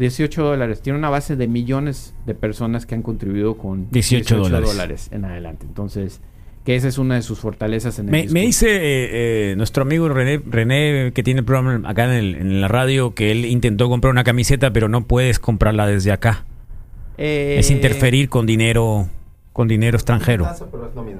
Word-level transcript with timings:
18 0.00 0.42
dólares. 0.42 0.82
Tiene 0.82 0.98
una 0.98 1.10
base 1.10 1.36
de 1.36 1.46
millones 1.46 2.14
de 2.26 2.34
personas 2.34 2.86
que 2.86 2.94
han 2.96 3.02
contribuido 3.02 3.56
con 3.56 3.88
18 3.90 4.36
dólares. 4.38 5.08
en 5.12 5.24
adelante. 5.24 5.66
Entonces, 5.66 6.20
que 6.64 6.74
esa 6.76 6.88
es 6.88 6.98
una 6.98 7.14
de 7.14 7.22
sus 7.22 7.38
fortalezas 7.38 7.98
en 7.98 8.06
el 8.06 8.10
Me, 8.10 8.26
me 8.32 8.40
dice 8.42 8.66
eh, 8.68 9.50
eh, 9.52 9.54
nuestro 9.56 9.82
amigo 9.82 10.08
René, 10.08 10.42
René, 10.44 11.12
que 11.14 11.22
tiene 11.22 11.40
el 11.40 11.46
programa 11.46 11.88
acá 11.88 12.04
en, 12.04 12.10
el- 12.10 12.34
en 12.34 12.60
la 12.60 12.68
radio, 12.68 13.14
que 13.14 13.30
él 13.30 13.44
intentó 13.46 13.88
comprar 13.88 14.10
una 14.10 14.24
camiseta, 14.24 14.72
pero 14.72 14.88
no 14.88 15.06
puedes 15.06 15.38
comprarla 15.38 15.86
desde 15.86 16.12
acá. 16.12 16.44
Eh, 17.16 17.56
Es 17.58 17.70
interferir 17.70 18.28
con 18.28 18.44
dinero, 18.46 19.08
con 19.52 19.68
dinero 19.68 19.96
extranjero. 19.96 20.46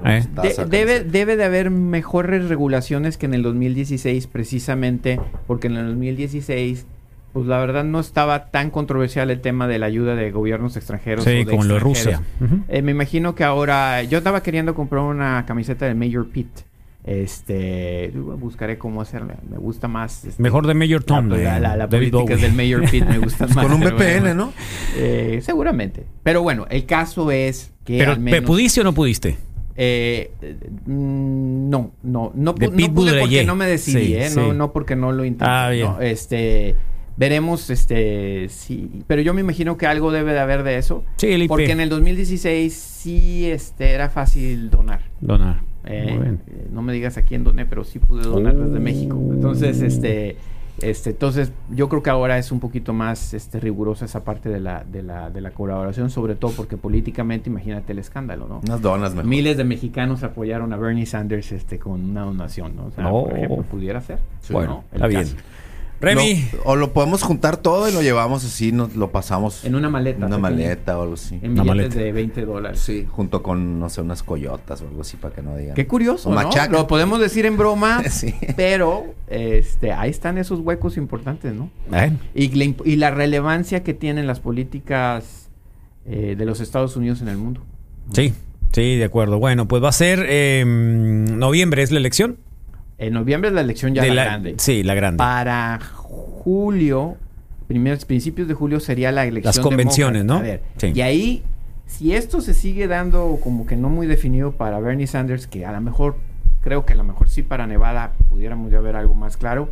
¿Eh? 0.05 0.23
de- 0.43 0.65
debe, 0.65 1.03
debe 1.03 1.35
de 1.37 1.43
haber 1.43 1.69
mejores 1.71 2.47
regulaciones 2.47 3.17
que 3.17 3.25
en 3.25 3.33
el 3.33 3.41
2016, 3.43 4.27
precisamente 4.27 5.19
porque 5.47 5.67
en 5.67 5.77
el 5.77 5.87
2016, 5.87 6.85
pues 7.33 7.45
la 7.47 7.59
verdad 7.59 7.83
no 7.83 7.99
estaba 7.99 8.47
tan 8.51 8.69
controversial 8.71 9.29
el 9.31 9.41
tema 9.41 9.67
de 9.67 9.79
la 9.79 9.85
ayuda 9.85 10.15
de 10.15 10.31
gobiernos 10.31 10.75
extranjeros. 10.77 11.23
Sí, 11.23 11.45
como 11.45 11.63
lo 11.63 11.75
de 11.75 11.79
Rusia. 11.79 12.21
Eh, 12.67 12.81
me 12.81 12.91
imagino 12.91 13.35
que 13.35 13.43
ahora, 13.43 14.03
yo 14.03 14.17
estaba 14.17 14.43
queriendo 14.43 14.75
comprar 14.75 15.03
una 15.03 15.45
camiseta 15.45 15.85
de 15.85 15.93
Mayor 15.95 16.29
Pete. 16.29 16.63
Este, 17.03 18.11
buscaré 18.13 18.77
cómo 18.77 19.01
hacerla. 19.01 19.35
Me 19.49 19.57
gusta 19.57 19.87
más. 19.87 20.23
este, 20.25 20.41
Mejor 20.41 20.67
de 20.67 20.73
Mayor 20.73 21.03
Tom. 21.03 21.29
La, 21.29 21.35
de 21.37 21.43
la, 21.43 21.59
la, 21.59 21.75
la 21.77 21.87
David 21.87 22.11
política 22.11 22.35
Bowie. 22.35 22.47
del 22.47 22.53
Mayor 22.53 22.81
Pete 22.91 23.05
me 23.05 23.17
gustan 23.17 23.49
más. 23.55 23.65
Con 23.65 23.73
un 23.73 23.81
VPN, 23.81 24.19
bueno. 24.21 24.33
¿no? 24.35 24.53
Eh, 24.97 25.39
seguramente. 25.41 26.05
Pero 26.23 26.43
bueno, 26.43 26.67
el 26.69 26.85
caso 26.85 27.31
es 27.31 27.71
que 27.85 27.97
Pero, 27.97 28.11
al 28.11 28.19
menos... 28.19 28.41
¿pudiste 28.41 28.81
o 28.81 28.83
no 28.83 28.93
pudiste? 28.93 29.37
Eh, 29.75 30.31
mm, 30.85 31.69
no, 31.69 31.91
no, 32.03 32.31
no, 32.35 32.55
Pete 32.55 32.87
no 32.87 32.93
pude 32.93 33.19
porque 33.19 33.45
no 33.45 33.55
me 33.55 33.65
decidí, 33.65 34.07
Sí, 34.07 34.15
¿eh? 34.15 34.29
sí. 34.29 34.35
No, 34.39 34.53
no 34.53 34.71
porque 34.73 34.95
no 34.95 35.11
lo 35.11 35.25
intenté. 35.25 35.45
Ah, 35.51 35.69
bien. 35.69 35.87
¿no? 35.87 36.01
Este, 36.01 36.75
veremos, 37.21 37.69
este, 37.69 38.47
sí, 38.49 39.03
pero 39.05 39.21
yo 39.21 39.33
me 39.35 39.41
imagino 39.41 39.77
que 39.77 39.85
algo 39.85 40.11
debe 40.11 40.33
de 40.33 40.39
haber 40.39 40.63
de 40.63 40.77
eso. 40.77 41.03
Sí, 41.17 41.27
el 41.27 41.43
IP. 41.43 41.49
Porque 41.49 41.71
en 41.71 41.79
el 41.79 41.89
2016 41.89 42.73
sí, 42.73 43.45
este, 43.49 43.91
era 43.91 44.09
fácil 44.09 44.69
donar. 44.71 45.01
Donar. 45.21 45.59
Eh, 45.85 46.07
Muy 46.13 46.21
bien. 46.23 46.39
eh, 46.47 46.67
no 46.71 46.81
me 46.81 46.93
digas 46.93 47.17
a 47.17 47.21
quién 47.21 47.43
doné, 47.43 47.65
pero 47.67 47.83
sí 47.83 47.99
pude 47.99 48.23
donar 48.23 48.55
desde 48.55 48.77
Oh. 48.77 48.81
México. 48.81 49.15
Entonces, 49.31 49.81
este, 49.81 50.35
este, 50.81 51.11
entonces 51.11 51.51
yo 51.69 51.89
creo 51.89 52.01
que 52.01 52.09
ahora 52.09 52.37
es 52.39 52.51
un 52.51 52.59
poquito 52.59 52.91
más 52.93 53.33
este, 53.35 53.59
rigurosa 53.59 54.05
esa 54.05 54.23
parte 54.23 54.49
de 54.49 54.59
la, 54.59 54.83
de 54.83 55.03
la, 55.03 55.29
de 55.29 55.41
la 55.41 55.51
colaboración, 55.51 56.09
sobre 56.09 56.33
todo 56.35 56.51
porque 56.51 56.75
políticamente, 56.77 57.49
imagínate 57.51 57.91
el 57.93 57.99
escándalo, 57.99 58.47
¿no? 58.47 58.61
Unas 58.65 58.81
donas 58.81 59.11
mejor. 59.13 59.29
Miles 59.29 59.57
de 59.57 59.63
mexicanos 59.63 60.23
apoyaron 60.23 60.73
a 60.73 60.77
Bernie 60.77 61.05
Sanders 61.05 61.51
este, 61.51 61.77
con 61.77 62.03
una 62.09 62.21
donación, 62.21 62.75
¿no? 62.75 62.85
O 62.85 62.91
sea, 62.91 63.11
Oh. 63.11 63.25
por 63.27 63.37
ejemplo, 63.37 63.63
pudiera 63.63 64.01
ser. 64.01 64.17
Bueno, 64.49 64.83
¿no? 64.91 64.95
está 64.95 65.07
bien. 65.07 65.27
Remy, 66.01 66.49
Lo- 66.53 66.63
o 66.63 66.75
lo 66.75 66.93
podemos 66.93 67.21
juntar 67.21 67.57
todo 67.57 67.87
y 67.87 67.93
lo 67.93 68.01
llevamos 68.01 68.43
así, 68.43 68.71
nos 68.71 68.95
lo 68.95 69.11
pasamos 69.11 69.63
En 69.63 69.75
una 69.75 69.89
maleta. 69.89 70.25
una 70.25 70.37
pequeña, 70.37 70.41
maleta 70.41 70.97
o 70.97 71.01
algo 71.03 71.13
así. 71.13 71.35
En 71.41 71.51
Una 71.51 71.63
billetes 71.63 71.89
maleta. 71.89 71.99
de 72.03 72.11
20 72.11 72.45
dólares. 72.45 72.79
Sí, 72.79 73.05
junto 73.09 73.43
con, 73.43 73.79
no 73.79 73.89
sé, 73.89 74.01
unas 74.01 74.23
coyotas 74.23 74.81
o 74.81 74.87
algo 74.87 75.01
así 75.01 75.15
para 75.17 75.35
que 75.35 75.41
no 75.41 75.55
digan. 75.55 75.75
Qué 75.75 75.85
curioso, 75.87 76.29
O 76.29 76.33
¿no? 76.33 76.41
machaca. 76.43 76.71
Lo 76.71 76.87
podemos 76.87 77.19
decir 77.19 77.45
en 77.45 77.55
broma, 77.55 78.03
Sí. 78.09 78.33
pero 78.55 79.05
este, 79.27 79.93
ahí 79.93 80.09
están 80.09 80.37
esos 80.37 80.59
huecos 80.59 80.97
importantes, 80.97 81.53
¿no? 81.53 81.69
eh, 81.93 82.11
Y 82.33 82.49
la, 82.55 82.65
imp- 82.65 82.81
y 82.85 82.95
la 82.95 83.11
relevancia 83.11 83.83
que 83.83 83.93
tienen 83.93 84.25
las 84.27 84.39
políticas 84.39 85.49
eh, 86.07 86.35
de 86.37 86.45
los 86.45 86.59
Estados 86.61 86.95
Unidos 86.95 87.21
en 87.21 87.27
el 87.27 87.37
mundo. 87.37 87.61
sí, 88.11 88.33
sí, 88.71 88.95
de 88.97 89.03
acuerdo. 89.05 89.37
Bueno, 89.37 89.67
pues 89.67 89.83
va 89.83 89.89
a 89.89 89.93
ser 89.93 90.25
eh, 90.27 90.63
noviembre, 90.65 91.83
¿es 91.83 91.91
la 91.91 91.99
elección? 91.99 92.37
En 93.01 93.13
noviembre 93.13 93.49
es 93.49 93.55
la 93.55 93.61
elección 93.61 93.95
ya 93.95 94.03
De 94.03 94.11
la 94.13 94.23
grande. 94.23 94.55
Sí, 94.59 94.83
la 94.83 94.93
grande. 94.93 95.17
Para 95.17 95.79
julio, 95.81 97.17
primeros 97.67 98.05
principios 98.05 98.47
de 98.47 98.53
julio 98.53 98.79
sería 98.79 99.11
la 99.11 99.25
elección. 99.25 99.55
Las 99.55 99.59
convenciones, 99.59 100.21
demócrata. 100.21 100.43
¿no? 100.43 100.47
A 100.47 100.51
ver, 100.51 100.61
Sí. 100.77 100.91
Y 100.93 101.01
ahí, 101.01 101.43
si 101.87 102.13
esto 102.13 102.41
se 102.41 102.53
sigue 102.53 102.87
dando 102.87 103.39
como 103.43 103.65
que 103.65 103.75
no 103.75 103.89
muy 103.89 104.05
definido 104.05 104.51
para 104.51 104.79
Bernie 104.79 105.07
Sanders, 105.07 105.47
que 105.47 105.65
a 105.65 105.71
lo 105.71 105.81
mejor, 105.81 106.15
creo 106.63 106.85
que 106.85 106.93
a 106.93 106.95
lo 106.95 107.03
mejor 107.03 107.27
sí 107.27 107.41
para 107.41 107.65
Nevada 107.65 108.13
pudiéramos 108.29 108.71
ya 108.71 108.79
ver 108.81 108.95
algo 108.95 109.15
más 109.15 109.35
claro, 109.35 109.69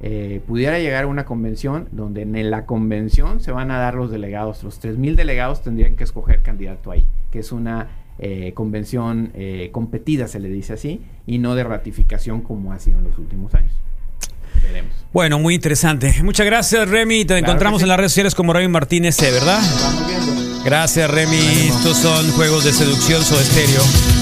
eh, 0.00 0.40
pudiera 0.46 0.78
llegar 0.78 1.04
a 1.04 1.06
una 1.06 1.26
convención 1.26 1.86
donde 1.92 2.22
en 2.22 2.50
la 2.50 2.64
convención 2.64 3.40
se 3.40 3.52
van 3.52 3.70
a 3.70 3.78
dar 3.78 3.94
los 3.94 4.10
delegados, 4.10 4.64
los 4.64 4.82
3.000 4.82 5.16
delegados 5.16 5.62
tendrían 5.62 5.96
que 5.96 6.04
escoger 6.04 6.40
candidato 6.40 6.90
ahí, 6.90 7.06
que 7.30 7.40
es 7.40 7.52
una 7.52 7.88
eh, 8.20 8.52
convención 8.54 9.32
eh, 9.34 9.70
competida, 9.72 10.28
se 10.28 10.40
le 10.40 10.48
dice 10.48 10.74
así, 10.74 11.00
y 11.26 11.38
no 11.38 11.54
de 11.54 11.64
ratificación 11.64 12.42
como 12.42 12.72
ha 12.72 12.78
sido 12.78 12.98
en 12.98 13.04
los 13.04 13.18
últimos 13.18 13.54
años. 13.54 13.72
Veremos. 14.62 14.92
Bueno, 15.12 15.38
muy 15.38 15.54
interesante. 15.54 16.14
Muchas 16.22 16.44
gracias, 16.44 16.88
Remy. 16.88 17.20
Te 17.20 17.26
Claro 17.28 17.46
encontramos 17.46 17.80
sí. 17.80 17.84
en 17.84 17.88
las 17.88 17.96
redes 17.96 18.12
sociales 18.12 18.34
como 18.34 18.52
Remy 18.52 18.68
Martínez, 18.68 19.16
C, 19.16 19.30
¿verdad? 19.30 19.60
Vamos 19.80 20.06
viendo. 20.06 20.64
Gracias, 20.64 21.10
Remy. 21.10 21.68
Estos 21.68 21.96
son 21.96 22.30
juegos 22.32 22.64
de 22.64 22.72
seducción, 22.72 23.22
so 23.22 23.40
estéreo. 23.40 24.19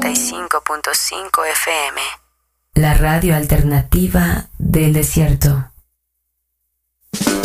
95.5 0.00 1.46
FM. 1.52 2.00
La 2.74 2.94
radio 2.94 3.36
alternativa 3.36 4.46
del 4.56 4.94
desierto. 4.94 5.69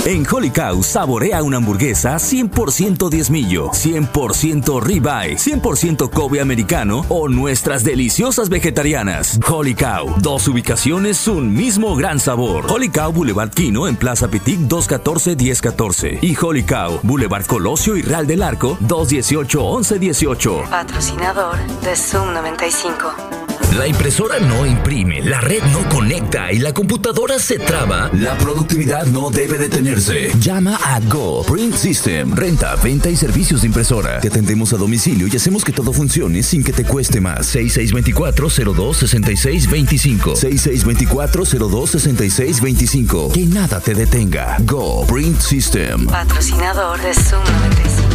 En 0.06 0.24
Holy 0.32 0.52
Cow 0.52 0.84
saborea 0.84 1.42
una 1.42 1.58
hamburguesa 1.58 2.18
100% 2.18 3.10
diezmillo, 3.10 3.72
100% 3.72 4.80
ribeye, 4.80 5.36
100% 5.36 6.12
Kobe 6.12 6.42
americano 6.42 7.04
o 7.10 7.28
nuestras 7.28 7.84
deliciosas 7.84 8.50
vegetarianas. 8.50 9.40
Holy 9.50 9.74
Cow, 9.74 10.14
dos 10.20 10.48
ubicaciones, 10.48 11.28
un 11.28 11.56
mismo 11.56 11.96
gran 11.96 12.20
sabor. 12.20 12.68
Holy 12.70 12.90
Cow 12.90 13.12
Boulevard 13.12 13.50
Quino 13.50 13.88
en 13.88 13.96
Plaza 13.96 14.28
Petit 14.28 14.60
214-1014 14.60 16.20
y 16.22 16.38
Holy 16.40 16.64
Cow 16.64 17.00
Boulevard 17.02 17.48
Colosio 17.48 17.98
y 17.98 18.04
Real 18.04 18.28
del 18.28 18.44
Arco 18.44 18.78
218-1118. 18.82 20.70
Patrocinador 20.70 21.58
de 21.82 21.96
Zoom 21.96 22.32
95. 22.32 23.55
La 23.78 23.88
impresora 23.88 24.40
no 24.40 24.66
imprime, 24.66 25.22
la 25.22 25.42
red 25.42 25.62
no 25.74 25.90
conecta 25.90 26.50
y 26.54 26.60
la 26.60 26.74
computadora 26.74 27.38
se 27.38 27.60
traba. 27.60 28.10
La 28.14 28.38
productividad 28.38 29.06
no 29.08 29.30
debe 29.30 29.58
detenerse. 29.58 30.32
Llama 30.40 30.80
a 30.82 31.02
Go 31.02 31.44
Print 31.44 31.76
System. 31.76 32.34
Renta, 32.34 32.78
venta 32.78 33.10
y 33.10 33.18
servicios 33.18 33.60
de 33.62 33.68
impresora. 33.68 34.22
Te 34.22 34.30
atendemos 34.30 34.72
a 34.72 34.78
domicilio 34.78 35.28
y 35.28 35.36
hacemos 35.36 35.66
que 35.66 35.74
todo 35.74 35.92
funcione 35.92 36.42
sin 36.42 36.64
que 36.64 36.72
te 36.72 36.86
cueste 36.86 37.20
más. 37.20 37.54
6624-026625. 37.54 40.38
6624-026625. 40.38 43.34
Que 43.34 43.46
nada 43.46 43.82
te 43.82 43.94
detenga. 43.94 44.56
Go 44.62 45.06
Print 45.06 45.42
System. 45.42 46.08
Patrocinador 46.08 47.02
de 47.02 47.14
Zoom 47.14 47.44
95. 47.44 48.15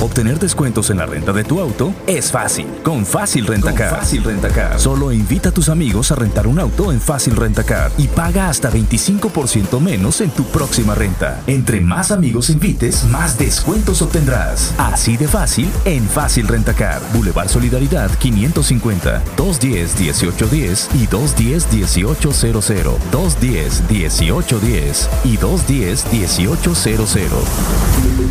Obtener 0.00 0.38
descuentos 0.38 0.90
en 0.90 0.98
la 0.98 1.06
renta 1.06 1.32
de 1.32 1.44
tu 1.44 1.60
auto 1.60 1.94
es 2.06 2.30
fácil. 2.30 2.66
Con 2.82 3.06
Fácil 3.06 3.46
Rentacar. 3.46 3.90
Fácil 3.90 4.24
Rentacar. 4.24 4.78
Solo 4.78 5.12
invita 5.12 5.48
a 5.48 5.52
tus 5.52 5.68
amigos 5.68 6.12
a 6.12 6.16
rentar 6.16 6.46
un 6.46 6.58
auto 6.58 6.92
en 6.92 7.00
Fácil 7.00 7.36
Rentacar 7.36 7.90
y 7.96 8.08
paga 8.08 8.48
hasta 8.48 8.70
25% 8.70 9.80
menos 9.80 10.20
en 10.20 10.30
tu 10.30 10.44
próxima 10.44 10.94
renta. 10.94 11.40
Entre 11.46 11.80
más 11.80 12.10
amigos 12.10 12.50
invites, 12.50 13.04
más 13.04 13.38
descuentos 13.38 14.02
obtendrás. 14.02 14.74
Así 14.78 15.16
de 15.16 15.28
fácil 15.28 15.70
en 15.84 16.06
Fácil 16.08 16.48
Rentacar. 16.48 17.00
Boulevard 17.12 17.48
Solidaridad 17.48 18.10
550 18.18 19.22
210 19.36 20.00
1810 20.00 20.88
y 20.94 21.06
210 21.06 21.72
1800. 21.72 23.10
210 23.10 23.90
1810 23.90 25.10
y 25.24 25.36
210 25.36 26.06
1800. 26.12 27.44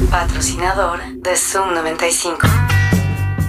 Patrocinador 0.10 1.00
de 1.18 1.36
Zoom 1.54 1.72
95. 1.76 2.93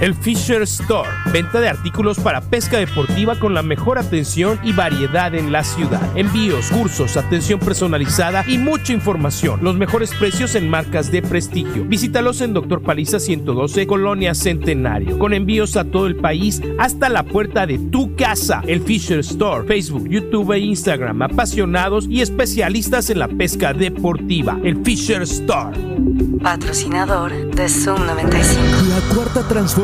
El 0.00 0.14
Fisher 0.14 0.62
Store, 0.62 1.08
venta 1.32 1.60
de 1.60 1.68
artículos 1.68 2.18
para 2.18 2.40
pesca 2.40 2.78
deportiva 2.78 3.38
con 3.38 3.54
la 3.54 3.62
mejor 3.62 3.96
atención 3.96 4.58
y 4.64 4.72
variedad 4.72 5.34
en 5.34 5.52
la 5.52 5.62
ciudad. 5.62 6.02
Envíos, 6.16 6.68
cursos, 6.70 7.16
atención 7.16 7.60
personalizada 7.60 8.44
y 8.48 8.58
mucha 8.58 8.92
información. 8.92 9.60
Los 9.62 9.76
mejores 9.76 10.12
precios 10.14 10.56
en 10.56 10.68
marcas 10.68 11.12
de 11.12 11.22
prestigio. 11.22 11.84
Visítalos 11.84 12.40
en 12.40 12.54
Doctor 12.54 12.82
Paliza 12.82 13.20
112, 13.20 13.86
Colonia 13.86 14.34
Centenario, 14.34 15.18
con 15.18 15.32
envíos 15.32 15.76
a 15.76 15.84
todo 15.84 16.08
el 16.08 16.16
país 16.16 16.60
hasta 16.78 17.08
la 17.08 17.22
puerta 17.22 17.64
de 17.64 17.78
tu 17.78 18.16
casa. 18.16 18.62
El 18.66 18.82
Fisher 18.82 19.20
Store, 19.20 19.66
Facebook, 19.66 20.08
YouTube 20.08 20.52
e 20.52 20.58
Instagram, 20.58 21.22
apasionados 21.22 22.06
y 22.08 22.20
especialistas 22.20 23.10
en 23.10 23.20
la 23.20 23.28
pesca 23.28 23.72
deportiva. 23.72 24.58
El 24.64 24.84
Fisher 24.84 25.22
Store. 25.22 25.78
Patrocinador 26.42 27.32
de 27.54 27.68
Zoom 27.68 28.06
95. 28.06 28.60
La 28.88 29.14
cuarta 29.14 29.48
transformación 29.48 29.83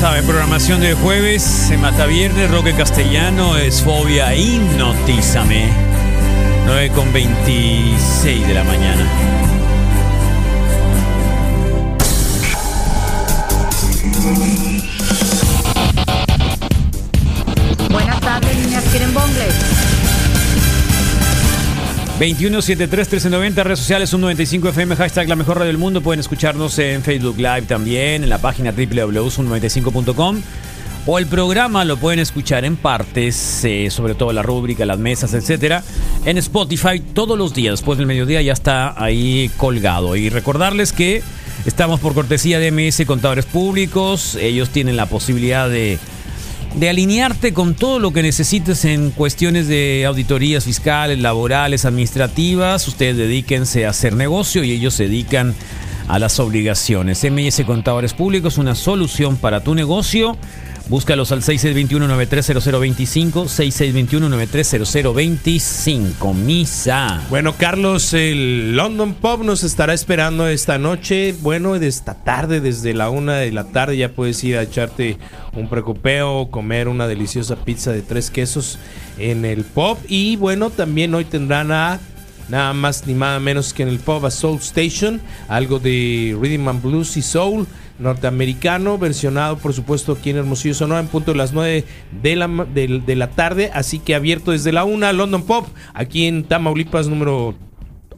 Ya 0.00 0.06
saben, 0.06 0.24
programación 0.24 0.80
de 0.80 0.94
jueves, 0.94 1.42
se 1.42 1.76
mata 1.76 2.06
viernes, 2.06 2.50
roque 2.50 2.72
castellano, 2.72 3.58
es 3.58 3.82
fobia, 3.82 4.34
hipnotízame. 4.34 5.68
9 6.64 6.90
con 6.94 7.12
26 7.12 8.46
de 8.46 8.54
la 8.54 8.64
mañana. 8.64 9.49
2173-1390, 22.20 23.64
redes 23.64 23.78
sociales, 23.78 24.12
un 24.12 24.20
95 24.20 24.68
FM, 24.68 24.94
hashtag 24.94 25.26
la 25.26 25.36
mejor 25.36 25.56
radio 25.56 25.68
del 25.68 25.78
mundo. 25.78 26.02
Pueden 26.02 26.20
escucharnos 26.20 26.78
en 26.78 27.02
Facebook 27.02 27.38
Live 27.38 27.62
también, 27.62 28.22
en 28.22 28.28
la 28.28 28.36
página 28.36 28.72
www.un95.com. 28.72 30.42
O 31.06 31.18
el 31.18 31.26
programa 31.26 31.82
lo 31.86 31.96
pueden 31.96 32.18
escuchar 32.18 32.66
en 32.66 32.76
partes, 32.76 33.64
eh, 33.64 33.88
sobre 33.88 34.14
todo 34.14 34.34
la 34.34 34.42
rúbrica, 34.42 34.84
las 34.84 34.98
mesas, 34.98 35.32
etcétera, 35.32 35.82
en 36.26 36.36
Spotify 36.36 37.00
todos 37.00 37.38
los 37.38 37.54
días. 37.54 37.72
Después 37.80 37.96
del 37.96 38.06
mediodía 38.06 38.42
ya 38.42 38.52
está 38.52 39.02
ahí 39.02 39.50
colgado. 39.56 40.14
Y 40.14 40.28
recordarles 40.28 40.92
que 40.92 41.22
estamos 41.64 42.00
por 42.00 42.12
cortesía 42.12 42.58
de 42.58 42.70
MS 42.70 43.06
Contadores 43.06 43.46
Públicos. 43.46 44.36
Ellos 44.38 44.68
tienen 44.68 44.98
la 44.98 45.06
posibilidad 45.06 45.70
de 45.70 45.98
de 46.74 46.88
alinearte 46.88 47.52
con 47.52 47.74
todo 47.74 47.98
lo 47.98 48.12
que 48.12 48.22
necesites 48.22 48.84
en 48.84 49.10
cuestiones 49.10 49.66
de 49.66 50.04
auditorías 50.06 50.64
fiscales, 50.64 51.18
laborales, 51.18 51.84
administrativas. 51.84 52.86
Ustedes 52.86 53.16
dedíquense 53.16 53.86
a 53.86 53.90
hacer 53.90 54.14
negocio 54.14 54.62
y 54.62 54.72
ellos 54.72 54.94
se 54.94 55.04
dedican 55.04 55.54
a 56.08 56.18
las 56.18 56.40
obligaciones. 56.40 57.24
MS 57.24 57.62
Contadores 57.66 58.14
Públicos, 58.14 58.58
una 58.58 58.74
solución 58.74 59.36
para 59.36 59.62
tu 59.62 59.74
negocio. 59.74 60.36
Búscalos 60.88 61.32
al 61.32 61.42
6621-930025, 61.42 63.48
6621-930025. 64.10 66.34
Misa. 66.34 67.22
Bueno, 67.30 67.54
Carlos, 67.56 68.12
el 68.14 68.76
London 68.76 69.14
Pop 69.14 69.42
nos 69.42 69.62
estará 69.62 69.94
esperando 69.94 70.48
esta 70.48 70.78
noche. 70.78 71.34
Bueno, 71.40 71.76
esta 71.76 72.14
tarde, 72.14 72.60
desde 72.60 72.94
la 72.94 73.10
una 73.10 73.36
de 73.36 73.52
la 73.52 73.64
tarde, 73.64 73.96
ya 73.96 74.08
puedes 74.08 74.42
ir 74.42 74.56
a 74.56 74.62
echarte 74.62 75.18
un 75.54 75.68
precopeo, 75.68 76.48
comer 76.50 76.88
una 76.88 77.06
deliciosa 77.06 77.56
pizza 77.56 77.92
de 77.92 78.02
tres 78.02 78.30
quesos 78.30 78.78
en 79.18 79.44
el 79.44 79.64
pop. 79.64 79.98
Y 80.08 80.36
bueno, 80.36 80.70
también 80.70 81.14
hoy 81.14 81.24
tendrán 81.24 81.72
a 81.72 82.00
nada 82.48 82.72
más 82.72 83.06
ni 83.06 83.14
nada 83.14 83.38
menos 83.38 83.72
que 83.72 83.84
en 83.84 83.88
el 83.88 84.00
pub 84.00 84.26
a 84.26 84.30
Soul 84.30 84.58
Station, 84.58 85.20
algo 85.48 85.78
de 85.78 86.36
Rhythm 86.40 86.68
and 86.68 86.82
Blues 86.82 87.16
y 87.16 87.22
Soul 87.22 87.66
norteamericano, 88.00 88.98
versionado 88.98 89.58
por 89.58 89.72
supuesto 89.72 90.12
aquí 90.12 90.30
en 90.30 90.38
Hermosillo 90.38 90.74
Sonora 90.74 91.00
en 91.00 91.06
punto 91.06 91.32
de 91.32 91.38
las 91.38 91.52
9 91.52 91.84
de 92.22 92.36
la, 92.36 92.48
de, 92.48 93.02
de 93.04 93.16
la 93.16 93.30
tarde, 93.30 93.70
así 93.72 93.98
que 93.98 94.14
abierto 94.14 94.50
desde 94.50 94.72
la 94.72 94.84
1 94.84 95.12
London 95.12 95.42
Pop, 95.42 95.68
aquí 95.94 96.26
en 96.26 96.44
Tamaulipas 96.44 97.06
número 97.06 97.54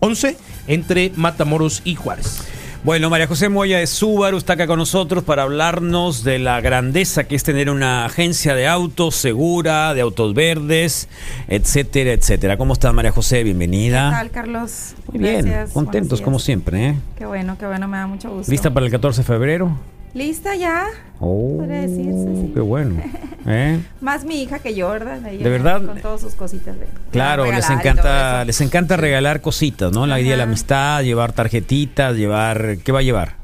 11, 0.01 0.37
entre 0.67 1.13
Matamoros 1.17 1.83
y 1.85 1.95
Juárez. 1.95 2.52
Bueno, 2.85 3.11
María 3.11 3.29
José 3.29 3.49
Moya 3.49 3.79
de 3.79 3.87
Subaru 3.87 4.37
está 4.37 4.55
acá 4.55 4.67
con 4.67 4.77
nosotros 4.77 5.23
para 5.23 5.45
hablarnos 5.45 6.25
de 6.25 6.41
la 6.41 6.61
grandeza 6.61 7.23
que 7.23 7.37
es 7.37 7.45
tener 7.45 7.71
una 7.71 8.05
agencia 8.07 8.57
de 8.57 8.67
autos 8.67 9.15
segura, 9.15 9.95
de 9.95 10.01
autos 10.01 10.35
verdes, 10.35 11.09
etcétera, 11.47 12.11
etcétera. 12.11 12.57
¿Cómo 12.57 12.73
está 12.73 12.93
María 12.93 13.13
José? 13.13 13.45
Bienvenida. 13.45 14.11
¿Qué 14.11 14.17
tal, 14.17 14.31
Carlos? 14.33 14.95
Muy 15.13 15.21
bien, 15.21 15.47
Gracias, 15.47 15.71
contentos 15.71 16.21
como 16.21 16.41
siempre, 16.41 16.89
¿eh? 16.89 16.95
Qué 17.17 17.25
bueno, 17.25 17.57
qué 17.57 17.69
bueno, 17.69 17.87
me 17.87 17.99
da 17.99 18.09
mucho 18.09 18.31
gusto. 18.31 18.51
¿Lista 18.51 18.75
para 18.75 18.85
el 18.85 18.91
14 18.91 19.21
de 19.21 19.27
febrero? 19.29 19.79
¿Lista 20.15 20.55
ya? 20.55 20.87
Oh, 21.21 21.57
Podría 21.59 21.81
decirse, 21.83 22.35
sí. 22.35 22.51
qué 22.53 22.61
bueno. 22.61 23.01
¿eh? 23.47 23.81
Más 24.01 24.25
mi 24.25 24.43
hija 24.43 24.59
que 24.59 24.75
yo, 24.75 24.89
¿verdad? 24.91 25.25
Ella 25.27 25.43
¿De 25.45 25.51
verdad? 25.51 25.83
Con 25.85 26.01
todas 26.01 26.21
sus 26.21 26.35
cositas 26.35 26.79
de 26.79 26.87
Claro, 27.11 27.51
les 27.51 27.71
encanta, 27.71 28.45
les 28.45 28.61
encanta 28.61 28.97
regalar 28.97 29.41
cositas, 29.41 29.91
¿no? 29.93 30.07
La 30.07 30.21
idea 30.21 30.33
de 30.33 30.37
la 30.39 30.43
amistad, 30.45 31.03
llevar 31.03 31.33
tarjetitas, 31.33 32.15
llevar, 32.17 32.79
¿qué 32.85 32.93
va 32.93 32.99
a 32.99 33.03
llevar? 33.03 33.37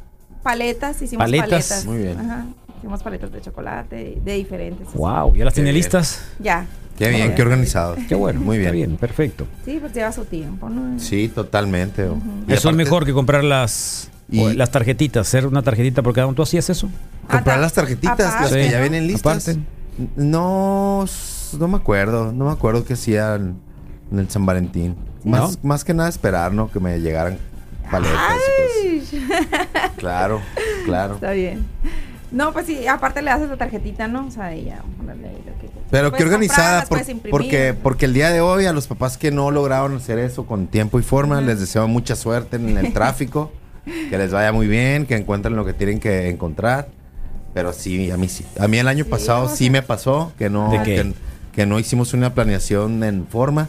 Paletas, 0.42 1.00
hicimos 1.00 1.25
Paletas. 1.25 1.48
paletas. 1.48 1.84
Muy 1.87 1.98
bien. 1.98 2.18
Ajá. 2.18 2.46
Hicimos 2.78 3.02
paletas 3.02 3.32
de 3.32 3.40
chocolate, 3.40 4.18
de 4.25 4.32
diferentes. 4.34 4.88
Wow, 4.94 5.34
¿ya 5.34 5.44
las 5.44 5.54
Qué 5.54 5.56
tiene 5.60 5.70
bien. 5.72 5.76
listas? 5.82 6.22
Ya. 6.38 6.66
Qué 6.98 7.08
bien, 7.10 7.34
qué 7.34 7.42
organizado. 7.42 7.96
Qué 8.08 8.14
bueno, 8.14 8.40
Muy 8.40 8.56
bien. 8.58 8.66
está 8.68 8.75
bien, 8.75 8.96
perfecto. 8.96 9.46
Sí, 9.64 9.78
pues 9.80 9.92
lleva 9.94 10.10
su 10.12 10.25
tiempo, 10.25 10.68
¿no? 10.68 10.98
Sí, 10.98 11.28
totalmente. 11.28 12.08
Eso 12.48 12.70
es 12.70 12.76
mejor 12.76 13.04
que 13.06 13.12
comprar 13.12 13.44
las, 13.44 14.10
o 14.37 14.50
las 14.50 14.70
tarjetitas, 14.70 15.26
hacer 15.26 15.47
una 15.47 15.62
tarjetita 15.62 16.02
por 16.02 16.12
cada 16.14 16.26
uno. 16.26 16.35
¿Tú 16.35 16.42
hacías 16.42 16.68
eso? 16.70 16.88
Comprar 17.30 17.58
las 17.61 17.73
tarjetitas, 17.73 18.18
las 18.18 18.52
que 18.52 18.70
ya 18.70 18.80
vienen 18.80 19.06
listas. 19.06 19.49
Aparte. 19.49 19.61
No, 20.16 21.04
no 21.58 21.68
me 21.68 21.76
acuerdo. 21.76 22.32
No 22.32 22.47
me 22.47 22.52
acuerdo 22.52 22.85
qué 22.85 22.94
hacían 22.94 23.56
en 24.12 24.18
el 24.18 24.30
San 24.30 24.47
Valentín. 24.47 24.97
Más, 25.25 25.62
más 25.64 25.85
que 25.85 25.94
nada 25.94 26.08
esperar, 26.08 26.52
¿no? 26.52 26.70
Que 26.70 26.80
me 26.80 26.99
llegaran 27.00 27.38
paletas. 27.90 28.18
y 28.85 28.99
cosas. 29.00 29.18
Claro, 29.97 30.40
claro. 30.85 31.14
Está 31.14 31.32
bien. 31.32 31.64
No, 32.30 32.52
pues 32.52 32.66
sí, 32.66 32.87
aparte 32.87 33.23
le 33.23 33.30
haces 33.30 33.49
la 33.49 33.56
tarjetita, 33.56 34.06
¿no? 34.06 34.26
O 34.26 34.30
sea, 34.30 34.52
ella, 34.52 34.82
que- 35.61 35.70
Pero 35.90 36.12
qué 36.12 36.23
organizada, 36.23 36.85
comprar, 36.85 37.06
por- 37.06 37.30
porque, 37.30 37.75
porque 37.82 38.04
el 38.04 38.12
día 38.14 38.30
de 38.30 38.40
hoy 38.42 38.66
a 38.66 38.73
los 38.73 38.87
papás 38.87 39.16
que 39.18 39.30
no 39.30 39.50
lograron 39.50 39.97
hacer 39.97 40.18
eso 40.18 40.47
con 40.47 40.66
tiempo 40.66 40.99
y 41.00 41.02
forma, 41.02 41.40
les 41.40 41.58
deseo 41.58 41.88
mucha 41.88 42.14
suerte 42.16 42.56
en 42.56 42.76
el 42.76 42.92
tráfico, 42.92 43.50
que 44.11 44.18
les 44.18 44.33
vaya 44.33 44.52
muy 44.52 44.66
bien, 44.66 45.07
que 45.07 45.16
encuentren 45.16 45.57
lo 45.57 45.64
que 45.64 45.73
tienen 45.73 46.00
que 46.00 46.28
encontrar. 46.28 46.88
Pero 47.54 47.73
sí, 47.73 48.11
a 48.11 48.16
mí 48.16 48.28
sí. 48.28 48.45
A 48.59 48.68
mí 48.68 48.78
el 48.78 48.88
año 48.88 49.04
pasado 49.04 49.47
o 49.47 49.49
sí 49.49 49.71
me 49.71 49.83
pasó 49.83 50.33
que 50.38 50.50
no, 50.50 50.71
¿De 50.71 50.78
qué? 50.83 50.95
que, 50.97 51.12
que 51.52 51.66
no 51.66 51.78
hicimos 51.78 52.12
una 52.14 52.35
planeación 52.35 53.02
en 53.02 53.26
forma. 53.26 53.68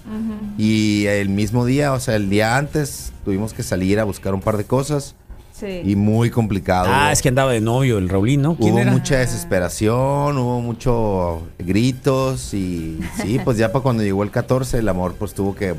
Y 0.58 1.06
el 1.08 1.30
mismo 1.30 1.66
día, 1.66 1.94
o 1.94 2.00
sea, 2.00 2.16
el 2.16 2.30
día 2.30 2.58
antes, 2.58 3.14
tuvimos 3.26 3.54
que 3.54 3.64
salir 3.64 4.00
a 4.00 4.04
buscar 4.04 4.34
un 4.34 4.42
par 4.42 4.58
de 4.58 4.66
cosas. 4.66 5.16
Sí. 5.54 5.82
Y 5.84 5.96
muy 5.98 6.30
complicado. 6.30 6.88
Ah, 6.90 7.12
es 7.12 7.22
que 7.22 7.28
andaba 7.28 7.52
de 7.52 7.60
novio 7.60 7.98
el 7.98 8.08
Raulín, 8.08 8.42
¿no? 8.42 8.56
¿Quién 8.56 8.74
Hubo 8.76 8.80
era? 8.80 8.92
mucha 8.92 9.18
desesperación, 9.18 10.38
hubo 10.38 10.62
mucho 10.62 11.42
gritos 11.58 12.54
y 12.54 13.00
sí, 13.22 13.40
pues 13.44 13.58
ya 13.58 13.72
para 13.72 13.84
cuando 13.84 14.04
llegó 14.04 14.24
el 14.24 14.32
14 14.32 14.78
el 14.80 14.88
amor 14.88 15.16
pues 15.20 15.34
tuvo 15.34 15.56
que 15.56 15.76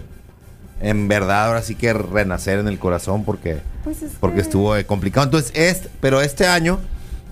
en 0.80 1.08
verdad 1.08 1.46
ahora 1.46 1.62
sí 1.62 1.74
que 1.74 1.92
renacer 1.92 2.58
en 2.58 2.68
el 2.68 2.78
corazón 2.78 3.24
porque 3.24 3.58
Pues 3.84 4.02
es 4.02 4.12
porque 4.20 4.36
que- 4.36 4.42
estuvo 4.42 4.76
eh, 4.76 4.84
complicado. 4.86 5.24
Entonces, 5.24 5.52
este, 5.54 5.88
pero 6.00 6.20
este 6.20 6.46
año 6.46 6.78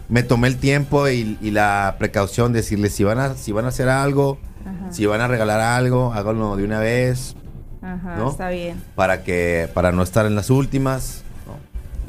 me 0.09 0.23
tomé 0.23 0.49
el 0.49 0.57
tiempo 0.57 1.09
y, 1.09 1.37
y 1.41 1.51
la 1.51 1.97
precaución 1.99 2.53
de 2.53 2.61
decirles 2.61 2.95
si 2.95 3.05
van 3.05 3.19
a 3.19 3.35
si 3.35 3.53
van 3.53 3.65
a 3.65 3.69
hacer 3.69 3.89
algo, 3.89 4.39
Ajá. 4.65 4.93
si 4.93 5.07
van 5.07 5.21
a 5.21 5.29
regalar 5.29 5.61
algo, 5.61 6.13
háganlo 6.15 6.57
de 6.57 6.65
una 6.65 6.79
vez 6.81 7.35
Ajá, 7.83 8.17
¿no? 8.17 8.31
está 8.31 8.49
bien. 8.51 8.83
para 8.95 9.23
que 9.23 9.69
para 9.75 9.93
no 9.93 10.03
estar 10.03 10.27
en 10.27 10.35
las 10.35 10.51
últimas. 10.51 11.23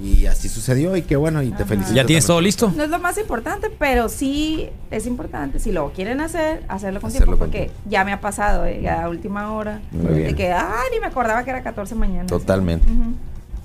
Y 0.01 0.27
así 0.27 0.47
sucedió 0.47 0.95
y 0.95 1.01
qué 1.01 1.15
bueno 1.15 1.43
y 1.43 1.51
te 1.51 1.65
felicito. 1.65 1.93
¿Ya 1.93 2.05
tienes 2.05 2.23
también. 2.23 2.27
todo 2.27 2.41
listo? 2.41 2.73
No 2.75 2.83
es 2.83 2.89
lo 2.89 2.99
más 2.99 3.17
importante, 3.17 3.69
pero 3.77 4.07
sí 4.07 4.69
es 4.91 5.05
importante. 5.05 5.59
Si 5.59 5.71
lo 5.71 5.91
quieren 5.91 6.21
hacer, 6.21 6.63
hacerlo 6.69 7.01
con 7.01 7.09
Hacerlo 7.09 7.25
tiempo, 7.25 7.39
con 7.39 7.49
porque 7.51 7.71
ya 7.85 8.05
me 8.05 8.13
ha 8.13 8.21
pasado, 8.21 8.65
¿eh? 8.65 8.79
ya 8.81 9.03
a 9.03 9.09
última 9.09 9.51
hora. 9.51 9.81
Muy 9.91 10.13
bien. 10.13 10.27
De 10.29 10.35
que, 10.35 10.51
ay, 10.51 10.87
ni 10.93 10.99
me 10.99 11.07
acordaba 11.07 11.43
que 11.43 11.49
era 11.49 11.63
14 11.63 11.95
mañana. 11.95 12.27
Totalmente. 12.27 12.87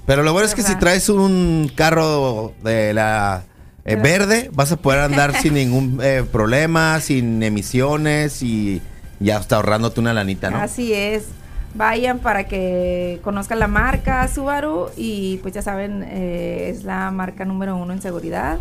Pero 0.06 0.22
lo 0.22 0.32
bueno 0.32 0.46
es 0.46 0.54
que 0.54 0.62
Ajá. 0.62 0.72
si 0.72 0.78
traes 0.78 1.08
un 1.08 1.70
carro 1.74 2.52
de 2.62 2.92
la 2.92 3.44
eh, 3.84 3.96
verde, 3.96 4.50
vas 4.52 4.72
a 4.72 4.76
poder 4.76 5.00
andar 5.00 5.34
sin 5.40 5.54
ningún 5.54 6.00
eh, 6.02 6.24
problema, 6.30 7.00
sin 7.00 7.42
emisiones 7.42 8.42
y 8.42 8.82
ya 9.20 9.38
está 9.38 9.56
ahorrándote 9.56 10.00
una 10.00 10.12
lanita, 10.12 10.50
¿no? 10.50 10.58
Así 10.58 10.92
es. 10.92 11.26
Vayan 11.74 12.20
para 12.20 12.44
que 12.44 13.20
conozcan 13.24 13.58
la 13.58 13.66
marca 13.66 14.26
Subaru 14.28 14.90
y 14.96 15.38
pues 15.38 15.54
ya 15.54 15.62
saben, 15.62 16.04
eh, 16.04 16.70
es 16.70 16.84
la 16.84 17.10
marca 17.10 17.44
número 17.44 17.76
uno 17.76 17.92
en 17.92 18.00
seguridad. 18.00 18.60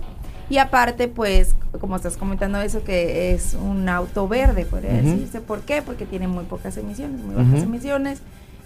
Y 0.50 0.58
aparte, 0.58 1.08
pues, 1.08 1.56
como 1.80 1.96
estás 1.96 2.18
comentando 2.18 2.60
eso, 2.62 2.84
que 2.84 3.34
es 3.34 3.56
un 3.56 3.88
auto 3.88 4.28
verde, 4.28 4.66
podría 4.66 4.94
decirse. 4.94 5.42
¿Por 5.42 5.62
qué? 5.62 5.82
Porque 5.82 6.06
tiene 6.06 6.28
muy 6.28 6.44
pocas 6.44 6.76
emisiones, 6.78 7.22
muy 7.22 7.36
bajas 7.36 7.64
emisiones. 7.64 8.22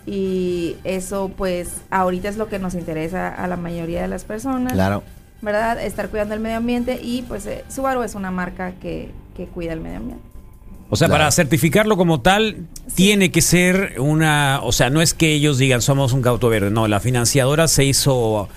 Y 0.05 0.77
eso, 0.83 1.31
pues, 1.37 1.81
ahorita 1.89 2.29
es 2.29 2.37
lo 2.37 2.47
que 2.47 2.59
nos 2.59 2.73
interesa 2.73 3.29
a 3.29 3.47
la 3.47 3.57
mayoría 3.57 4.01
de 4.01 4.07
las 4.07 4.23
personas. 4.23 4.73
Claro. 4.73 5.03
¿Verdad? 5.41 5.83
Estar 5.83 6.09
cuidando 6.09 6.33
el 6.33 6.39
medio 6.39 6.57
ambiente 6.57 6.99
y 7.01 7.21
pues 7.21 7.45
eh, 7.45 7.63
Subaru 7.69 8.01
es 8.01 8.15
una 8.15 8.31
marca 8.31 8.71
que, 8.81 9.11
que 9.35 9.45
cuida 9.45 9.73
el 9.73 9.81
medio 9.81 9.97
ambiente. 9.97 10.23
O 10.89 10.95
sea, 10.95 11.07
Claro. 11.07 11.19
para 11.21 11.31
certificarlo 11.31 11.97
como 11.97 12.21
tal, 12.21 12.65
tiene 12.95 13.29
que 13.31 13.41
ser 13.41 13.95
una. 13.99 14.59
O 14.63 14.71
sea, 14.71 14.89
no 14.89 15.01
es 15.01 15.13
que 15.13 15.33
ellos 15.33 15.57
digan 15.57 15.81
somos 15.81 16.13
un 16.13 16.25
auto 16.27 16.49
verde. 16.49 16.71
No, 16.71 16.87
la 16.87 16.99
financiadora 16.99 17.67
se 17.67 17.83
hizo 17.83 18.47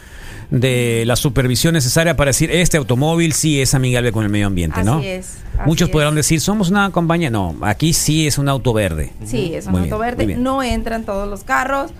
de 0.50 1.04
la 1.06 1.14
supervisión 1.16 1.74
necesaria 1.74 2.16
para 2.16 2.30
decir 2.30 2.50
este 2.50 2.76
automóvil 2.76 3.32
sí 3.34 3.60
es 3.60 3.72
amigable 3.74 4.10
con 4.10 4.24
el 4.24 4.30
medio 4.30 4.48
ambiente, 4.48 4.82
¿no? 4.82 4.98
Así 4.98 5.06
es. 5.08 5.38
Muchos 5.64 5.90
podrán 5.90 6.14
decir 6.14 6.40
somos 6.40 6.70
una 6.70 6.90
compañía. 6.90 7.30
No, 7.30 7.54
aquí 7.62 7.92
sí 7.92 8.26
es 8.26 8.38
un 8.38 8.48
auto 8.48 8.72
verde. 8.72 9.12
Sí, 9.24 9.52
es 9.54 9.66
un 9.66 9.72
Muy 9.72 9.82
auto 9.82 9.98
bien, 10.00 10.16
verde. 10.16 10.36
No 10.36 10.62
entran 10.62 11.04
todos 11.04 11.28
los 11.28 11.44
carros, 11.44 11.92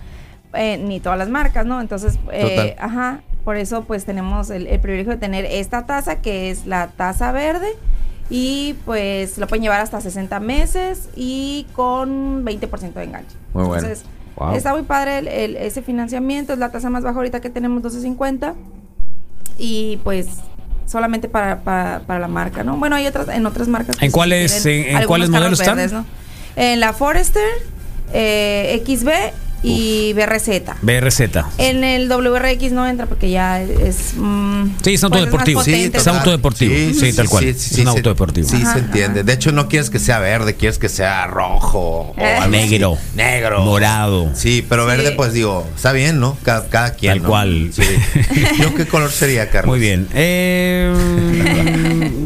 eh, 0.53 0.77
ni 0.77 0.99
todas 0.99 1.17
las 1.17 1.29
marcas, 1.29 1.65
¿no? 1.65 1.79
Entonces, 1.81 2.17
eh, 2.33 2.75
ajá, 2.79 3.21
Por 3.45 3.55
eso 3.57 3.85
pues 3.85 4.05
tenemos 4.05 4.49
el, 4.51 4.67
el 4.67 4.79
privilegio 4.79 5.13
de 5.13 5.17
tener 5.17 5.45
esta 5.45 5.85
taza 5.87 6.21
que 6.21 6.51
es 6.51 6.65
la 6.67 6.87
taza 6.89 7.31
verde 7.31 7.69
y 8.33 8.75
pues 8.85 9.37
lo 9.37 9.45
pueden 9.45 9.61
llevar 9.61 9.81
hasta 9.81 9.99
60 10.01 10.39
meses 10.39 11.09
y 11.15 11.67
con 11.73 12.43
20% 12.45 12.93
de 12.93 13.03
enganche. 13.03 13.35
Muy 13.53 13.65
bueno. 13.65 13.83
Entonces, 13.83 14.05
Wow. 14.37 14.55
está 14.55 14.71
muy 14.73 14.83
padre 14.83 15.17
el- 15.19 15.27
el- 15.27 15.57
ese 15.57 15.81
financiamiento, 15.81 16.53
es 16.53 16.59
la 16.59 16.69
tasa 16.71 16.89
más 16.89 17.03
baja 17.03 17.17
ahorita 17.17 17.41
que 17.41 17.49
tenemos 17.49 17.83
12.50 17.83 18.55
y 19.57 19.97
pues 20.03 20.27
solamente 20.87 21.27
para, 21.29 21.59
para, 21.59 21.99
para 22.07 22.19
la 22.19 22.27
marca, 22.29 22.63
¿no? 22.63 22.77
Bueno, 22.77 22.95
hay 22.95 23.05
otras 23.07 23.27
en 23.27 23.45
otras 23.45 23.67
marcas. 23.67 23.97
¿En 24.01 24.11
cuáles- 24.11 24.65
en- 24.65 25.05
cuáles 25.05 25.29
modelos 25.29 25.59
están? 25.59 26.05
En 26.55 26.79
la 26.79 26.93
Forester, 26.93 27.43
eh, 28.13 28.81
XB 28.85 29.09
y 29.63 30.13
BRZ. 30.13 30.73
BRZ. 30.81 31.21
En 31.57 31.83
el 31.83 32.09
WRX 32.09 32.71
no 32.71 32.87
entra 32.87 33.05
porque 33.05 33.29
ya 33.29 33.61
es. 33.61 34.13
mm, 34.15 34.69
Sí, 34.83 34.93
es 34.95 35.03
un 35.03 35.13
auto 35.13 35.25
deportivo. 35.25 35.59
potente, 35.61 35.97
es 35.97 36.07
auto 36.07 36.31
deportivo. 36.31 36.73
Sí, 36.99 37.13
tal 37.13 37.29
cual. 37.29 37.43
es 37.45 37.71
un 37.77 37.87
auto 37.87 38.01
se- 38.03 38.09
deportivo. 38.09 38.47
Sí, 38.49 38.57
Ajá, 38.61 38.73
se 38.73 38.79
entiende. 38.79 39.23
De 39.23 39.33
hecho, 39.33 39.51
no 39.51 39.67
quieres 39.67 39.89
que 39.89 39.99
sea 39.99 40.19
verde, 40.19 40.55
quieres 40.55 40.77
que 40.79 40.89
sea 40.89 41.27
rojo 41.27 42.13
o 42.15 42.15
Eh. 42.17 42.23
algo 42.37 42.55
así. 42.57 42.69
Negro. 42.69 42.97
Negro. 43.15 43.61
Morado. 43.63 44.31
Sí, 44.33 44.65
pero 44.67 44.85
verde, 44.85 45.09
Sí. 45.09 45.13
pues 45.15 45.33
digo, 45.33 45.67
está 45.75 45.91
bien, 45.91 46.19
¿no? 46.19 46.37
Cada, 46.43 46.67
cada 46.67 46.93
quien. 46.95 47.13
Tal 47.13 47.23
¿no? 47.23 47.29
cual. 47.29 47.71
Sí. 47.73 47.83
¿Yo 48.59 48.73
qué 48.75 48.85
color 48.87 49.11
sería, 49.11 49.49
Carlos? 49.49 49.69
Muy 49.73 49.79
bien. 49.79 50.07
Eh, 50.13 50.91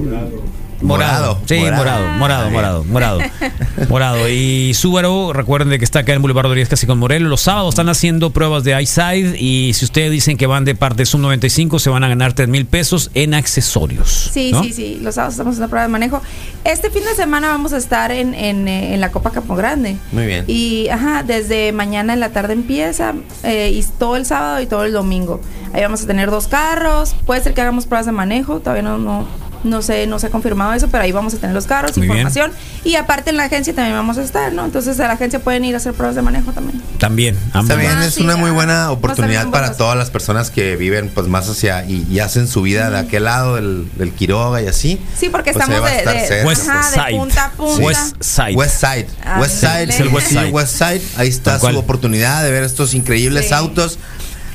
Morado. 0.85 1.39
Sí, 1.45 1.59
Morado. 1.59 2.07
morado, 2.17 2.49
morado, 2.49 2.49
morado, 2.49 2.83
morado. 2.85 3.19
Morado. 3.89 4.29
Y 4.29 4.73
Subaru, 4.73 5.33
recuerden 5.33 5.69
de 5.69 5.79
que 5.79 5.85
está 5.85 5.99
acá 5.99 6.13
en 6.13 6.21
Boulevard 6.21 6.45
Rodríguez 6.45 6.69
casi 6.69 6.87
con 6.87 6.99
Morelos. 6.99 7.29
Los 7.29 7.41
sábados 7.41 7.73
están 7.73 7.89
haciendo 7.89 8.29
pruebas 8.29 8.63
de 8.63 8.81
iSide 8.81 9.35
y 9.37 9.73
si 9.73 9.85
ustedes 9.85 10.11
dicen 10.11 10.37
que 10.37 10.47
van 10.47 10.63
de 10.63 10.75
parte 10.75 11.05
Sub 11.05 11.19
95 11.19 11.79
se 11.79 11.89
van 11.89 12.03
a 12.03 12.07
ganar 12.07 12.33
3 12.33 12.47
mil 12.47 12.65
pesos 12.65 13.11
en 13.13 13.33
accesorios. 13.33 14.29
Sí, 14.31 14.51
¿no? 14.51 14.63
sí, 14.63 14.73
sí. 14.73 14.99
Los 15.01 15.15
sábados 15.15 15.33
estamos 15.33 15.53
haciendo 15.53 15.69
prueba 15.69 15.87
de 15.87 15.91
manejo. 15.91 16.21
Este 16.63 16.89
fin 16.89 17.03
de 17.03 17.15
semana 17.15 17.47
vamos 17.49 17.73
a 17.73 17.77
estar 17.77 18.11
en, 18.11 18.33
en, 18.33 18.67
eh, 18.67 18.93
en 18.93 19.01
la 19.01 19.11
Copa 19.11 19.31
Campo 19.31 19.55
Grande. 19.55 19.97
Muy 20.11 20.25
bien. 20.25 20.45
Y, 20.47 20.87
ajá, 20.89 21.23
desde 21.23 21.71
mañana 21.71 22.13
en 22.13 22.19
la 22.19 22.29
tarde 22.29 22.53
empieza 22.53 23.13
eh, 23.43 23.71
y 23.73 23.83
todo 23.97 24.15
el 24.15 24.25
sábado 24.25 24.61
y 24.61 24.65
todo 24.67 24.85
el 24.85 24.93
domingo. 24.93 25.41
Ahí 25.73 25.81
vamos 25.81 26.03
a 26.03 26.07
tener 26.07 26.31
dos 26.31 26.47
carros. 26.47 27.15
Puede 27.25 27.41
ser 27.41 27.53
que 27.53 27.61
hagamos 27.61 27.85
pruebas 27.85 28.05
de 28.05 28.11
manejo. 28.11 28.59
Todavía 28.59 28.83
no, 28.83 28.97
no, 28.97 29.27
no 29.65 29.81
sé, 29.81 30.07
no 30.07 30.19
se 30.19 30.27
ha 30.27 30.29
confirmado 30.29 30.71
eso, 30.73 30.87
pero 30.89 31.03
ahí 31.03 31.11
vamos 31.11 31.33
a 31.33 31.37
tener 31.37 31.53
los 31.53 31.65
carros, 31.65 31.97
Muy 31.97 32.07
bien. 32.07 32.19
información. 32.19 32.51
Y 32.83 32.95
aparte 32.95 33.31
en 33.31 33.37
la 33.37 33.43
agencia 33.45 33.73
también 33.73 33.97
vamos 33.97 34.17
a 34.17 34.23
estar, 34.23 34.53
¿no? 34.53 34.63
Entonces 34.63 34.97
a 34.99 35.07
la 35.07 35.13
agencia 35.15 35.39
pueden 35.39 35.65
ir 35.65 35.73
a 35.73 35.77
hacer 35.77 35.93
pruebas 35.93 36.15
de 36.15 36.21
manejo 36.21 36.51
también. 36.53 36.81
También. 36.99 37.37
ambos. 37.51 37.69
Está 37.71 37.75
bien, 37.75 37.91
Ah, 37.97 38.05
es 38.05 38.13
sí, 38.13 38.23
una 38.23 38.37
muy 38.37 38.51
buena 38.51 38.91
oportunidad 38.91 39.49
para 39.49 39.63
buenos. 39.67 39.77
todas 39.77 39.97
las 39.97 40.09
personas 40.09 40.49
que 40.51 40.75
viven 40.77 41.09
pues 41.13 41.27
más 41.27 41.49
hacia 41.49 41.83
y, 41.85 42.07
y 42.09 42.19
hacen 42.19 42.47
su 42.47 42.61
vida 42.61 42.89
de 42.89 42.99
aquel 42.99 43.25
lado 43.25 43.55
del, 43.55 43.87
del 43.97 44.11
Quiroga 44.13 44.61
y 44.61 44.67
así. 44.67 45.01
Sí, 45.17 45.29
porque 45.29 45.51
Pues 45.51 45.67
estamos 45.67 45.89
de, 45.89 45.97
estar 45.97 46.13
de- 46.15 46.27
cerca. 46.27 46.47
West 46.47 46.69
ajá, 46.69 46.89
de 46.91 46.95
Side. 47.09 47.19
punta 47.19 47.45
a 47.45 47.51
punta. 47.51 47.83
West 47.83 48.15
Side. 48.21 48.55
West 48.55 48.79
Side. 48.79 49.07
Ah, 49.23 49.39
West 49.41 49.59
Side. 49.59 49.83
es 49.83 49.99
el 49.99 50.07
West 50.09 50.27
Side. 50.27 50.51
West 50.51 50.77
Side. 50.77 51.01
Ahí 51.17 51.27
está 51.27 51.59
su 51.59 51.67
oportunidad 51.77 52.43
de 52.43 52.51
ver 52.51 52.63
estos 52.63 52.93
increíbles 52.93 53.47
Sí. 53.47 53.53
autos. 53.53 53.97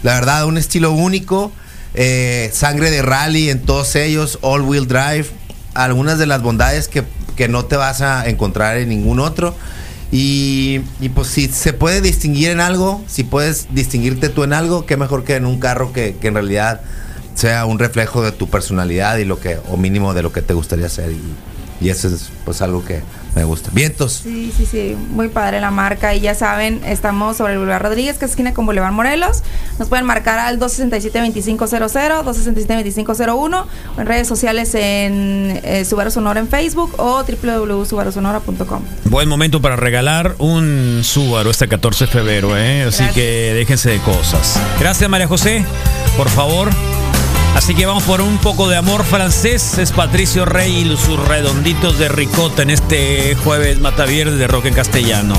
La 0.03 0.15
verdad, 0.15 0.45
un 0.47 0.57
estilo 0.57 0.93
único. 0.93 1.53
Eh, 1.95 2.51
sangre 2.53 2.91
de 2.91 3.03
rally 3.03 3.51
en 3.51 3.61
todos 3.61 3.97
ellos. 3.97 4.39
All 4.43 4.63
wheel 4.63 4.87
drive. 4.87 5.27
Algunas 5.75 6.19
de 6.19 6.27
las 6.27 6.43
bondades 6.43 6.89
que, 6.89 7.05
que 7.37 7.49
no 7.49 7.65
te 7.65 7.77
vas 7.77 8.01
a 8.01 8.29
encontrar 8.29 8.77
en 8.79 8.89
ningún 8.89 9.21
otro. 9.21 9.55
Y, 10.13 10.81
pues 11.15 11.29
si 11.29 11.47
se 11.47 11.73
puede 11.73 12.01
distinguir 12.01 12.51
en 12.51 12.61
algo, 12.61 13.03
si 13.07 13.23
puedes 13.23 13.69
distinguirte 13.73 14.29
tú 14.29 14.43
en 14.43 14.53
algo, 14.53 14.85
qué 14.85 14.97
mejor 14.97 15.25
que 15.25 15.37
en 15.37 15.47
un 15.47 15.61
carro 15.61 15.93
que, 15.93 16.17
que 16.21 16.29
en 16.29 16.35
realidad 16.35 16.81
sea 17.35 17.65
un 17.65 17.79
reflejo 17.79 18.23
de 18.23 18.33
tu 18.33 18.49
personalidad 18.51 19.19
y 19.19 19.25
lo 19.25 19.39
que, 19.39 19.59
o 19.69 19.77
mínimo 19.77 20.13
de 20.13 20.23
lo 20.23 20.33
que 20.33 20.43
te 20.43 20.53
gustaría. 20.53 20.87
Y, 20.87 21.21
y 21.81 21.89
eso 21.89 22.09
es 22.09 22.31
pues 22.45 22.63
algo 22.63 22.85
que 22.85 23.01
me 23.35 23.45
gusta. 23.45 23.71
Vientos. 23.73 24.21
Sí, 24.25 24.53
sí, 24.57 24.67
sí, 24.67 24.97
muy 25.11 25.29
padre 25.29 25.61
la 25.61 25.71
marca 25.71 26.15
y 26.15 26.21
ya 26.21 26.35
saben, 26.35 26.83
estamos 26.85 27.37
sobre 27.37 27.53
el 27.53 27.59
Boulevard 27.59 27.83
Rodríguez, 27.83 28.19
que 28.19 28.25
es 28.25 28.33
esquina 28.33 28.53
con 28.53 28.67
Boulevard 28.67 28.93
Morelos. 28.93 29.43
Nos 29.79 29.89
pueden 29.89 30.05
marcar 30.05 30.39
al 30.39 30.59
267-2500, 30.59 32.25
267-2501 32.25 33.65
o 33.97 34.01
en 34.01 34.07
redes 34.07 34.27
sociales 34.27 34.75
en 34.75 35.61
eh, 35.63 35.85
Subaru 35.89 36.11
Sonora 36.11 36.41
en 36.41 36.49
Facebook 36.49 36.95
o 36.99 37.23
www.subarusonora.com. 37.23 38.83
Buen 39.05 39.29
momento 39.29 39.63
para 39.63 39.77
regalar 39.77 40.35
un 40.39 41.01
Subaru 41.05 41.51
este 41.51 41.69
14 41.69 42.07
de 42.07 42.11
febrero, 42.11 42.57
¿eh? 42.57 42.83
Así 42.83 43.05
Gracias. 43.05 43.15
que 43.15 43.55
déjense 43.55 43.91
de 43.91 43.99
cosas. 44.01 44.61
Gracias, 44.81 45.09
María 45.09 45.29
José, 45.29 45.65
por 46.17 46.29
favor. 46.29 46.69
Así 47.55 47.75
que 47.75 47.85
vamos 47.85 48.05
por 48.05 48.21
un 48.21 48.39
poco 48.39 48.69
de 48.69 48.77
amor 48.77 49.05
francés. 49.05 49.79
Es 49.79 49.93
Patricio 49.93 50.45
Rey 50.45 50.83
y 50.83 50.97
sus 50.97 51.19
redonditos 51.29 51.99
de 51.99 52.09
ricota 52.09 52.63
en 52.63 52.71
este 52.71 53.35
jueves 53.37 53.81
Matavierde 53.81 54.37
de 54.37 54.47
rock 54.47 54.67
en 54.67 54.75
castellano. 54.75 55.35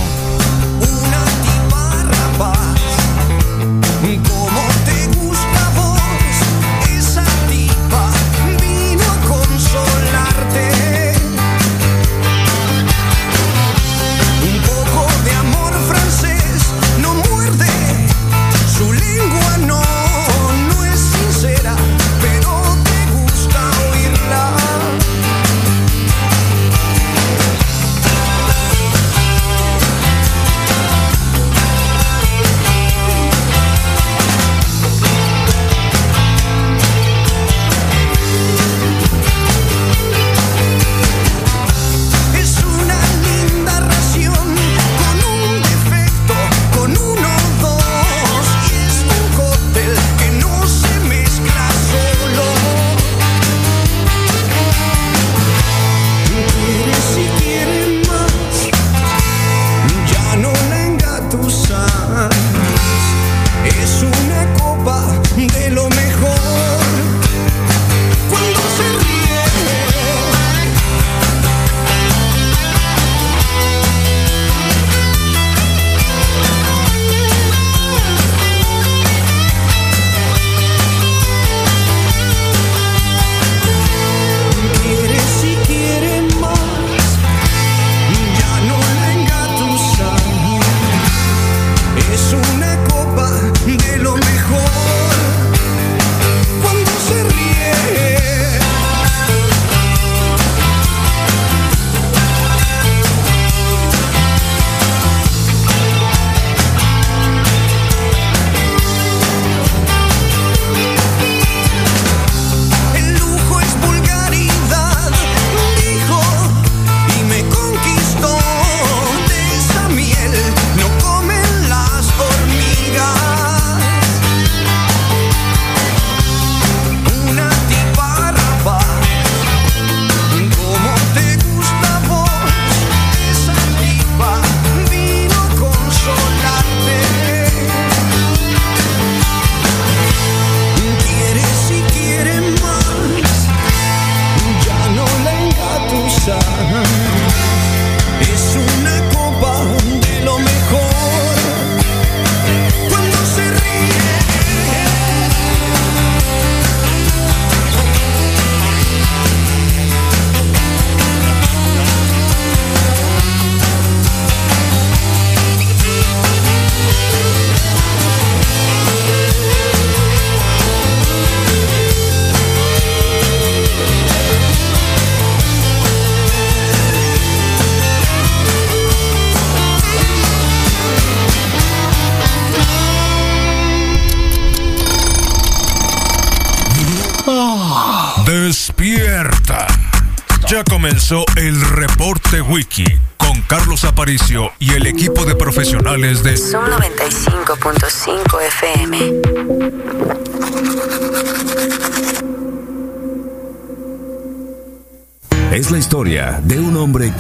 Profesionales 196.02 196.24
de 196.24 196.38
Son 196.38 196.66
95.5 196.66 198.41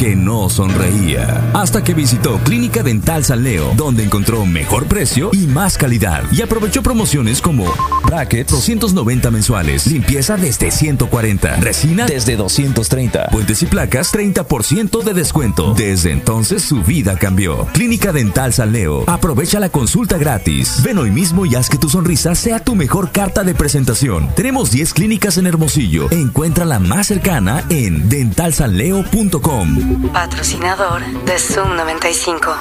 que 0.01 0.15
no 0.15 0.49
sonreía 0.49 1.51
hasta 1.53 1.83
que 1.83 1.93
visitó 1.93 2.39
Clínica 2.39 2.81
Dental 2.81 3.23
San 3.23 3.43
Leo, 3.43 3.71
donde 3.77 4.03
encontró 4.03 4.47
mejor 4.47 4.87
precio 4.87 5.29
y 5.31 5.45
más 5.45 5.77
calidad 5.77 6.23
y 6.31 6.41
aprovechó 6.41 6.81
promociones 6.81 7.39
como 7.39 7.71
bracket 8.03 8.49
290 8.49 9.29
mensuales, 9.29 9.85
limpieza 9.85 10.37
desde 10.37 10.71
140, 10.71 11.57
resina 11.57 12.07
desde 12.07 12.35
230, 12.35 13.27
puentes 13.27 13.61
y 13.61 13.67
placas 13.67 14.11
30% 14.11 15.03
de 15.03 15.13
descuento. 15.13 15.75
Desde 15.75 16.11
entonces 16.11 16.63
su 16.63 16.81
vida 16.81 17.19
cambió. 17.19 17.67
Clínica 17.71 18.11
Dental 18.11 18.53
San 18.53 18.71
Leo. 18.71 19.03
Aprovecha 19.05 19.59
la 19.59 19.69
consulta 19.69 20.17
gratis. 20.17 20.81
Ven 20.83 20.97
hoy 20.97 21.11
mismo 21.11 21.45
y 21.45 21.53
haz 21.53 21.69
que 21.69 21.77
tu 21.77 21.89
sonrisa 21.89 22.33
sea 22.33 22.59
tu 22.59 22.73
mejor 22.73 23.11
carta 23.11 23.43
de 23.43 23.53
presentación. 23.53 24.29
Tenemos 24.35 24.71
10 24.71 24.95
clínicas 24.95 25.37
en 25.37 25.45
Hermosillo. 25.45 26.07
Encuentra 26.09 26.65
la 26.65 26.79
más 26.79 27.05
cercana 27.05 27.63
en 27.69 28.09
dentalsanleo.com. 28.09 29.90
Patrocinador 29.99 31.06
de 31.25 31.38
Zoom 31.38 31.75
95. 31.75 32.56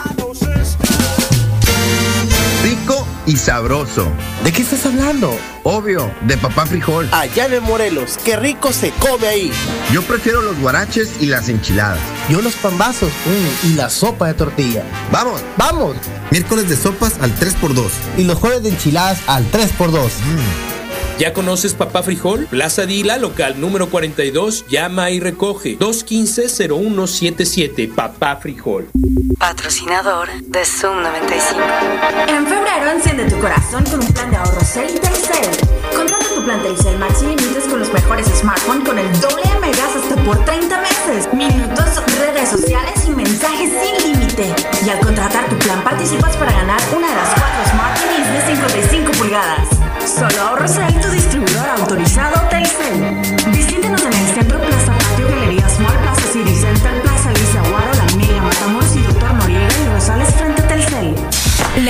Rico 2.63 3.07
y 3.27 3.37
sabroso. 3.37 4.07
¿De 4.43 4.53
qué 4.53 4.63
estás 4.63 4.85
hablando? 4.87 5.33
Obvio, 5.63 6.13
de 6.23 6.37
papá 6.37 6.67
frijol. 6.67 7.09
Allá 7.13 7.49
de 7.49 7.61
Morelos, 7.61 8.19
qué 8.25 8.37
rico 8.37 8.73
se 8.73 8.91
come 8.93 9.29
ahí. 9.29 9.53
Yo 9.93 10.03
prefiero 10.03 10.43
los 10.43 10.59
guaraches 10.59 11.21
y 11.21 11.27
las 11.27 11.49
enchiladas. 11.49 12.01
Yo 12.29 12.43
los 12.43 12.55
pambazos 12.55 13.11
mm, 13.11 13.69
y 13.69 13.75
la 13.75 13.91
sopa 13.91 14.27
de 14.29 14.35
tortilla. 14.35 14.85
¡Vamos! 15.13 15.41
¡Vamos! 15.57 15.97
Miércoles 16.31 16.69
de 16.69 16.77
sopas 16.77 17.19
al 17.21 17.35
3x2. 17.37 17.91
Y 18.19 18.25
los 18.25 18.39
jueves 18.39 18.63
de 18.63 18.71
enchiladas 18.71 19.21
al 19.27 19.51
3x2. 19.51 20.11
¿Ya 21.21 21.33
conoces 21.35 21.75
Papá 21.75 22.03
Frijol? 22.03 22.47
Plaza 22.47 22.87
Dila, 22.87 23.19
local 23.19 23.61
número 23.61 23.91
42, 23.91 24.65
llama 24.69 25.11
y 25.11 25.21
recoge 25.21 25.79
215-0177, 25.79 27.95
Papá 27.95 28.37
Frijol. 28.37 28.89
Patrocinador 29.39 30.31
de 30.47 30.65
Zoom 30.65 31.03
95. 31.03 31.61
En 32.27 32.47
febrero 32.47 32.93
enciende 32.93 33.27
tu 33.27 33.39
corazón 33.39 33.85
con 33.85 34.01
un 34.01 34.11
plan 34.15 34.31
de 34.31 34.39
ahorro 34.39 34.65
Cel 34.65 34.97
y 34.97 34.99
Telcel. 34.99 35.51
Contrata 35.95 36.25
tu 36.35 36.43
plan 36.43 36.63
Telcel 36.63 36.99
Max 36.99 37.21
y 37.21 37.27
límites 37.27 37.65
con 37.69 37.81
los 37.81 37.93
mejores 37.93 38.25
smartphones 38.27 38.89
con 38.89 38.99
el 38.99 39.21
doble 39.21 39.43
de 39.43 39.61
megas 39.61 39.95
hasta 39.95 40.17
por 40.25 40.43
30 40.47 40.81
meses. 40.81 41.29
Minutos, 41.35 42.03
redes 42.19 42.49
sociales 42.49 42.95
y 43.07 43.11
mensajes 43.11 43.71
sin 43.83 43.95
límite. 44.11 44.55
Y 44.87 44.89
al 44.89 45.01
contratar 45.01 45.51
tu 45.51 45.59
plan 45.59 45.85
participas 45.85 46.35
para 46.39 46.53
ganar 46.53 46.81
una 46.97 47.11
de 47.11 47.15
las 47.15 47.29
cuatro 47.29 47.63
Smart 47.73 48.01
TVs 48.01 48.33
de 48.33 48.41
55 48.57 49.13
pulgadas. 49.19 49.80
Solo 50.07 50.41
ahorro 50.41 50.69
Cel, 50.69 51.01
tu 51.01 51.11
distribuidor 51.11 51.69
autorizado 51.79 52.41
Telcel. 52.49 53.21
Visítenos 53.53 54.03
en 54.03 54.13
el 54.13 54.35
centro 54.35 54.61
Plaza 54.61 55.00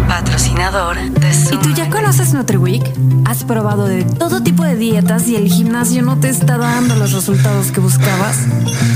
Patrocinador 0.09 0.97
de. 0.97 1.27
¿Y 1.53 1.57
tú 1.59 1.73
ya 1.75 1.91
conoces 1.91 2.33
NutriWeek? 2.33 2.83
¿Has 3.25 3.45
probado 3.45 3.87
de 3.87 4.05
todo 4.05 4.43
tipo 4.43 4.65
de 4.65 4.77
dietas 4.77 5.29
y 5.29 5.37
el 5.37 5.49
gimnasio 5.49 6.03
no 6.03 6.19
te 6.19 6.29
está 6.29 6.59
dando 6.59 6.97
los 6.97 7.13
resultados 7.13 7.73
que 7.73 7.81
buscabas? 7.81 8.39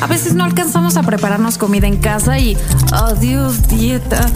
A 0.00 0.07
veces 0.07 0.35
no 0.35 0.44
alcanzamos 0.44 0.96
a 0.96 1.03
prepararnos 1.03 1.59
comida 1.59 1.87
en 1.87 1.96
casa 1.96 2.38
y, 2.38 2.57
adiós, 2.92 3.68
dieta. 3.68 4.26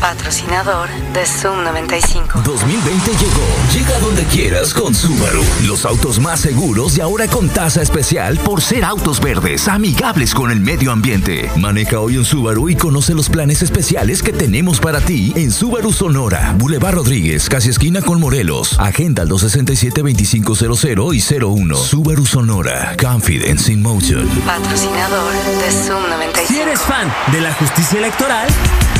Patrocinador 0.00 0.88
de 1.14 1.24
Zoom 1.24 1.62
95. 1.64 2.42
2020 2.44 3.10
llegó. 3.12 3.46
Llega 3.72 3.98
donde 4.00 4.24
quieras 4.24 4.74
con 4.74 4.94
Subaru. 4.94 5.42
Los 5.64 5.84
autos 5.86 6.18
más 6.18 6.40
seguros 6.40 6.98
y 6.98 7.00
ahora 7.00 7.28
con 7.28 7.48
tasa 7.48 7.80
especial 7.80 8.38
por 8.38 8.60
ser 8.60 8.84
autos 8.84 9.20
verdes, 9.20 9.68
amigables 9.68 10.34
con 10.34 10.50
el 10.50 10.60
medio 10.60 10.92
ambiente. 10.92 11.50
Maneja 11.56 12.00
hoy 12.00 12.18
un 12.18 12.24
Subaru 12.24 12.68
y 12.68 12.76
conoce 12.76 13.14
los 13.14 13.28
planes 13.28 13.62
especiales 13.62 14.22
que 14.22 14.32
tenemos 14.32 14.80
para 14.80 15.00
ti 15.00 15.32
en 15.36 15.50
Subaru 15.50 15.92
Sonora, 15.92 16.54
Boulevard 16.58 16.96
Rodríguez, 16.96 17.48
casi 17.48 17.70
esquina 17.70 18.02
con 18.02 18.20
Morelos. 18.20 18.76
Agenda 18.80 19.22
al 19.22 19.28
267-2500 19.30 21.14
y 21.14 21.42
01. 21.42 21.76
Subaru 21.76 22.26
Sonora. 22.26 22.96
Confidence 23.00 23.72
in 23.72 23.80
Motion. 23.80 24.26
Patrocinador 24.44 25.21
de 25.30 25.70
Zoom 25.70 26.08
95. 26.08 26.48
Si 26.48 26.61
eres 26.61 26.80
fan 26.80 27.12
de 27.32 27.40
la 27.40 27.52
justicia 27.54 27.98
electoral, 27.98 28.48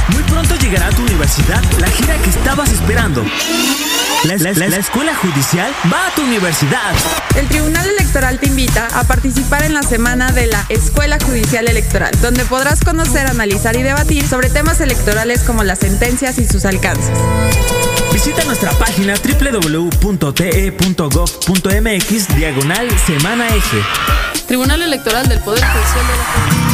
muy 0.09 0.23
pronto 0.25 0.55
llegará 0.57 0.87
a 0.87 0.91
tu 0.91 1.03
universidad 1.03 1.61
la 1.79 1.89
gira 1.89 2.17
que 2.19 2.31
estabas 2.31 2.71
esperando. 2.71 3.25
La, 4.25 4.37
la- 4.37 4.53
la- 4.53 4.69
la 4.69 4.77
escuela 4.77 5.15
judicial 5.17 5.73
va 5.93 6.07
a 6.07 6.11
tu 6.15 6.23
universidad. 6.23 6.93
El 7.35 7.49
Tribunal 7.49 7.89
Electoral 7.99 8.39
te 8.39 8.47
invita 8.47 8.87
a 8.95 9.05
participar 9.05 9.65
en 9.65 9.75
la 9.75 9.83
semana 9.83 10.31
de 10.33 10.47
la 10.47 10.65
Escuela 10.69 11.19
Judicial 11.25 11.67
Electoral, 11.69 12.13
donde 12.21 12.45
podrás 12.45 12.85
conocer, 12.85 13.27
analizar 13.27 13.75
y 13.77 13.83
debatir 13.83 14.27
sobre 14.27 14.49
temas 14.51 14.81
electorales 14.81 15.43
como 15.43 15.65
las 15.65 15.81
sentencias 15.81 16.39
y 16.39 16.47
sus 16.47 16.65
alcances. 16.67 17.19
Visita 18.13 18.45
nuestra 18.45 18.71
página 18.73 19.15
www.te.gov.mx 19.15 19.97
diagonal 22.37 22.89
semana 23.07 23.49
eje. 23.49 23.83
Tribunal 24.47 24.83
Electoral 24.83 25.27
del 25.29 25.41
Poder 25.41 25.65
Judicial 25.65 26.07
de 26.07 26.17
la 26.17 26.72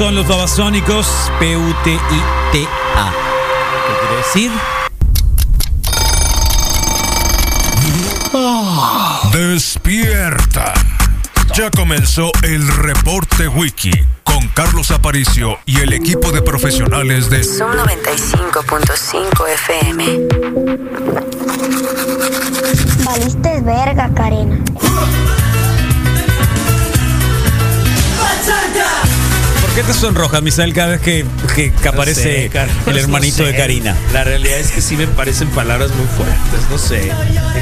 son 0.00 0.14
los 0.14 0.26
babasónicos 0.26 1.06
P-U-T-I-T-A. 1.38 3.12
¿Qué 3.86 3.92
quiere 4.00 4.16
decir? 4.16 4.50
Despierta. 9.30 10.72
Ya 11.54 11.70
comenzó 11.70 12.32
el 12.44 12.66
reporte 12.66 13.46
wiki 13.48 13.92
con 14.24 14.48
Carlos 14.54 14.90
Aparicio 14.90 15.58
y 15.66 15.80
el 15.80 15.92
equipo 15.92 16.32
de 16.32 16.40
profesionales 16.40 17.28
de 17.28 17.44
Son 17.44 17.76
95.5 17.76 19.48
FM. 19.48 20.28
Valiste 23.04 23.60
verga, 23.60 24.10
Karina. 24.14 24.64
Qué 29.80 29.92
te 29.92 29.94
sonrojas, 29.94 30.42
Misael, 30.42 30.74
cada 30.74 30.88
vez 30.88 31.00
que, 31.00 31.24
que, 31.54 31.72
que 31.72 31.88
aparece 31.88 32.20
No 32.24 32.42
sé, 32.42 32.48
Carlos, 32.50 32.76
el 32.86 32.98
hermanito 32.98 33.38
no 33.38 33.46
sé. 33.46 33.52
de 33.52 33.56
Karina? 33.58 33.96
La 34.12 34.24
realidad 34.24 34.58
es 34.58 34.70
que 34.72 34.80
sí 34.82 34.96
me 34.96 35.06
parecen 35.06 35.48
palabras 35.48 35.90
muy 35.94 36.06
fuertes, 36.06 36.70
no 36.70 36.78
sé. 36.78 37.10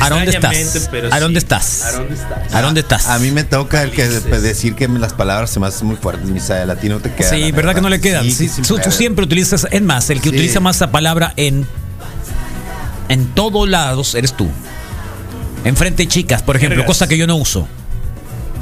¿A 0.00 0.09
dónde 0.11 0.31
estás? 0.31 0.88
pero 0.90 1.12
¿A 1.12 1.20
dónde 1.20 1.40
sí. 1.40 1.44
estás? 1.44 1.85
¿A 1.85 1.92
dónde 1.92 2.14
estás? 2.14 2.54
¿A 2.54 2.62
dónde 2.62 2.81
estás? 2.81 3.07
A 3.09 3.18
mí 3.18 3.31
me 3.31 3.44
toca 3.44 3.83
el 3.83 3.90
que 3.92 4.09
de- 4.09 4.40
decir 4.40 4.74
que 4.74 4.88
las 4.88 5.12
palabras 5.12 5.50
se 5.50 5.61
me 5.61 5.66
hacen 5.68 5.87
muy 5.87 5.96
fuertes, 5.96 6.28
Misael. 6.28 6.70
A 6.70 6.76
ti 6.76 6.88
no 6.88 6.98
te 6.98 7.12
queda. 7.12 7.31
Sí, 7.31 7.50
la 7.50 7.57
¿verdad 7.57 7.74
que 7.74 7.81
no 7.83 7.88
le 7.88 8.00
quedan? 8.00 8.24
Sí, 8.24 8.33
Sí, 8.33 8.48
sí, 8.48 8.62
tú, 8.62 8.78
siempre 8.90 9.24
utilizas, 9.24 9.66
es 9.70 9.83
más, 9.83 10.11
el 10.11 10.18
que 10.20 10.31
Sí. 10.31 10.35
utiliza 10.37 10.61
más 10.61 10.76
esa 10.76 10.90
palabra 10.90 11.33
en 11.37 11.66
en 13.09 13.26
todos 13.35 13.68
lados 13.68 14.14
eres 14.14 14.37
tú. 14.37 14.48
Enfrente 15.64 16.02
de 16.02 16.09
chicas, 16.09 16.42
por 16.42 16.57
ejemplo, 16.57 16.85
cosa 16.85 17.07
que 17.07 17.16
yo 17.16 17.26
no 17.26 17.37
uso. 17.37 17.66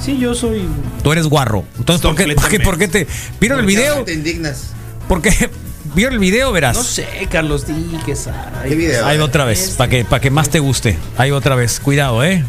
Sí, 0.00 0.18
yo 0.18 0.34
soy. 0.34 0.66
Tú 1.02 1.12
eres 1.12 1.26
guarro. 1.26 1.64
Entonces, 1.78 2.02
¿por 2.02 2.14
qué, 2.14 2.34
por 2.34 2.48
qué, 2.48 2.60
por 2.60 2.78
qué 2.78 2.88
te 2.88 3.06
vieron 3.40 3.60
el 3.60 3.64
¿Por 3.64 3.74
qué 3.74 3.80
video? 3.80 4.04
te 4.04 4.14
indignas? 4.14 4.70
Porque 5.08 5.50
vieron 5.94 6.14
el 6.14 6.20
video, 6.20 6.52
verás. 6.52 6.76
No 6.76 6.82
sé, 6.82 7.06
Carlos, 7.30 7.66
di 7.66 7.98
que 8.04 8.14
sabe. 8.16 8.68
¿Qué 8.68 8.74
video? 8.74 9.06
Ahí 9.06 9.18
va 9.18 9.24
otra 9.24 9.44
vez, 9.44 9.76
para 9.78 10.20
que, 10.20 10.30
más 10.30 10.50
te 10.50 10.60
guste. 10.60 10.98
Ahí 11.16 11.30
otra 11.30 11.54
vez. 11.54 11.80
Cuidado, 11.80 12.22
¿eh? 12.24 12.44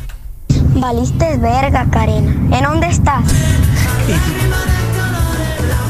Valiste 0.76 1.38
verga, 1.38 1.88
Karina. 1.92 2.58
¿En 2.58 2.64
dónde 2.64 2.88
estás? 2.88 3.24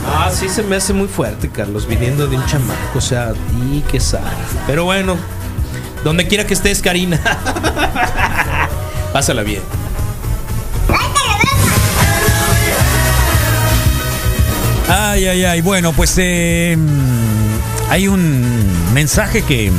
Ah, 0.10 0.32
sí 0.32 0.48
se 0.48 0.64
me 0.64 0.78
hace 0.78 0.94
muy 0.94 1.08
fuerte, 1.08 1.50
Carlos, 1.50 1.86
viniendo 1.86 2.28
de 2.28 2.38
un 2.38 2.46
chamaco, 2.46 2.98
o 2.98 3.02
sea, 3.02 3.34
di 3.34 3.82
que 3.92 4.00
sabe. 4.00 4.26
Pero 4.66 4.86
bueno, 4.86 5.18
donde 6.04 6.28
quiera 6.28 6.48
que 6.48 6.54
estés, 6.54 6.82
Karina. 6.82 7.20
Pásala 9.14 9.44
bien. 9.44 9.62
Ay, 14.88 15.26
ay, 15.28 15.44
ay. 15.46 15.62
Bueno, 15.62 15.94
pues 15.94 16.16
eh, 16.18 16.78
hay 17.90 18.08
un 18.08 18.94
mensaje 18.94 19.42
que. 19.44 19.72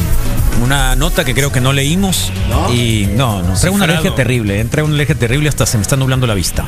Una 0.63 0.97
nota 0.97 1.25
que 1.25 1.35
creo 1.35 1.53
que 1.53 1.61
no 1.61 1.73
leímos. 1.73 2.33
Y 2.73 3.09
no, 3.15 3.43
no. 3.43 3.55
Trae 3.55 3.71
una 3.73 3.85
alergia 3.85 4.13
terrible. 4.15 4.61
¿eh? 4.61 4.65
Trae 4.65 4.83
una 4.85 4.95
alergia 4.95 5.15
terrible 5.15 5.49
hasta 5.49 5.67
se 5.67 5.79
me 5.79 5.83
está 5.83 5.95
nublando 5.97 6.27
la 6.27 6.35
vista. 6.35 6.65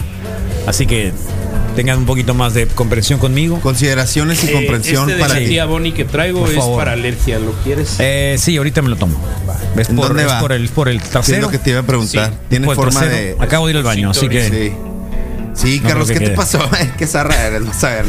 Así 0.67 0.87
que 0.87 1.13
tengan 1.75 1.99
un 1.99 2.07
poquito 2.07 2.33
más 2.33 2.55
de 2.55 2.69
comprensión 2.69 3.19
conmigo. 3.19 3.59
Consideraciones 3.61 4.45
y 4.45 4.49
Eh, 4.49 4.53
comprensión 4.53 5.03
este 5.11 5.15
de 5.15 5.21
para 5.21 5.41
la 5.41 5.47
ti. 5.47 5.59
Bonnie 5.67 5.93
que 5.93 6.05
traigo 6.05 6.41
Por 6.41 6.51
es 6.51 6.55
favor. 6.57 6.79
para 6.79 6.93
alergia, 6.93 7.41
¿lo 7.41 7.51
quieres? 7.65 7.97
Eh, 7.99 8.37
sí, 8.39 8.57
ahorita 8.57 8.81
me 8.81 8.91
lo 8.91 8.97
tomo. 8.97 9.19
¿Ves? 9.75 9.89
¿En 9.89 9.97
Por, 9.97 10.09
dónde 10.09 10.23
es 10.23 10.29
va? 10.31 10.39
por 10.41 10.53
el, 10.53 10.69
por 10.69 10.89
el 10.89 10.99
¿Qué 10.99 11.05
es 11.07 11.11
trasero. 11.11 11.43
lo 11.43 11.49
que 11.51 11.59
te 11.59 11.71
iba 11.71 11.81
a 11.81 11.83
preguntar? 11.83 12.31
Sí, 12.31 12.37
¿Tiene 12.49 12.67
por 12.67 12.75
el 12.75 12.77
forma 12.77 13.01
trasero. 13.01 13.37
de. 13.39 13.45
Acabo 13.45 13.67
de 13.67 13.73
ir 13.73 13.77
al 13.79 13.83
baño, 13.83 14.11
así 14.11 14.29
que. 14.29 14.49
Sí. 14.49 14.90
Sí, 15.55 15.81
No 15.83 15.89
Carlos, 15.89 16.09
¿qué 16.09 16.15
que 16.19 16.29
te 16.31 16.31
pasó? 16.31 16.61
Qué 16.97 17.07
zarra 17.07 17.35
eres, 17.47 17.67
vas 17.67 17.85
a. 17.85 18.03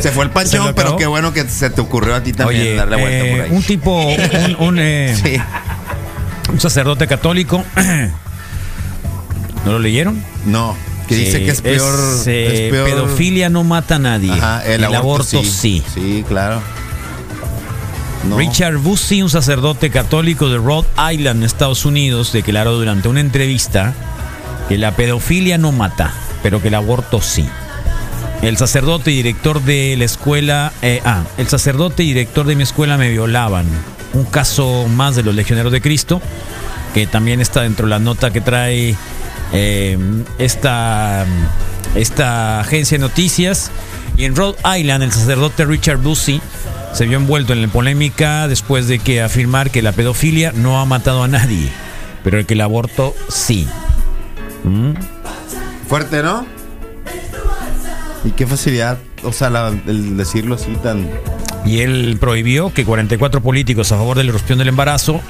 Se 0.00 0.10
fue 0.10 0.24
el 0.24 0.30
¿Se 0.30 0.34
panchón, 0.34 0.74
pero 0.74 0.96
qué 0.96 1.06
bueno 1.06 1.32
que 1.32 1.48
se 1.48 1.70
te 1.70 1.80
ocurrió 1.80 2.14
a 2.14 2.22
ti 2.22 2.32
también 2.32 2.60
Oye, 2.62 2.74
darle 2.74 2.96
vuelta 2.96 3.26
eh, 3.26 3.30
por 3.36 3.40
ahí. 3.44 3.50
un 3.52 3.62
tipo, 3.62 4.04
un, 4.06 4.56
un, 4.58 4.78
eh, 4.78 5.16
Sí. 5.22 5.36
un 6.52 6.60
sacerdote 6.60 7.06
católico. 7.06 7.64
¿No 9.64 9.72
lo 9.72 9.78
leyeron? 9.78 10.22
No, 10.44 10.76
que 11.08 11.16
dice 11.16 11.44
que 11.44 11.50
es 11.50 11.60
peor. 11.60 11.92
eh, 12.26 12.66
es 12.68 12.72
peor- 12.72 12.88
Pedofilia 12.88 13.48
no 13.50 13.64
mata 13.64 13.96
a 13.96 13.98
nadie. 13.98 14.32
Ajá, 14.32 14.64
el, 14.64 14.84
aborto, 14.84 15.24
sí. 15.42 15.44
sí. 15.44 15.84
Sí, 15.92 16.24
claro. 16.26 16.60
No. 18.28 18.38
Richard 18.38 18.76
Busey, 18.78 19.22
un 19.22 19.30
sacerdote 19.30 19.90
católico 19.90 20.48
de 20.48 20.58
Rhode 20.58 20.88
Island, 21.12 21.44
Estados 21.44 21.84
Unidos, 21.84 22.32
declaró 22.32 22.72
durante 22.74 23.08
una 23.08 23.20
entrevista 23.20 23.94
que 24.68 24.78
la 24.78 24.92
pedofilia 24.96 25.58
no 25.58 25.70
mata, 25.70 26.12
pero 26.46 26.62
que 26.62 26.68
el 26.68 26.74
aborto 26.74 27.20
sí. 27.20 27.44
El 28.40 28.56
sacerdote 28.56 29.10
y 29.10 29.16
director 29.16 29.60
de 29.62 29.96
la 29.98 30.04
escuela, 30.04 30.72
eh, 30.80 31.02
ah, 31.04 31.24
el 31.38 31.48
sacerdote 31.48 32.04
y 32.04 32.12
director 32.12 32.46
de 32.46 32.54
mi 32.54 32.62
escuela 32.62 32.96
me 32.96 33.10
violaban. 33.10 33.66
Un 34.12 34.26
caso 34.26 34.86
más 34.86 35.16
de 35.16 35.24
los 35.24 35.34
legioneros 35.34 35.72
de 35.72 35.80
Cristo, 35.80 36.22
que 36.94 37.08
también 37.08 37.40
está 37.40 37.62
dentro 37.62 37.86
de 37.86 37.90
la 37.90 37.98
nota 37.98 38.30
que 38.30 38.40
trae 38.40 38.94
eh, 39.52 39.98
esta, 40.38 41.26
esta 41.96 42.60
agencia 42.60 42.96
de 42.96 43.02
noticias. 43.02 43.72
Y 44.16 44.24
en 44.24 44.36
Rhode 44.36 44.58
Island, 44.78 45.02
el 45.02 45.10
sacerdote 45.10 45.64
Richard 45.64 45.98
Busey 45.98 46.40
se 46.92 47.06
vio 47.06 47.18
envuelto 47.18 47.54
en 47.54 47.62
la 47.62 47.66
polémica 47.66 48.46
después 48.46 48.86
de 48.86 49.00
que 49.00 49.20
afirmar 49.20 49.72
que 49.72 49.82
la 49.82 49.90
pedofilia 49.90 50.52
no 50.52 50.78
ha 50.78 50.84
matado 50.84 51.24
a 51.24 51.28
nadie, 51.28 51.72
pero 52.22 52.46
que 52.46 52.54
el 52.54 52.60
aborto 52.60 53.16
sí. 53.28 53.66
¿Mm? 54.62 54.92
Fuerte, 55.88 56.22
¿no? 56.22 56.46
Y 58.24 58.30
qué 58.32 58.46
facilidad, 58.46 58.98
o 59.22 59.32
sea, 59.32 59.50
la- 59.50 59.68
el 59.86 60.16
decirlo 60.16 60.56
así 60.56 60.72
tan. 60.82 61.08
Y 61.64 61.80
él 61.80 62.16
prohibió 62.20 62.72
que 62.72 62.84
44 62.84 63.40
políticos 63.40 63.92
a 63.92 63.96
favor 63.96 64.16
de 64.16 64.24
la 64.24 64.28
interrupción 64.30 64.58
del 64.58 64.68
embarazo 64.68 65.20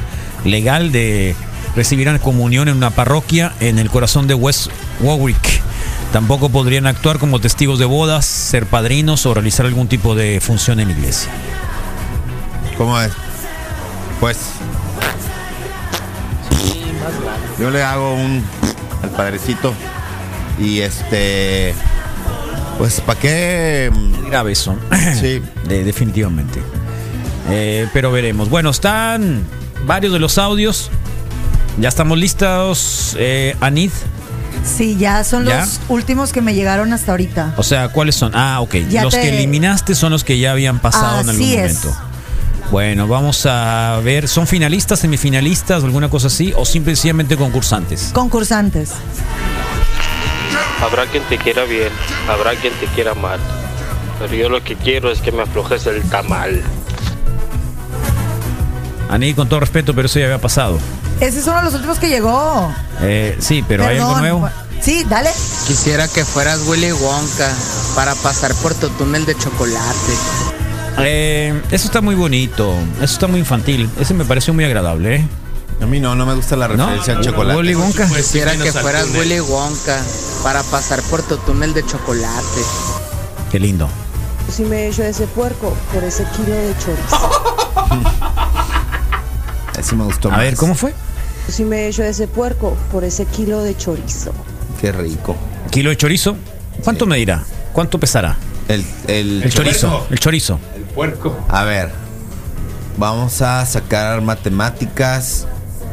legal 0.45 0.93
de 0.93 1.35
recibieran 1.75 2.19
comunión 2.19 2.69
en 2.69 2.77
una 2.77 2.91
parroquia 2.91 3.53
en 3.61 3.79
el 3.79 3.91
corazón 3.91 4.27
de 4.27 4.35
West 4.35 4.69
Warwick. 5.01 5.61
Tampoco 6.13 6.49
podrían 6.49 6.87
actuar 6.87 7.19
como 7.19 7.39
testigos 7.41 7.79
de 7.79 7.85
bodas, 7.85 8.25
ser 8.25 8.65
padrinos 8.67 9.27
o 9.27 9.35
realizar 9.35 9.67
algún 9.67 9.89
tipo 9.89 10.15
de 10.15 10.41
función 10.41 10.81
en 10.81 10.89
la 10.89 10.95
iglesia. 10.95 11.31
¿Cómo 12.79 12.99
es? 13.01 13.13
Pues. 14.21 14.39
Yo 17.59 17.71
le 17.71 17.83
hago 17.83 18.15
un. 18.15 18.43
al 19.03 19.11
padrecito. 19.11 19.75
Y 20.59 20.81
este. 20.81 21.75
Pues, 22.79 23.01
¿para 23.01 23.19
qué? 23.19 23.91
Grave 24.29 24.53
eso. 24.53 24.77
Sí. 25.21 25.41
De- 25.69 25.85
definitivamente. 25.85 26.61
Eh, 27.49 27.89
pero 27.93 28.11
veremos. 28.13 28.51
Bueno, 28.51 28.71
están 28.71 29.43
varios 29.87 30.13
de 30.13 30.19
los 30.19 30.37
audios. 30.39 30.91
Ya 31.79 31.89
estamos 31.89 32.19
listos, 32.19 33.17
eh, 33.19 33.55
Anid. 33.61 33.91
Sí, 34.65 34.97
ya 34.99 35.23
son 35.25 35.45
¿Ya? 35.45 35.61
los 35.61 35.81
últimos 35.89 36.33
que 36.33 36.41
me 36.41 36.55
llegaron 36.55 36.93
hasta 36.93 37.13
ahorita. 37.13 37.55
O 37.57 37.63
sea, 37.63 37.89
¿cuáles 37.89 38.17
son? 38.17 38.33
Ah, 38.35 38.61
ok. 38.61 38.75
Ya 38.91 39.05
los 39.05 39.15
te- 39.15 39.21
que 39.21 39.29
eliminaste 39.39 39.95
son 39.95 40.11
los 40.13 40.25
que 40.25 40.39
ya 40.39 40.53
habían 40.53 40.81
pasado 40.81 41.21
en 41.21 41.29
algún 41.29 41.45
Así 41.45 41.55
es. 41.57 41.85
momento. 41.85 42.01
Bueno, 42.73 43.07
vamos 43.07 43.47
a 43.47 44.01
ver. 44.03 44.27
¿Son 44.27 44.47
finalistas, 44.47 44.99
semifinalistas, 45.01 45.85
alguna 45.85 46.09
cosa 46.11 46.27
así? 46.27 46.53
¿O 46.57 46.65
simplemente 46.65 47.37
concursantes? 47.37 48.11
Concursantes. 48.13 48.91
Habrá 50.83 51.07
quien 51.07 51.23
te 51.25 51.39
quiera 51.39 51.65
bien, 51.65 51.91
habrá 52.29 52.55
quien 52.55 52.73
te 52.75 52.87
quiera 52.87 53.15
mal. 53.15 53.41
Pero 54.19 54.35
yo 54.35 54.49
lo 54.49 54.63
que 54.63 54.77
quiero 54.77 55.11
es 55.11 55.21
que 55.21 55.33
me 55.33 55.43
aflojes 55.43 55.87
el 55.87 56.03
tamal. 56.09 56.63
Anid, 59.09 59.37
con 59.37 59.49
todo 59.49 59.61
respeto, 59.61 59.95
pero 59.95 60.07
eso 60.07 60.19
ya 60.19 60.27
había 60.27 60.41
pasado. 60.41 60.79
Ese 61.21 61.39
es 61.39 61.47
uno 61.47 61.59
de 61.59 61.65
los 61.65 61.75
últimos 61.75 61.99
que 61.99 62.09
llegó. 62.09 62.73
Eh, 63.01 63.37
sí, 63.39 63.65
pero 63.67 63.87
¿hay 63.87 63.99
algo 63.99 64.19
nuevo? 64.19 64.49
Sí, 64.81 65.05
dale. 65.09 65.31
Quisiera 65.67 66.09
que 66.09 66.25
fueras 66.25 66.67
Willy 66.67 66.93
Wonka 66.93 67.51
para 67.95 68.15
pasar 68.17 68.55
por 68.57 68.75
tu 68.75 68.89
túnel 68.91 69.25
de 69.25 69.35
chocolate. 69.37 70.13
Eh, 70.99 71.61
eso 71.71 71.87
está 71.87 72.01
muy 72.01 72.15
bonito. 72.15 72.75
Eso 72.97 73.15
está 73.15 73.27
muy 73.27 73.41
infantil. 73.41 73.89
Ese 73.99 74.15
me 74.15 74.25
pareció 74.25 74.53
muy 74.55 74.65
agradable, 74.65 75.17
¿eh? 75.17 75.29
A 75.81 75.87
mí 75.87 76.01
no, 76.01 76.15
no 76.15 76.25
me 76.27 76.35
gusta 76.35 76.57
la 76.57 76.69
referencia 76.69 77.17
al 77.17 77.25
chocolate. 77.25 77.59
Willy 77.59 77.75
Wonka. 77.75 78.09
Quisiera 78.09 78.57
que 78.57 78.73
fueras. 78.73 79.09
Willy 79.15 79.41
Wonka 79.41 80.03
para 80.43 80.63
pasar 80.65 81.03
por 81.03 81.23
tu 81.23 81.37
túnel 81.39 81.75
de 81.75 81.85
chocolate. 81.85 82.61
Qué 83.51 83.61
lindo. 83.61 83.89
Si 84.51 84.65
me 84.65 84.89
echo 84.89 85.03
ese 85.03 85.27
puerco 85.27 85.77
por 85.93 86.03
ese 86.05 86.25
kilo 86.37 86.55
de 86.55 86.75
chorizo. 86.79 87.31
Ese 89.79 89.95
me 89.95 90.05
gustó 90.05 90.29
A 90.29 90.33
más. 90.33 90.41
ver, 90.41 90.57
¿cómo 90.57 90.75
fue? 90.75 90.95
Si 91.49 91.63
me 91.65 91.87
echo 91.87 92.03
ese 92.03 92.27
puerco 92.27 92.75
por 92.91 93.05
ese 93.05 93.27
kilo 93.27 93.63
de 93.63 93.77
chorizo. 93.77 94.33
Qué 94.81 94.91
rico. 94.91 95.37
Kilo 95.71 95.91
de 95.91 95.97
chorizo. 95.99 96.37
¿Cuánto 96.83 97.05
me 97.07 97.19
dirá? 97.19 97.45
¿Cuánto 97.75 98.01
pesará? 98.01 98.37
El, 98.69 98.85
el, 99.07 99.43
El 99.43 99.53
chorizo. 99.53 100.07
El 100.11 100.19
chorizo. 100.19 100.59
El 100.75 100.83
puerco. 100.85 101.39
A 101.49 101.65
ver. 101.65 101.93
Vamos 102.97 103.43
a 103.43 103.65
sacar 103.67 104.23
matemáticas. 104.23 105.47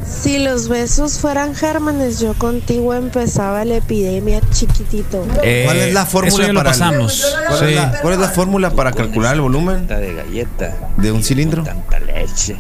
Si 0.06 0.38
los 0.40 0.68
besos 0.70 1.18
fueran 1.20 1.56
gérmenes, 1.56 2.20
yo 2.20 2.34
contigo 2.34 2.94
empezaba 2.94 3.64
la 3.66 3.76
epidemia 3.78 4.42
chiquitito. 4.52 5.26
Eh, 5.42 5.64
¿Cuál 5.66 5.78
es 5.78 5.94
la 5.94 6.06
fórmula 6.06 6.46
para 6.48 6.50
el- 6.60 6.64
pasamos. 6.64 7.36
¿Cuál, 7.48 7.60
Sí. 7.60 7.66
es 7.66 7.76
la, 7.76 8.02
cuál 8.02 8.14
es 8.14 8.20
la 8.20 8.30
fórmula 8.30 8.70
para 8.72 8.92
calcular 8.92 9.34
el 9.36 9.42
volumen 9.42 9.88
de 9.88 10.14
galleta. 10.14 10.76
de 10.98 11.12
un 11.12 11.24
cilindro? 11.24 11.64
Tanta 11.64 12.00
leche. 12.00 12.56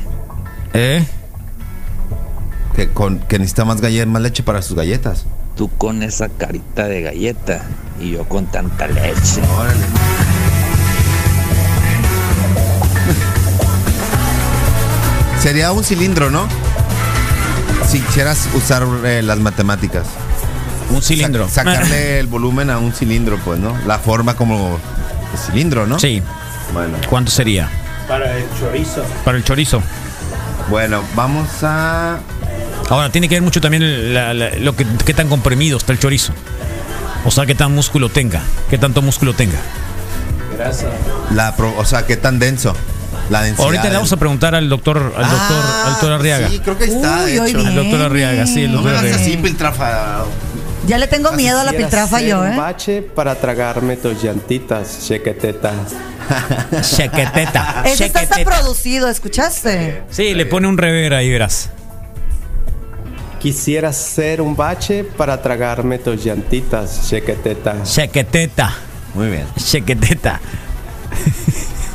¿Eh? 0.74 1.06
Que, 2.76 2.90
con, 2.92 3.20
que 3.20 3.38
necesita 3.40 3.66
más, 3.66 3.80
galle- 3.82 4.06
más 4.06 4.22
leche 4.22 4.42
para 4.44 4.62
sus 4.62 4.76
galletas. 4.76 5.26
Tú 5.56 5.70
con 5.78 6.02
esa 6.02 6.30
carita 6.30 6.88
de 6.88 7.02
galleta 7.04 7.62
y 8.00 8.12
yo 8.12 8.28
con 8.28 8.48
tanta 8.48 8.88
leche. 8.88 9.42
Sería 15.42 15.72
un 15.74 15.84
cilindro, 15.84 16.30
¿no? 16.30 16.48
Si 17.88 18.00
quisieras 18.00 18.48
usar 18.56 18.86
eh, 19.06 19.22
las 19.24 19.38
matemáticas. 19.40 20.06
Un 20.90 21.02
cilindro. 21.02 21.48
Sa- 21.48 21.64
sacarle 21.64 22.20
el 22.20 22.28
volumen 22.28 22.70
a 22.70 22.78
un 22.80 22.94
cilindro, 22.94 23.38
pues, 23.44 23.60
¿no? 23.60 23.78
La 23.86 24.00
forma 24.00 24.36
como 24.36 24.80
de 25.32 25.38
cilindro, 25.38 25.86
¿no? 25.86 26.00
Sí. 26.00 26.22
Bueno. 26.74 26.98
¿Cuánto 27.10 27.32
sería? 27.32 27.70
Para 28.08 28.38
el 28.38 28.46
chorizo. 28.60 29.04
Para 29.24 29.38
el 29.38 29.44
chorizo. 29.44 29.82
Bueno, 30.70 31.04
vamos 31.16 31.48
a. 31.64 32.18
Ahora, 32.90 33.10
tiene 33.12 33.30
que 33.30 33.36
ver 33.36 33.42
mucho 33.44 33.62
también 33.62 33.84
el- 33.84 34.14
la- 34.14 34.34
la- 34.34 34.52
lo 34.58 34.76
que 34.76 34.86
qué 35.06 35.14
tan 35.14 35.28
comprimido 35.30 35.78
está 35.78 35.92
el 35.94 36.00
chorizo. 36.00 36.34
O 37.26 37.32
sea, 37.32 37.46
qué 37.46 37.56
tan 37.56 37.74
músculo 37.74 38.10
tenga. 38.10 38.42
Qué 38.70 38.78
tanto 38.78 39.02
músculo 39.02 39.34
tenga. 39.34 39.58
Grasa. 40.58 40.88
La 41.34 41.54
o 41.78 41.86
sea, 41.86 42.06
qué 42.06 42.18
tan 42.18 42.40
denso. 42.40 42.76
La 43.30 43.42
densidad. 43.42 43.66
Ahorita 43.66 43.84
le 43.90 43.96
vamos 43.96 44.12
a 44.12 44.18
preguntar 44.18 44.54
al 44.56 44.68
doctor, 44.70 44.98
al 44.98 45.30
doctor, 45.30 45.64
Ah, 45.64 45.84
al 45.86 45.92
doctor 45.94 46.12
Arriaga. 46.14 46.50
Sí, 46.50 46.60
creo 46.60 46.78
que 46.78 46.84
ahí 46.86 46.90
está. 46.92 47.26
de 47.26 47.32
Uy, 47.34 47.40
hoy 47.40 47.50
hecho. 47.52 47.60
Al 47.60 47.76
doctor 47.76 48.02
Arriaga, 48.02 48.46
sí, 48.48 48.64
el 48.64 48.72
No 48.74 48.82
me 48.82 48.92
doctor 48.92 48.92
hagas 48.92 49.04
Arriaga. 49.04 49.22
así, 49.34 49.38
piltrafa. 49.38 50.26
Ya 50.86 50.98
le 50.98 51.08
tengo 51.08 51.32
miedo 51.32 51.60
a 51.62 51.64
la 51.64 51.72
piltrafa 51.72 52.20
yo, 52.22 52.42
un 52.42 52.48
¿eh? 52.54 52.58
bache 52.58 53.02
para 53.02 53.36
tragarme 53.36 53.96
tus 53.96 54.22
llantitas, 54.22 55.08
chequeteta. 55.08 55.72
Chequeteta. 56.82 57.84
Ese 57.86 58.06
está 58.06 58.44
producido, 58.44 59.08
¿escuchaste? 59.10 60.04
Sí, 60.10 60.34
le 60.34 60.46
pone 60.46 60.68
un 60.68 60.78
rever 60.78 61.14
ahí, 61.14 61.30
verás. 61.32 61.70
Quisiera 63.40 63.92
ser 63.92 64.42
un 64.42 64.56
bache 64.56 65.04
para 65.04 65.42
tragarme 65.42 66.00
tus 66.00 66.24
llantitas, 66.24 67.10
chequeteta. 67.10 67.84
Chequeteta. 67.84 68.74
Muy 69.14 69.28
bien. 69.30 69.46
Chequeteta. 69.58 70.40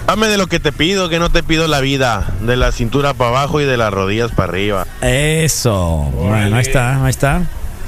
Dame 0.08 0.28
de 0.28 0.38
lo 0.38 0.46
que 0.46 0.58
te 0.58 0.72
pido, 0.72 1.10
que 1.10 1.18
no 1.18 1.30
te 1.30 1.42
pido 1.42 1.68
la 1.68 1.80
vida. 1.80 2.32
De 2.40 2.56
la 2.56 2.72
cintura 2.72 3.12
para 3.12 3.28
abajo 3.28 3.60
y 3.60 3.66
de 3.66 3.76
las 3.76 3.92
rodillas 3.92 4.30
para 4.30 4.48
arriba. 4.48 4.86
Eso. 5.02 6.10
Bueno, 6.14 6.56
ahí 6.56 6.62
está, 6.62 7.04
ahí 7.04 7.10
está. 7.10 7.42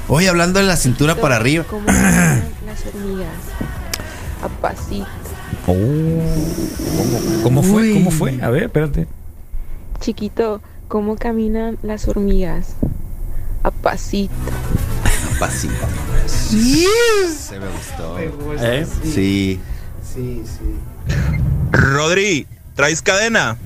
Oye, 0.07 0.29
hablando 0.29 0.59
de 0.59 0.67
la 0.67 0.75
cintura 0.75 1.15
para 1.15 1.37
arriba. 1.37 1.63
¿Cómo 1.67 1.83
caminan 1.87 2.43
las 2.67 2.85
hormigas? 2.85 3.27
A 4.43 4.47
pasito. 4.61 5.07
Oh. 5.65 5.73
¿Cómo, 7.41 7.41
cómo 7.41 7.63
fue? 7.63 7.93
¿Cómo 7.93 8.11
fue? 8.11 8.39
A 8.39 8.51
ver, 8.51 8.65
espérate. 8.65 9.07
Chiquito, 9.99 10.61
¿cómo 10.89 11.15
caminan 11.15 11.79
las 11.81 12.07
hormigas? 12.07 12.75
A 13.63 13.71
pasito. 13.71 14.31
Pasito. 15.39 15.73
Se 16.27 17.59
me 17.59 17.65
gustó. 17.67 18.19
¿Eh? 18.59 18.85
Sí. 19.05 19.59
Sí, 20.03 20.43
sí. 20.45 20.75
Rodri, 21.71 22.47
¿traes 22.75 23.01
cadena? 23.01 23.57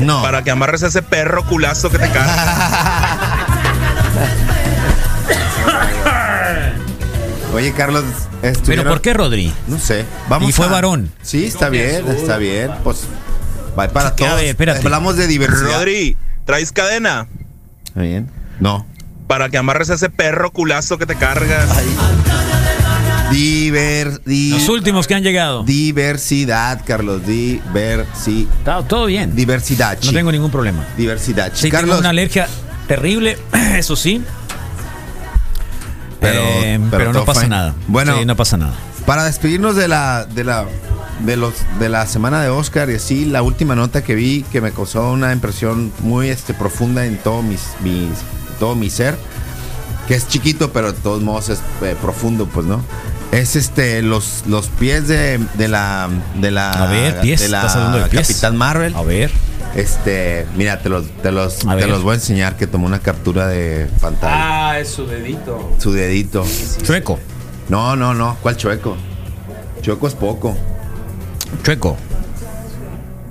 No. 0.00 0.22
Para 0.22 0.42
que 0.42 0.50
amarres 0.50 0.82
a 0.82 0.88
ese 0.88 1.02
perro 1.02 1.44
culazo 1.46 1.90
que 1.90 1.98
te 1.98 2.08
cae. 2.10 2.30
Oye, 7.54 7.72
Carlos. 7.72 8.04
¿Pero 8.66 8.84
por 8.84 9.00
qué, 9.00 9.14
Rodri? 9.14 9.52
No 9.68 9.78
sé. 9.78 10.04
Vamos 10.28 10.48
Y 10.48 10.52
fue 10.52 10.66
a- 10.66 10.70
varón. 10.70 11.12
Sí, 11.22 11.46
está 11.46 11.68
bien, 11.68 12.06
está 12.08 12.36
bien. 12.36 12.70
Pues 12.82 13.06
va 13.78 13.88
para 13.88 14.08
A 14.08 14.16
todos. 14.16 14.36
ver, 14.36 14.46
espérate. 14.46 14.80
Hablamos 14.80 15.16
de 15.16 15.26
diversidad. 15.28 15.78
Rodri, 15.78 16.16
¿traes 16.44 16.72
cadena? 16.72 17.28
Está 17.86 18.00
bien. 18.00 18.28
No. 18.60 18.86
Para 19.28 19.48
que 19.48 19.56
amarres 19.56 19.88
a 19.90 19.94
ese 19.94 20.10
perro 20.10 20.50
culazo 20.50 20.98
que 20.98 21.06
te 21.06 21.14
cargas. 21.14 21.68
Diver, 23.30 24.20
di- 24.24 24.50
Los 24.50 24.68
últimos 24.68 25.06
que 25.06 25.14
han 25.14 25.22
llegado. 25.22 25.64
diversidad, 25.64 26.82
Carlos. 26.86 27.26
Diversidad. 27.26 28.84
Todo 28.86 29.06
bien. 29.06 29.34
Diversidad. 29.34 29.98
No 30.04 30.12
tengo 30.12 30.30
ningún 30.30 30.50
problema. 30.50 30.84
Diversidad. 30.96 31.50
Sí, 31.54 31.70
Carlos, 31.70 31.90
tengo 31.90 32.00
una 32.00 32.10
alergia 32.10 32.46
terrible, 32.86 33.38
eso 33.76 33.96
sí. 33.96 34.22
Pero- 36.20 36.40
Eh, 36.40 36.78
pero 36.90 37.04
pero, 37.04 37.12
no 37.12 37.24
pasa 37.24 37.40
fine. 37.40 37.50
nada. 37.50 37.74
Bueno. 37.88 38.16
Sí, 38.18 38.24
no 38.24 38.36
pasa 38.36 38.56
nada. 38.56 38.74
para 39.06 39.24
despedirnos 39.24 39.76
de 39.76 39.88
la 39.88 40.24
de 40.24 40.44
la 40.44 40.64
de 41.26 41.36
los 41.36 41.54
de 41.78 41.88
la 41.90 42.06
semana 42.06 42.40
de 42.42 42.48
Oscar 42.48 42.88
y 42.90 42.94
así 42.94 43.24
la 43.26 43.42
última 43.42 43.74
nota 43.74 44.02
que 44.02 44.14
vi 44.14 44.42
que 44.50 44.60
me 44.62 44.72
causó 44.72 45.10
una 45.12 45.32
impresión 45.32 45.92
muy 46.00 46.28
este 46.28 46.54
profunda 46.54 47.04
en 47.04 47.18
todo 47.18 47.42
mis, 47.42 47.60
mis 47.82 48.08
todo 48.58 48.74
mi 48.74 48.88
ser 48.90 49.16
que 50.08 50.14
es 50.14 50.28
chiquito 50.28 50.72
pero 50.72 50.92
de 50.92 50.98
todos 51.00 51.22
modos 51.22 51.48
es 51.48 51.60
eh, 51.82 51.96
profundo 52.00 52.46
pues 52.46 52.66
no 52.66 52.82
es 53.32 53.56
este 53.56 54.02
los 54.02 54.44
los 54.46 54.68
pies 54.68 55.08
de, 55.08 55.38
de 55.54 55.68
la 55.68 56.08
de 56.40 56.50
la 56.50 56.70
A 56.72 56.86
ver, 56.86 57.20
pies, 57.20 57.40
de 57.40 57.48
la 57.48 57.58
¿estás 57.60 57.76
hablando 57.76 57.98
de 57.98 58.06
pies? 58.06 58.28
Capitán 58.28 58.56
Marvel 58.56 58.94
A 58.94 59.02
ver. 59.02 59.30
este 59.74 60.46
mira 60.56 60.78
te 60.80 60.88
los 60.88 61.06
te 61.22 61.32
los 61.32 61.64
A 61.66 61.70
te 61.70 61.76
ver. 61.76 61.88
los 61.88 62.02
voy 62.02 62.12
a 62.12 62.14
enseñar 62.16 62.56
que 62.56 62.66
tomó 62.66 62.86
una 62.86 63.00
captura 63.00 63.46
de 63.48 63.88
pantalla 64.00 64.70
Ah, 64.70 64.78
es 64.78 64.88
su 64.90 65.06
dedito. 65.06 65.72
su 65.78 65.92
dedito 65.92 66.44
Chueco. 66.84 67.18
no 67.68 67.96
no 67.96 68.14
no 68.14 68.36
cuál 68.42 68.56
chueco 68.56 68.96
chueco 69.82 70.06
es 70.08 70.14
poco 70.14 70.56
Chueco. 71.62 71.96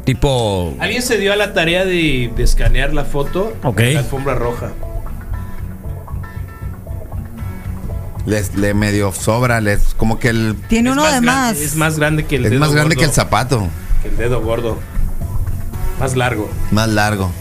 Tipo. 0.05 0.75
Alguien 0.79 1.01
se 1.01 1.17
dio 1.17 1.31
a 1.33 1.35
la 1.35 1.53
tarea 1.53 1.85
de, 1.85 2.31
de 2.35 2.43
escanear 2.43 2.93
la 2.93 3.05
foto 3.05 3.53
Ok. 3.63 3.79
la 3.79 3.99
alfombra 3.99 4.35
roja. 4.35 4.71
Les 8.25 8.55
le 8.55 8.73
medio 8.73 9.11
sobra, 9.11 9.59
les 9.61 9.93
como 9.95 10.19
que 10.19 10.29
el 10.29 10.55
Tiene 10.69 10.89
Es 10.89 10.93
uno 10.93 11.03
más 11.03 11.13
de 11.13 11.19
grande- 11.21 11.31
más. 11.53 11.57
Es 11.57 11.75
más 11.75 11.97
grande 11.99 12.25
que 12.25 12.35
el 12.37 12.45
es 12.45 12.51
dedo 12.51 12.59
más 12.61 12.71
grande 12.71 12.95
gordo, 12.95 12.99
que 12.99 13.05
el 13.05 13.11
zapato, 13.13 13.67
que 14.01 14.07
el 14.09 14.17
dedo 14.17 14.41
gordo. 14.41 14.77
Más 15.99 16.15
largo. 16.15 16.49
más 16.71 16.89
largo. 16.89 17.31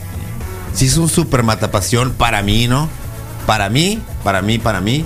Sí 0.75 0.87
es 0.87 0.97
un 0.97 1.09
super 1.09 1.43
matapasión 1.43 2.13
para 2.13 2.43
mí, 2.43 2.67
¿no? 2.69 2.89
Para 3.47 3.69
mí, 3.69 4.01
para 4.25 4.41
mí, 4.43 4.59
para 4.59 4.81
mí. 4.81 5.05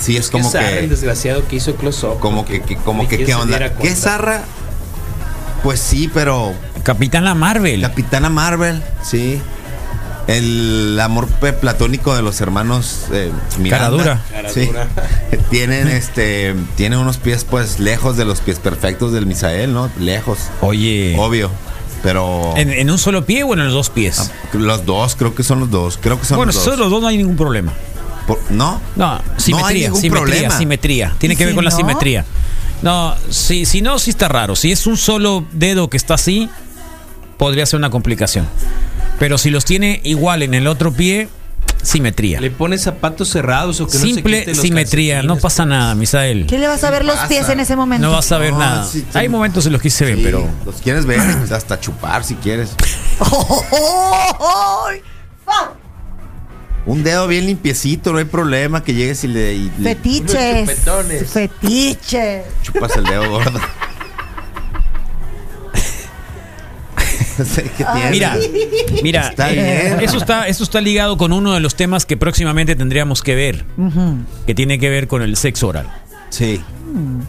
Sí 0.00 0.16
es 0.16 0.30
como 0.30 0.44
¿Qué 0.50 0.58
zarra 0.58 0.70
el 0.70 0.80
que 0.80 0.88
desgraciado 0.88 1.46
que 1.48 1.56
hizo 1.56 1.74
close 1.76 2.06
up. 2.06 2.18
como 2.20 2.44
que, 2.44 2.60
que- 2.62 2.76
como 2.76 3.08
que 3.08 3.24
qué 3.24 3.34
onda. 3.34 3.72
¿Qué 3.74 3.94
zarra? 3.94 4.42
Pues 5.62 5.80
sí, 5.80 6.10
pero 6.12 6.52
Capitana 6.82 7.34
Marvel. 7.34 7.80
Capitana 7.80 8.28
Marvel, 8.28 8.82
sí. 9.02 9.40
El 10.26 10.98
amor 11.00 11.28
platónico 11.28 12.14
de 12.16 12.22
los 12.22 12.40
hermanos 12.40 13.04
eh, 13.12 13.30
Miranda. 13.58 13.84
Caradura. 14.02 14.22
Sí. 14.52 14.66
Caradura. 14.66 14.88
Tienen 15.50 15.86
este 15.88 16.54
tienen 16.76 16.98
unos 16.98 17.18
pies 17.18 17.44
pues 17.48 17.78
lejos 17.78 18.16
de 18.16 18.24
los 18.24 18.40
pies 18.40 18.58
perfectos 18.58 19.12
del 19.12 19.26
Misael, 19.26 19.72
¿no? 19.72 19.88
Lejos. 20.00 20.38
Oye. 20.60 21.14
Obvio. 21.18 21.50
Pero 22.02 22.54
¿En, 22.56 22.70
en 22.70 22.90
un 22.90 22.98
solo 22.98 23.24
pie 23.24 23.44
o 23.44 23.52
en 23.54 23.64
los 23.64 23.72
dos 23.72 23.90
pies? 23.90 24.30
los 24.52 24.84
dos, 24.84 25.14
creo 25.16 25.34
que 25.34 25.42
son 25.42 25.60
los 25.60 25.70
dos. 25.70 25.98
Creo 26.00 26.18
que 26.20 26.26
son 26.26 26.36
bueno, 26.38 26.52
los 26.52 26.56
dos. 26.56 26.64
son 26.64 26.78
los 26.80 26.90
dos 26.90 27.00
no 27.00 27.08
hay 27.08 27.16
ningún 27.18 27.36
problema. 27.36 27.72
Por- 28.26 28.40
¿No? 28.50 28.80
No, 28.96 29.20
simetría, 29.36 29.86
ningún 29.88 30.00
simetría, 30.00 30.20
problema. 30.24 30.58
simetría. 30.58 31.14
Tiene 31.18 31.34
¿Y 31.34 31.36
que 31.38 31.44
ver 31.44 31.52
si 31.52 31.54
con 31.56 31.64
la 31.64 31.70
no? 31.70 31.76
simetría. 31.76 32.24
No, 32.82 33.14
si, 33.30 33.64
si 33.64 33.80
no, 33.80 33.98
sí 34.00 34.10
está 34.10 34.28
raro. 34.28 34.56
Si 34.56 34.72
es 34.72 34.86
un 34.86 34.96
solo 34.96 35.44
dedo 35.52 35.88
que 35.88 35.96
está 35.96 36.14
así, 36.14 36.48
podría 37.38 37.64
ser 37.66 37.78
una 37.78 37.90
complicación. 37.90 38.46
Pero 39.18 39.38
si 39.38 39.50
los 39.50 39.64
tiene 39.64 40.00
igual 40.04 40.42
en 40.42 40.54
el 40.54 40.66
otro 40.66 40.92
pie, 40.92 41.28
simetría. 41.82 42.40
Le 42.40 42.50
pone 42.50 42.76
zapatos 42.78 43.28
cerrados 43.30 43.80
o 43.80 43.86
que 43.86 43.94
no 43.94 44.00
se 44.00 44.06
Simple 44.06 44.44
los 44.46 44.58
simetría, 44.58 45.22
no 45.22 45.36
pasa 45.36 45.62
pues. 45.62 45.70
nada, 45.70 45.94
Misael. 45.94 46.46
¿Qué 46.46 46.58
le 46.58 46.66
vas 46.68 46.82
a 46.84 46.90
ver 46.90 47.04
los 47.04 47.18
pies 47.20 47.48
en 47.48 47.60
ese 47.60 47.76
momento? 47.76 48.06
No 48.06 48.12
vas 48.12 48.30
a 48.32 48.38
ver 48.38 48.52
No, 48.52 48.58
nada. 48.58 48.84
sí. 48.86 49.04
Hay 49.14 49.28
momentos 49.28 49.64
en 49.66 49.72
los 49.72 49.80
que 49.80 49.88
se 49.90 50.04
ven, 50.04 50.16
Sí, 50.16 50.22
pero 50.24 50.46
los 50.64 50.76
quieres 50.82 51.06
ver, 51.06 51.20
hasta 51.52 51.80
chupar 51.80 52.24
si 52.24 52.34
quieres. 52.34 52.70
Un 56.86 57.02
dedo 57.02 57.26
bien 57.26 57.46
limpiecito, 57.46 58.12
no 58.12 58.18
hay 58.18 58.24
problema 58.26 58.84
que 58.84 58.94
llegues 58.94 59.24
y 59.24 59.28
le, 59.28 59.54
y 59.54 59.72
le 59.78 59.96
Fetiches. 59.96 60.70
Fetiches. 61.32 62.44
chupas 62.62 62.94
el 62.96 63.04
dedo 63.04 63.28
gordo. 63.30 63.58
Tiene. 67.76 68.10
Mira, 68.10 68.36
mira, 69.02 69.28
Está 69.28 69.50
eh, 69.52 69.54
bien. 69.54 70.00
eso 70.00 70.16
está, 70.18 70.48
eso 70.48 70.64
está 70.64 70.80
ligado 70.80 71.16
con 71.16 71.32
uno 71.32 71.52
de 71.54 71.60
los 71.60 71.74
temas 71.74 72.06
que 72.06 72.16
próximamente 72.16 72.74
tendríamos 72.76 73.22
que 73.22 73.34
ver, 73.34 73.64
que 74.46 74.54
tiene 74.54 74.78
que 74.78 74.88
ver 74.90 75.06
con 75.08 75.22
el 75.22 75.36
sexo 75.36 75.68
oral. 75.68 75.86
Sí. 76.30 76.60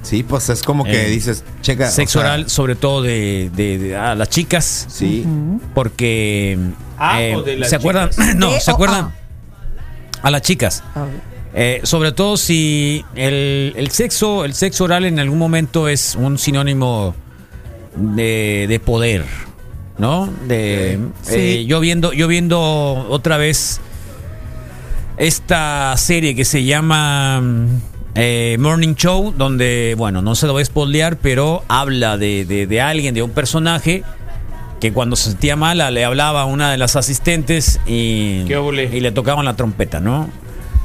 Sí, 0.01 0.23
pues 0.23 0.47
es 0.49 0.63
como 0.63 0.83
que 0.85 1.07
Eh, 1.07 1.09
dices, 1.09 1.43
checa. 1.61 1.89
Sexo 1.89 2.19
o 2.19 2.21
sea, 2.21 2.31
oral, 2.31 2.49
sobre 2.49 2.75
todo 2.75 3.01
de, 3.01 3.49
de- 3.53 3.77
de- 3.77 3.95
a 3.97 4.15
las 4.15 4.29
chicas. 4.29 4.85
Sí. 4.89 5.25
Porque. 5.73 6.57
Ah, 6.97 7.21
eh, 7.21 7.35
o 7.35 7.41
de 7.43 7.57
las 7.57 7.69
¿Se 7.69 7.75
acuerdan? 7.75 8.09
chicas. 8.09 8.35
No, 8.35 8.51
¿se 8.59 8.71
o 8.71 8.73
acuerdan? 8.73 9.11
A 10.21 10.31
las 10.31 10.41
chicas. 10.41 10.83
Eh, 11.53 11.81
sobre 11.83 12.11
todo 12.11 12.37
si 12.37 13.03
el, 13.15 13.73
el 13.75 13.89
sexo, 13.91 14.45
el 14.45 14.53
sexo 14.53 14.83
oral 14.85 15.05
en 15.05 15.19
algún 15.19 15.39
momento 15.39 15.87
es 15.89 16.15
un 16.15 16.37
sinónimo 16.37 17.13
de, 17.95 18.67
de 18.69 18.79
poder, 18.79 19.25
¿no? 19.97 20.29
De, 20.47 20.99
Sí. 21.23 21.33
eh, 21.35 21.65
yo 21.65 21.79
viendo, 21.79 22.13
yo 22.13 22.27
viendo 22.27 22.59
otra 23.09 23.37
vez 23.37 23.79
esta 25.17 25.95
serie 25.97 26.35
que 26.35 26.45
se 26.45 26.63
llama 26.63 27.41
mm, 27.41 27.67
eh, 28.15 28.57
Morning 28.59 28.93
Show, 28.95 29.33
donde, 29.35 29.95
bueno, 29.97 30.21
no 30.21 30.35
se 30.35 30.47
lo 30.47 30.53
voy 30.53 30.61
a 30.61 30.65
spoilear, 30.65 31.17
pero 31.17 31.63
habla 31.67 32.17
de, 32.17 32.45
de- 32.45 32.67
de 32.67 32.81
alguien, 32.81 33.13
de 33.15 33.21
un 33.23 33.31
personaje 33.31 34.03
que 34.79 34.93
cuando 34.93 35.15
se 35.15 35.31
sentía 35.31 35.55
mala 35.55 35.89
le 35.89 36.05
hablaba 36.05 36.43
a 36.43 36.45
una 36.45 36.69
de 36.71 36.77
las 36.77 36.95
asistentes 36.95 37.79
y, 37.87 38.43
y 38.47 38.99
le 38.99 39.11
tocaban 39.11 39.45
la 39.45 39.55
trompeta, 39.55 39.99
¿no? 39.99 40.29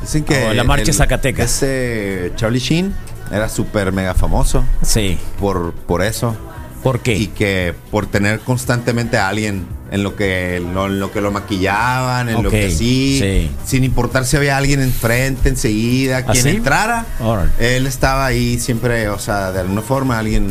Dicen 0.00 0.24
que. 0.24 0.46
O 0.46 0.54
la 0.54 0.64
marcha 0.64 0.90
el- 0.90 0.96
Zacatecas. 0.96 1.52
Este 1.62 2.32
Charlie 2.36 2.58
Sheen 2.58 2.94
era 3.30 3.48
súper 3.50 3.92
mega 3.92 4.14
famoso. 4.14 4.64
Sí. 4.82 5.18
Por, 5.38 5.72
por 5.74 6.02
eso. 6.02 6.34
¿Por 6.83 7.01
qué? 7.01 7.14
Y 7.14 7.26
que 7.28 7.74
por 7.91 8.07
tener 8.07 8.41
constantemente 8.41 9.16
a 9.16 9.28
alguien 9.28 9.66
en 9.93 10.03
lo 10.03 10.16
que 10.16 10.61
lo, 10.72 10.87
en 10.87 10.99
lo 10.99 11.12
que 11.12 11.20
lo 11.20 11.30
maquillaban, 11.30 12.28
en 12.28 12.43
lo 12.43 12.51
que 12.51 12.70
sí, 12.70 13.18
sí. 13.20 13.51
sin 13.64 13.85
importar 13.85 14.24
si 14.24 14.37
había 14.37 14.57
alguien 14.57 14.80
enfrente 14.80 15.51
enseguida, 15.51 16.24
quien 16.24 16.47
¿Ah, 16.47 16.51
sí? 16.51 16.57
entrara, 16.57 17.07
Órale. 17.20 17.51
él 17.59 17.87
estaba 17.87 18.24
ahí 18.24 18.59
siempre, 18.59 19.09
o 19.11 19.18
sea, 19.18 19.53
de 19.53 19.61
alguna 19.61 19.83
forma 19.83 20.18
alguien 20.18 20.51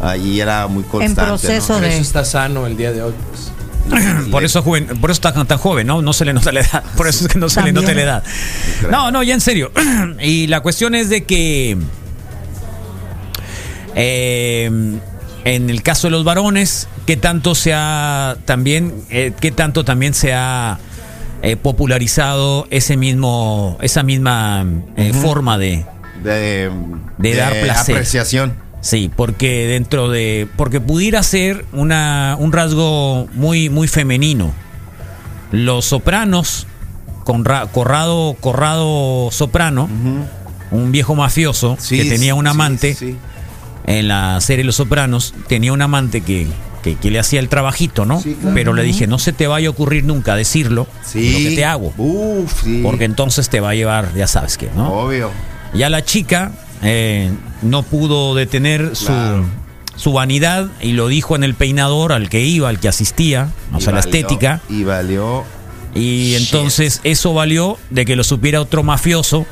ahí 0.00 0.40
era 0.40 0.66
muy 0.66 0.82
constante. 0.82 1.22
¿no? 1.22 1.38
Por 1.38 1.84
eso 1.84 2.00
está 2.00 2.24
sano 2.24 2.66
el 2.66 2.76
día 2.76 2.92
de 2.92 3.02
hoy. 3.02 3.14
pues. 3.30 3.52
Por 4.30 4.44
eso 4.44 4.62
joven, 4.62 4.86
por 5.00 5.10
eso 5.10 5.18
está 5.18 5.44
tan 5.44 5.58
joven, 5.58 5.86
¿no? 5.86 6.02
No 6.02 6.12
se 6.12 6.24
le 6.24 6.32
nota 6.32 6.52
la 6.52 6.60
edad. 6.60 6.84
Por 6.96 7.08
eso 7.08 7.26
es 7.26 7.32
que 7.32 7.38
no 7.38 7.48
se 7.48 7.62
le 7.62 7.72
nota 7.72 7.92
la 7.94 8.02
edad. 8.02 8.24
No, 8.90 9.10
no, 9.10 9.22
ya 9.22 9.34
en 9.34 9.40
serio. 9.40 9.70
Y 10.20 10.46
la 10.46 10.60
cuestión 10.60 10.94
es 10.94 11.08
de 11.08 11.24
que 11.24 11.76
eh, 13.94 14.70
en 15.44 15.70
el 15.70 15.82
caso 15.82 16.06
de 16.06 16.12
los 16.12 16.24
varones, 16.24 16.88
¿qué 17.06 17.16
tanto 17.16 17.54
se 17.54 17.72
ha 17.74 18.36
también, 18.44 18.94
eh, 19.10 19.32
qué 19.40 19.50
tanto 19.50 19.84
también 19.84 20.14
se 20.14 20.32
ha 20.34 20.78
eh, 21.42 21.56
popularizado 21.56 22.66
ese 22.70 22.96
mismo, 22.96 23.76
esa 23.80 24.02
misma 24.02 24.64
eh, 24.96 25.12
forma 25.12 25.58
de, 25.58 25.84
de, 26.22 26.70
de 27.18 27.34
dar 27.34 27.52
placer. 27.62 27.96
apreciación. 27.96 28.54
Sí, 28.80 29.10
porque 29.14 29.66
dentro 29.68 30.08
de. 30.08 30.48
Porque 30.56 30.80
pudiera 30.80 31.22
ser 31.22 31.64
una, 31.72 32.36
un 32.38 32.52
rasgo 32.52 33.28
muy, 33.34 33.68
muy 33.68 33.86
femenino. 33.86 34.52
Los 35.52 35.84
sopranos, 35.84 36.66
Conra- 37.24 37.68
Corrado, 37.70 38.36
Corrado 38.40 39.30
Soprano, 39.30 39.88
un 40.72 40.90
viejo 40.92 41.14
mafioso 41.14 41.76
que 41.88 42.04
tenía 42.06 42.34
un 42.34 42.46
sí, 42.46 42.50
amante 42.50 42.94
sí. 42.94 43.16
En 43.86 44.08
la 44.08 44.40
serie 44.40 44.64
Los 44.64 44.76
Sopranos, 44.76 45.34
tenía 45.48 45.72
un 45.72 45.82
amante 45.82 46.20
que, 46.20 46.46
que, 46.82 46.96
que 46.96 47.10
le 47.10 47.18
hacía 47.18 47.40
el 47.40 47.48
trabajito, 47.48 48.04
¿no? 48.04 48.20
Sí, 48.20 48.34
claro. 48.40 48.54
Pero 48.54 48.72
le 48.74 48.82
dije, 48.82 49.06
no 49.06 49.18
se 49.18 49.32
te 49.32 49.46
vaya 49.46 49.68
a 49.68 49.70
ocurrir 49.70 50.04
nunca 50.04 50.34
decirlo 50.36 50.86
Sí. 51.04 51.32
lo 51.32 51.38
que 51.50 51.56
te 51.56 51.64
hago. 51.64 51.92
Uf, 51.96 52.62
sí. 52.64 52.80
Porque 52.82 53.04
entonces 53.04 53.48
te 53.48 53.60
va 53.60 53.70
a 53.70 53.74
llevar, 53.74 54.14
ya 54.14 54.26
sabes 54.26 54.56
qué, 54.58 54.68
¿no? 54.76 54.92
Obvio. 54.92 55.30
Ya 55.74 55.88
la 55.90 56.04
chica 56.04 56.52
eh, 56.82 57.30
no 57.62 57.82
pudo 57.82 58.34
detener 58.34 58.94
su, 58.96 59.06
Claro. 59.06 59.44
su 59.96 60.12
vanidad 60.12 60.68
y 60.80 60.92
lo 60.92 61.08
dijo 61.08 61.36
en 61.36 61.44
el 61.44 61.54
peinador 61.54 62.12
al 62.12 62.28
que 62.28 62.40
iba, 62.40 62.68
al 62.68 62.78
que 62.80 62.88
asistía, 62.88 63.48
o 63.72 63.78
Y 63.78 63.80
sea, 63.80 63.92
la 63.92 64.00
estética. 64.00 64.60
Y 64.68 64.84
valió. 64.84 65.44
Y 65.94 66.34
entonces 66.36 67.00
eso 67.04 67.34
valió 67.34 67.76
de 67.90 68.04
que 68.06 68.16
lo 68.16 68.24
supiera 68.24 68.60
otro 68.60 68.82
mafioso. 68.82 69.44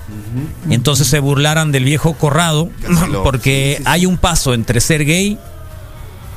Y 0.69 0.75
entonces 0.75 1.07
se 1.09 1.19
burlaran 1.21 1.71
del 1.73 1.85
viejo 1.85 2.15
Corrado. 2.15 2.71
lo- 3.11 3.23
Porque 3.23 3.81
hay 3.85 4.07
un 4.07 4.17
paso 4.17 4.55
entre 4.55 4.81
ser 4.81 5.05
gay 5.05 5.39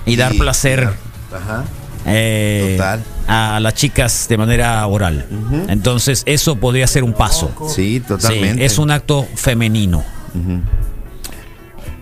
y 0.05 0.15
dar 0.17 0.33
placer 0.33 0.89
Ajá. 1.33 1.63
eh, 2.05 2.77
a 3.27 3.59
las 3.61 3.73
chicas 3.75 4.27
de 4.27 4.37
manera 4.37 4.85
oral. 4.87 5.25
Entonces 5.69 6.23
eso 6.25 6.57
podría 6.57 6.85
ser 6.87 7.03
un 7.05 7.13
paso. 7.13 7.51
Sí, 7.73 8.01
totalmente. 8.05 8.57
Sí, 8.59 8.65
es 8.65 8.77
un 8.79 8.91
acto 8.91 9.25
femenino. 9.35 10.03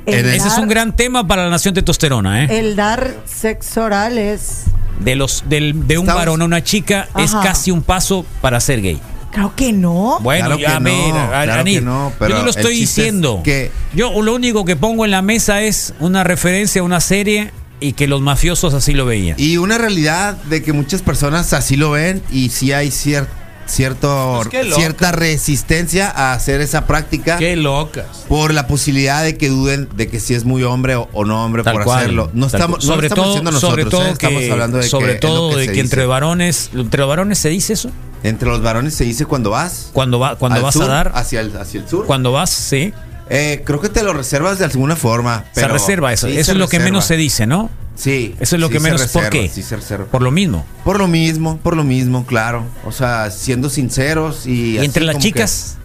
Ese 0.06 0.48
es 0.48 0.58
un 0.58 0.68
gran 0.68 0.96
tema 0.96 1.28
para 1.28 1.44
la 1.44 1.52
nación 1.52 1.74
testosterona, 1.76 2.44
¿eh? 2.46 2.60
El 2.60 2.76
dar 2.76 3.14
sexo 3.26 3.84
oral 3.84 4.18
es. 4.18 4.64
De 5.04 5.16
los 5.16 5.44
del, 5.48 5.88
de 5.88 5.98
un 5.98 6.04
Estamos- 6.06 6.22
varón 6.22 6.42
a 6.42 6.46
una 6.46 6.64
chica 6.64 7.10
es 7.18 7.32
casi 7.32 7.72
un 7.72 7.82
paso 7.84 8.26
para 8.42 8.60
ser 8.60 8.82
gay. 8.82 9.00
Creo 9.32 9.56
que 9.56 9.72
no. 9.72 10.20
Bueno, 10.22 10.46
Claro 10.48 10.60
ya 10.60 10.68
que 10.68 10.74
a 10.74 10.80
ver, 10.80 11.14
no, 11.14 11.20
a- 11.20 11.44
claro 11.44 11.62
Anit, 11.62 11.80
que 11.80 11.86
no, 11.86 12.14
pero 12.20 12.32
yo 12.32 12.38
no 12.40 12.44
lo 12.44 12.50
estoy 12.50 12.74
es 12.74 12.80
diciendo. 12.82 13.42
que- 13.44 13.72
Yo 13.96 14.22
lo 14.22 14.36
único 14.36 14.66
que 14.66 14.76
pongo 14.76 15.06
en 15.06 15.12
la 15.12 15.22
mesa 15.22 15.62
es 15.62 15.94
una 16.00 16.24
referencia 16.26 16.82
a 16.82 16.84
una 16.84 17.00
serie 17.00 17.52
y 17.80 17.94
que 17.94 18.08
los 18.08 18.22
mafiosos 18.22 18.74
así 18.74 18.94
lo 18.94 19.06
veían. 19.06 19.36
Y 19.40 19.56
una 19.58 19.78
realidad 19.78 20.36
de 20.44 20.62
que 20.62 20.74
muchas 20.74 21.02
personas 21.02 21.54
así 21.54 21.78
lo 21.78 21.92
ven 21.92 22.22
y 22.30 22.50
sí 22.50 22.74
hay 22.74 22.90
cier- 22.90 23.26
cierto, 23.68 24.42
Pues 24.50 24.76
cierta 24.76 25.12
resistencia 25.12 26.10
a 26.10 26.34
hacer 26.34 26.62
esa 26.62 26.86
práctica. 26.88 27.38
Qué 27.38 27.56
locas. 27.56 28.26
Por 28.28 28.54
la 28.54 28.68
posibilidad 28.68 29.24
de 29.24 29.38
que 29.38 29.50
duden 29.50 29.90
de 29.96 30.08
que 30.08 30.20
si 30.20 30.34
es 30.34 30.46
muy 30.46 30.64
hombre 30.64 30.96
o, 30.96 31.10
o 31.14 31.26
no 31.26 31.44
hombre 31.46 31.64
Tal 31.64 31.74
por 31.74 31.84
cual. 31.84 32.00
hacerlo. 32.00 32.30
No 32.34 32.48
Tal 32.48 32.60
estamos, 32.62 32.80
no 32.86 32.94
sobre 32.94 33.08
estamos 33.08 33.24
todo, 33.26 33.34
diciendo 33.34 33.52
nosotros, 33.52 33.72
sobre 33.72 33.86
todo 33.92 34.06
¿eh? 34.08 34.12
estamos 34.12 34.42
que, 34.42 34.52
hablando 34.52 34.78
de 34.78 34.84
sobre 34.84 35.14
que 35.14 35.20
todo 35.20 35.50
que 35.52 35.56
de 35.58 35.72
que 35.72 35.80
entre 35.80 36.06
varones, 36.06 36.70
entre 36.74 37.04
varones 37.04 37.38
se 37.40 37.50
dice 37.50 37.74
eso. 37.74 37.90
Entre 38.24 38.48
los 38.48 38.62
varones 38.62 38.94
se 38.94 39.04
dice 39.04 39.26
cuando 39.26 39.50
vas. 39.50 39.90
Cuando 39.94 40.20
va, 40.20 40.36
cuando 40.36 40.62
vas 40.62 40.74
sur, 40.74 40.84
a 40.84 40.88
dar, 40.88 41.12
Hacia 41.16 41.42
el, 41.42 41.56
hacia 41.58 41.82
el 41.82 41.88
sur. 41.90 42.06
cuando 42.06 42.32
vas, 42.32 42.50
sí. 42.52 42.94
Eh, 43.34 43.62
creo 43.66 43.80
que 43.80 43.90
te 43.90 44.04
lo 44.04 44.14
reservas 44.14 44.60
de 44.60 44.66
alguna 44.66 44.96
forma. 44.96 45.46
se 45.54 45.62
pero 45.62 45.74
reserva 45.74 46.12
eso. 46.12 46.28
sí 46.28 46.34
eso 46.34 46.46
se 46.46 46.52
es 46.52 46.58
lo 46.58 46.68
que 46.68 46.80
menos 46.80 47.06
se 47.06 47.16
dice, 47.18 47.48
¿no? 47.48 47.70
Sí. 47.96 48.36
Eso 48.40 48.56
es 48.56 48.60
lo 48.62 48.68
sí 48.68 48.74
que 48.74 48.80
se 48.80 48.84
menos. 48.84 49.02
¿Por 49.08 49.24
reserva, 49.24 49.30
qué? 49.30 49.50
sí 49.50 49.64
se 49.64 49.76
reserva. 49.76 50.06
Por 50.06 50.22
lo 50.22 50.32
mismo. 50.32 50.66
Por 50.84 50.98
lo 51.00 51.08
mismo, 51.08 51.58
por 51.58 51.76
lo 51.76 51.84
mismo, 51.84 52.26
claro. 52.26 52.66
O 52.86 52.92
sea, 52.92 53.32
siendo 53.32 53.70
sinceros 53.70 54.46
y. 54.46 54.72
¿Y 54.74 54.78
así 54.78 54.86
entre 54.86 55.04
las 55.06 55.14
como 55.16 55.24
que- 55.24 55.30
chicas? 55.30 55.78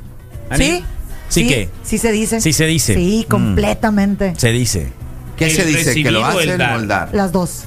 Sí. 0.57 0.85
¿Sí 1.29 1.47
qué? 1.49 1.69
Sí 1.83 1.99
se 1.99 2.13
dice. 2.13 2.41
Sí 2.41 2.53
se 2.53 2.67
dice. 2.67 2.95
Sí, 2.95 3.25
Mm. 3.27 3.31
completamente. 3.31 4.35
Se 4.39 4.51
dice. 4.51 4.93
¿Qué 5.37 5.51
se 5.51 5.65
dice? 5.65 5.95
¿Que 6.03 6.11
lo 6.11 6.25
hacen 6.25 6.61
o 6.61 6.77
el 6.77 6.89
dar? 6.89 7.11
Las 7.15 7.33
dos. 7.33 7.65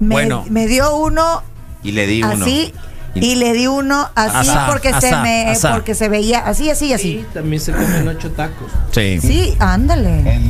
Me, 0.00 0.14
Bueno. 0.14 0.44
me 0.50 0.66
dio 0.66 0.94
uno 0.96 1.42
Y 1.82 1.92
le 1.92 2.06
di 2.06 2.22
uno. 2.22 2.44
así 2.44 2.72
y 3.14 3.36
le 3.36 3.52
di 3.52 3.66
uno 3.66 4.08
así 4.14 4.48
Asá, 4.50 4.66
porque 4.68 4.92
se 5.00 5.14
me 5.16 5.50
asá. 5.50 5.72
porque 5.72 5.94
se 5.94 6.08
veía 6.08 6.40
así 6.40 6.70
así 6.70 6.92
así. 6.92 7.24
También 7.32 7.60
se 7.60 7.72
comen 7.72 8.08
ocho 8.08 8.30
tacos. 8.32 8.70
Sí. 8.92 9.18
Sí, 9.20 9.56
ándale. 9.60 10.40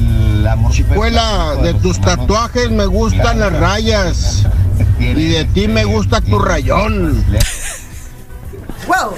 Chicuela, 0.70 1.56
de 1.62 1.74
tus 1.74 2.00
tatuajes 2.00 2.70
me 2.70 2.86
gustan 2.86 3.40
las 3.40 3.52
rayas. 3.58 4.44
Y 4.98 5.12
de 5.14 5.44
ti 5.46 5.68
me 5.68 5.84
gusta 5.84 6.20
tu 6.20 6.38
rayón. 6.38 7.24
Wow. 8.86 9.14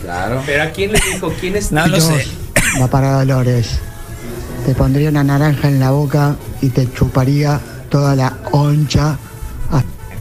Claro. 0.00 0.42
Pero 0.46 0.62
¿a 0.62 0.66
quién 0.66 0.92
le 0.92 1.00
dijo? 1.12 1.32
¿Quién 1.40 1.56
es? 1.56 1.72
No 1.72 1.86
lo 1.86 2.00
sé. 2.00 2.26
Va 2.80 2.86
para 2.88 3.12
Dolores. 3.12 3.78
Te 4.64 4.74
pondría 4.74 5.10
una 5.10 5.24
naranja 5.24 5.68
en 5.68 5.78
la 5.80 5.90
boca 5.90 6.36
y 6.60 6.70
te 6.70 6.90
chuparía 6.92 7.60
toda 7.88 8.14
la 8.14 8.36
oncha. 8.52 9.16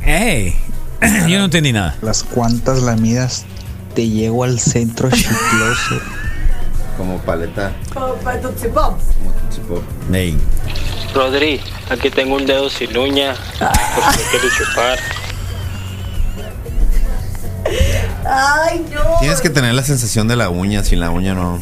¡Ey! 0.05 0.55
Yo 1.27 1.39
no 1.39 1.45
entendí 1.45 1.73
nada. 1.73 1.95
Las 2.01 2.23
cuantas 2.23 2.81
lamidas 2.83 3.45
te 3.95 4.07
llego 4.07 4.43
al 4.43 4.59
centro 4.59 5.09
chicloso. 5.09 5.99
Como 6.97 7.17
paleta. 7.19 7.73
Ey. 10.13 10.37
Rodri, 11.13 11.61
aquí 11.89 12.09
tengo 12.09 12.35
un 12.35 12.45
dedo 12.45 12.69
sin 12.69 12.95
uña. 12.97 13.35
Por 13.59 14.13
si 14.13 14.19
me 14.19 14.29
quieres 14.29 14.51
chupar. 14.57 14.99
Ay, 18.27 18.85
no. 18.93 19.19
Tienes 19.19 19.41
que 19.41 19.49
tener 19.49 19.73
la 19.73 19.83
sensación 19.83 20.27
de 20.27 20.35
la 20.35 20.49
uña, 20.49 20.83
sin 20.83 20.99
la 20.99 21.09
uña 21.09 21.33
no. 21.33 21.59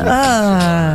Ah. 0.00 0.92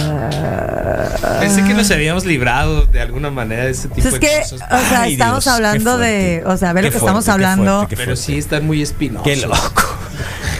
Pensé 1.39 1.63
que 1.63 1.73
nos 1.73 1.89
habíamos 1.91 2.25
librado 2.25 2.85
de 2.87 3.01
alguna 3.01 3.29
manera 3.31 3.65
de 3.65 3.71
ese 3.71 3.83
tipo 3.89 3.95
Pues 3.95 4.05
es 4.05 4.13
de 4.13 4.19
que, 4.19 4.27
cosas. 4.41 4.53
o 4.53 4.57
sea, 4.89 5.01
Ay, 5.01 5.13
estamos 5.13 5.43
Dios, 5.43 5.53
hablando 5.55 5.97
de, 5.97 6.43
o 6.45 6.57
sea, 6.57 6.73
ve 6.73 6.81
lo 6.81 6.87
Qué 6.87 6.93
que 6.93 6.99
fuerte, 6.99 7.19
estamos 7.19 7.25
qué 7.25 7.31
hablando. 7.31 7.75
fuerte, 7.77 7.95
qué 7.95 8.01
Pero 8.03 8.15
sí 8.15 8.37
están 8.37 8.65
muy 8.65 8.81
espinosos. 8.81 9.27
Qué 9.27 9.35
loco. 9.37 9.83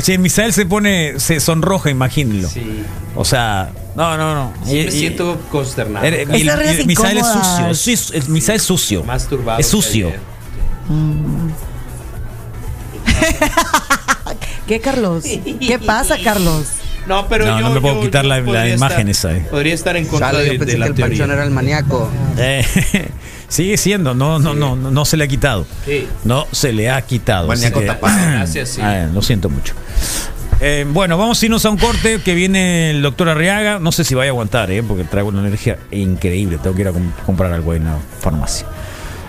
Sí, 0.02 0.18
Misael 0.18 0.54
se 0.54 0.66
pone, 0.66 1.20
se 1.20 1.40
sonroja, 1.40 1.90
imagínenlo. 1.90 2.50
Sí. 2.50 2.84
O 3.16 3.26
sea, 3.26 3.70
no, 3.96 4.16
no, 4.18 4.36
no. 4.36 4.54
Sí, 4.66 4.84
me 4.86 4.92
siento 4.92 5.40
consternado. 5.52 6.06
Mi- 6.06 6.44
Misael 6.86 7.18
es 7.18 7.28
sucio. 7.28 7.74
Sí, 7.74 7.94
es- 7.94 8.30
Misael 8.30 8.58
es 8.58 8.64
sucio. 8.64 9.04
Masturbado 9.04 9.60
Es 9.60 9.68
sucio. 9.68 10.08
ayer. 10.08 10.20
¿Qué, 14.68 14.80
Carlos? 14.82 15.24
¿Qué 15.24 15.80
pasa, 15.80 16.18
Carlos? 16.24 16.68
No, 17.08 17.28
pero 17.28 17.46
no, 17.46 17.60
yo, 17.60 17.68
no 17.70 17.74
me 17.76 17.82
puedo 17.82 17.96
yo- 17.96 18.02
quitar 18.02 18.24
yo 18.24 18.30
la, 18.30 18.40
imagen 18.70 19.08
estar- 19.08 19.32
esa. 19.32 19.38
eh. 19.38 19.48
Podría 19.50 19.74
estar 19.74 19.96
en 19.98 20.06
contra 20.08 20.32
Chale, 20.32 20.44
de, 20.44 20.58
yo 20.58 20.66
de 20.66 20.78
la 20.78 20.86
que 20.86 20.90
el 20.92 20.96
teoría. 20.96 21.18
panchón 21.18 21.32
era 21.32 21.44
el 21.44 21.52
maníaco. 21.52 22.10
Eh, 22.38 22.66
sigue 23.48 23.78
siendo, 23.78 24.14
no, 24.14 24.40
no, 24.40 24.54
no, 24.54 24.76
no, 24.76 24.92
no 24.92 25.06
se 25.06 25.18
le 25.18 25.24
ha 25.24 25.28
quitado. 25.28 25.66
Sí. 25.86 26.08
No 26.26 26.46
se 26.52 26.74
le 26.74 26.90
ha 26.90 27.02
quitado. 27.02 27.48
Maníaco 27.48 27.80
que- 27.80 27.86
tapado. 27.86 28.18
Gracias, 28.32 28.70
sí. 28.70 28.82
Ah, 28.82 29.08
lo 29.14 29.22
siento 29.22 29.50
mucho. 29.50 29.74
Eh, 30.60 30.86
bueno, 30.90 31.18
vamos 31.20 31.42
a 31.42 31.46
irnos 31.46 31.64
a 31.66 31.70
un 31.70 31.78
corte 31.78 32.20
que 32.22 32.34
viene 32.34 32.90
el 32.90 33.02
doctor 33.04 33.30
Arriaga. 33.30 33.78
No 33.80 33.92
sé 33.92 34.04
si 34.04 34.16
vaya 34.16 34.30
a 34.30 34.34
aguantar, 34.34 34.72
eh, 34.72 34.82
porque 34.82 35.04
traigo 35.04 35.30
una 35.30 35.42
energía 35.42 35.78
increíble. 35.92 36.58
Tengo 36.58 36.76
que 36.76 36.82
ir 36.82 36.88
a 36.88 36.92
com- 36.94 37.12
comprar 37.26 37.54
algo 37.54 37.74
en 37.76 37.86
la 37.86 37.98
farmacia. 38.20 38.66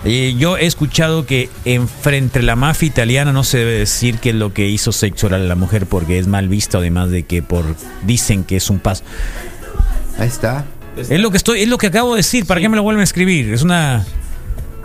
Y 0.04 0.36
yo 0.36 0.56
he 0.56 0.66
escuchado 0.66 1.26
que 1.26 1.50
en 1.64 1.88
frente 1.88 2.38
a 2.38 2.42
la 2.42 2.56
mafia 2.56 2.86
italiana 2.86 3.32
no 3.32 3.44
se 3.44 3.58
debe 3.58 3.72
decir 3.72 4.18
que 4.18 4.30
es 4.30 4.36
lo 4.36 4.52
que 4.52 4.68
hizo 4.68 4.92
sexo 4.92 5.26
oral 5.26 5.42
a 5.42 5.46
la 5.46 5.54
mujer 5.54 5.86
porque 5.86 6.18
es 6.18 6.26
mal 6.26 6.48
visto, 6.48 6.78
además 6.78 7.10
de 7.10 7.24
que 7.24 7.42
por 7.42 7.64
dicen 8.04 8.44
que 8.44 8.56
es 8.56 8.70
un 8.70 8.78
paso. 8.78 9.02
Ahí 10.18 10.28
está. 10.28 10.64
Es 10.96 11.20
lo 11.20 11.30
que 11.30 11.36
estoy, 11.36 11.62
es 11.62 11.68
lo 11.68 11.78
que 11.78 11.88
acabo 11.88 12.14
de 12.14 12.18
decir. 12.18 12.46
¿Para 12.46 12.60
qué 12.60 12.68
me 12.68 12.76
lo 12.76 12.82
vuelven 12.82 13.00
a 13.00 13.04
escribir? 13.04 13.52
Es 13.52 13.62
una. 13.62 14.04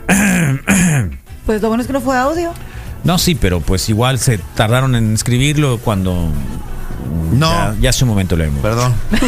Pues 1.46 1.62
lo 1.62 1.68
bueno 1.68 1.82
es 1.82 1.88
que 1.88 1.92
no 1.92 2.00
fue 2.00 2.16
audio. 2.16 2.54
No, 3.04 3.18
sí, 3.18 3.36
pero 3.36 3.60
pues 3.60 3.90
igual 3.90 4.18
se 4.18 4.38
tardaron 4.56 4.96
en 4.96 5.14
escribirlo 5.14 5.78
cuando. 5.78 6.30
No. 7.32 7.50
Ya, 7.52 7.76
ya 7.80 7.90
hace 7.90 8.04
un 8.04 8.10
momento 8.10 8.36
lo 8.36 8.44
hemos. 8.44 8.62
Perdón. 8.62 8.94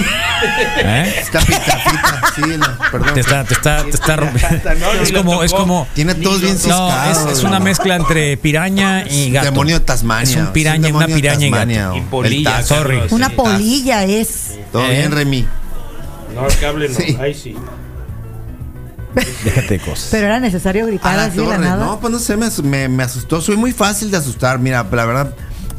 ¿Eh? 0.77 1.15
Está 1.21 1.39
pita, 1.39 1.59
pita. 1.83 2.21
Sí, 2.35 2.41
no, 2.57 2.67
perdón. 2.91 3.13
Te 3.13 3.19
está, 3.21 3.43
te 3.43 3.53
está, 3.53 3.83
te 3.83 3.89
está 3.91 4.15
rompiendo. 4.15 4.71
Es 5.01 5.11
como, 5.11 5.43
es 5.43 5.53
como. 5.53 5.87
Tiene 5.93 6.15
todos 6.15 6.41
bien 6.41 6.53
No, 6.53 6.59
ciscados. 6.59 7.17
es, 7.31 7.37
es 7.39 7.43
una 7.43 7.59
mezcla 7.59 7.95
entre 7.95 8.37
piraña 8.37 9.05
y 9.09 9.31
gato. 9.31 9.45
Demonio 9.45 9.79
de 9.79 9.85
Tasmania. 9.85 10.29
Es 10.29 10.35
un 10.37 10.53
piraña, 10.53 10.87
Es 10.87 10.91
un 10.93 10.97
una 10.97 11.05
demonio 11.07 11.15
de 11.15 11.21
piraña 11.21 11.47
y 11.47 11.51
Tasmania, 11.51 11.81
gato. 11.87 11.93
o 11.93 11.97
Y 11.97 12.01
polilla, 12.01 12.51
tazo. 12.57 12.75
sorry. 12.75 12.99
Una 13.11 13.29
polilla 13.29 14.03
es. 14.03 14.59
Todo 14.71 14.85
¿Eh? 14.85 14.91
bien, 14.97 15.11
Remy. 15.11 15.47
No, 16.35 16.47
el 16.47 16.57
cable 16.59 16.89
no. 16.89 16.95
Sí. 16.95 17.17
Ahí 17.21 17.33
sí. 17.33 17.55
Déjate 19.45 19.77
de 19.77 19.79
cosas. 19.79 20.09
Pero 20.11 20.25
era 20.27 20.39
necesario 20.41 20.85
gritar 20.87 21.13
A 21.13 21.15
la 21.17 21.23
así 21.25 21.37
de 21.37 21.43
la 21.45 21.55
torre. 21.55 21.65
nada. 21.65 21.85
No, 21.85 21.99
pues 22.01 22.11
no 22.11 22.19
sé, 22.19 22.35
me, 22.35 22.49
me, 22.63 22.89
me 22.89 23.03
asustó. 23.03 23.39
Soy 23.41 23.55
muy 23.55 23.71
fácil 23.71 24.11
de 24.11 24.17
asustar. 24.17 24.59
Mira, 24.59 24.85
la 24.91 25.05
verdad, 25.05 25.33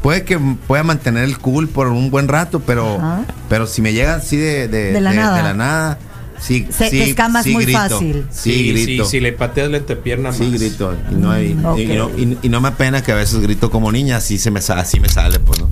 puede 0.07 0.23
que 0.23 0.39
pueda 0.39 0.83
mantener 0.83 1.25
el 1.25 1.37
cool 1.37 1.67
por 1.67 1.87
un 1.89 2.09
buen 2.09 2.29
rato, 2.29 2.61
pero, 2.61 2.95
Ajá. 2.95 3.25
pero 3.49 3.67
si 3.67 3.81
me 3.81 3.91
llega 3.91 4.15
así 4.15 4.37
de, 4.37 4.69
de, 4.69 4.93
De 4.93 5.01
la 5.01 5.11
nada. 5.11 5.35
de 5.35 5.43
la 5.43 5.53
nada, 5.53 5.97
sí, 6.39 6.65
Se- 6.69 6.89
sí, 6.89 7.01
escamas 7.01 7.43
sí 7.43 7.51
muy 7.51 7.65
grito. 7.65 7.77
fácil. 7.77 8.25
Sí, 8.31 8.53
Sí, 8.53 8.71
grito. 8.85 9.03
sí, 9.03 9.11
si 9.11 9.19
le 9.19 9.33
pateas 9.33 9.69
la 9.69 9.75
entrepierna 9.75 10.31
Sí, 10.31 10.43
más. 10.43 10.53
grito. 10.53 10.95
Y 11.11 11.15
no, 11.15 11.29
hay- 11.31 11.55
Mm, 11.55 11.65
ok. 11.65 11.77
y, 11.79 11.85
no, 11.87 12.09
y- 12.17 12.37
y 12.41 12.47
no 12.47 12.61
me 12.61 12.69
apena 12.69 13.03
que 13.03 13.11
a 13.11 13.15
veces 13.15 13.41
grito 13.41 13.69
como 13.69 13.91
niña, 13.91 14.15
así, 14.15 14.37
se 14.37 14.49
me, 14.49 14.61
así 14.61 15.01
me 15.01 15.09
sale, 15.09 15.41
pues, 15.41 15.59
¿no? 15.59 15.69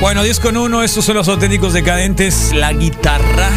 Bueno, 0.00 0.22
10 0.22 0.40
con 0.40 0.56
1, 0.56 0.82
estos 0.82 1.04
son 1.04 1.16
los 1.16 1.28
auténticos 1.28 1.74
decadentes. 1.74 2.52
La 2.54 2.72
guitarra. 2.72 3.48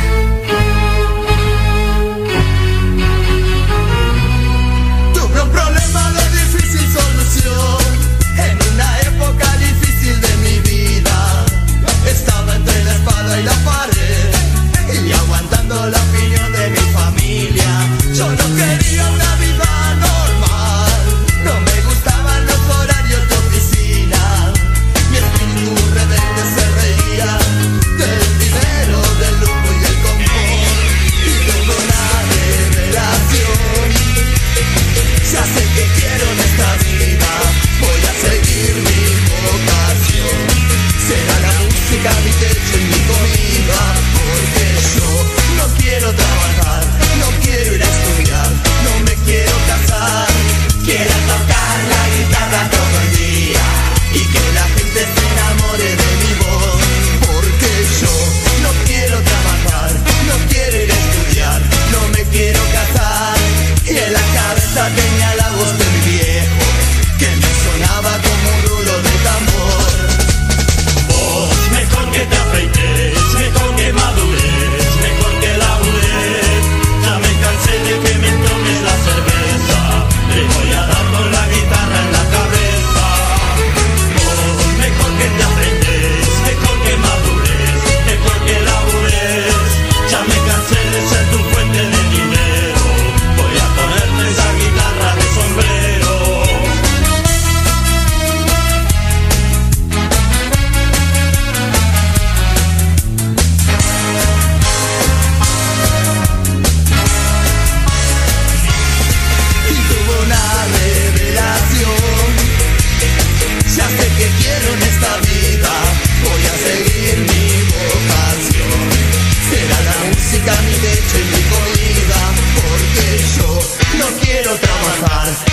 product 125.04 125.53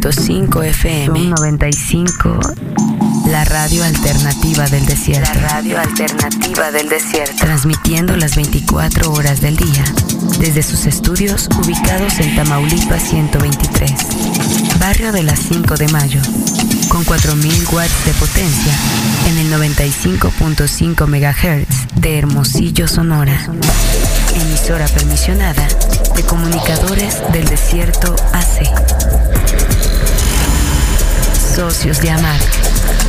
95.5 0.00 0.64
FM. 0.64 1.06
Zoom 1.06 1.30
95. 1.30 2.40
La 3.26 3.44
radio 3.44 3.84
alternativa 3.84 4.66
del 4.66 4.84
desierto. 4.86 5.30
La 5.34 5.48
radio 5.48 5.78
alternativa 5.78 6.70
del 6.72 6.88
desierto. 6.88 7.36
Transmitiendo 7.38 8.16
las 8.16 8.34
24 8.34 9.12
horas 9.12 9.40
del 9.40 9.56
día. 9.56 9.84
Desde 10.40 10.62
sus 10.62 10.86
estudios 10.86 11.48
ubicados 11.62 12.18
en 12.18 12.34
Tamaulipas 12.34 13.02
123. 13.04 13.92
Barrio 14.80 15.12
de 15.12 15.22
las 15.22 15.38
5 15.38 15.76
de 15.76 15.88
Mayo. 15.88 16.20
Con 16.88 17.04
4.000 17.04 17.72
watts 17.72 18.04
de 18.04 18.12
potencia. 18.14 18.74
En 19.28 19.38
el 19.38 19.52
95.5 19.52 21.06
MHz 21.06 22.00
de 22.00 22.18
Hermosillo, 22.18 22.88
Sonora. 22.88 23.48
Emisora 24.34 24.86
permisionada 24.88 25.66
de 26.16 26.22
Comunicadores 26.24 27.22
del 27.32 27.46
Desierto 27.46 28.14
AC. 28.32 29.43
Socios 31.54 32.00
de 32.00 32.10
AMAC, 32.10 32.42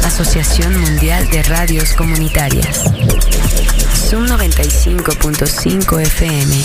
Asociación 0.06 0.80
Mundial 0.80 1.28
de 1.32 1.42
Radios 1.42 1.94
Comunitarias. 1.94 2.84
Zoom 3.96 4.28
95.5 4.28 6.02
FM. 6.02 6.64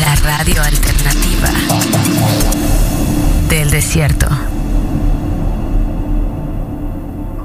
La 0.00 0.14
radio 0.16 0.62
alternativa 0.62 1.48
del 3.48 3.70
desierto. 3.70 4.28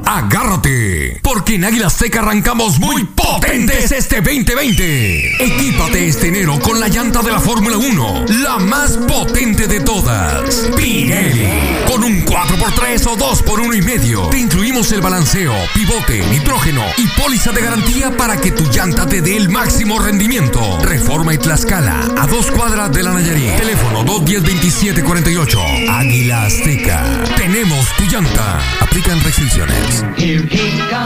Agárrate, 0.05 1.19
porque 1.23 1.55
en 1.55 1.65
Águila 1.65 1.89
Seca 1.89 2.19
arrancamos 2.19 2.79
muy 2.79 3.03
potentes 3.05 3.91
este 3.91 4.21
2020. 4.21 5.43
Equípate 5.43 6.07
este 6.07 6.27
enero 6.27 6.59
con 6.59 6.79
la 6.79 6.87
llanta 6.87 7.21
de 7.21 7.31
la 7.31 7.39
Fórmula 7.39 7.77
1, 7.77 8.25
la 8.43 8.59
más 8.59 8.97
potente 8.97 9.67
de 9.67 9.79
todas, 9.79 10.69
Pirelli. 10.77 11.47
Con 11.87 12.03
un 12.03 12.23
4x3 12.23 13.07
o 13.07 13.17
2x1 13.17 13.77
y 13.77 13.81
medio, 13.81 14.27
te 14.29 14.39
incluimos 14.39 14.91
el 14.91 15.01
balanceo, 15.01 15.53
pivote, 15.73 16.23
nitrógeno 16.29 16.83
y 16.97 17.07
póliza 17.19 17.51
de 17.51 17.61
garantía 17.61 18.15
para 18.15 18.37
que 18.37 18.51
tu 18.51 18.63
llanta 18.71 19.07
te 19.07 19.21
dé 19.21 19.35
el 19.35 19.49
máximo 19.49 19.99
rendimiento. 19.99 20.79
Reforma 20.81 21.33
y 21.33 21.37
Tlaxcala, 21.37 22.11
a 22.17 22.27
dos 22.27 22.51
cuadras 22.51 22.91
de 22.91 23.03
la 23.03 23.13
Nayarit. 23.13 23.55
Teléfono 23.57 24.05
210-2748. 24.05 25.89
Águila 25.89 26.45
Azteca. 26.45 27.23
Tenemos 27.37 27.87
tu 27.97 28.03
llanta. 28.03 28.59
Aplican 28.81 29.19
restricciones. 29.21 29.94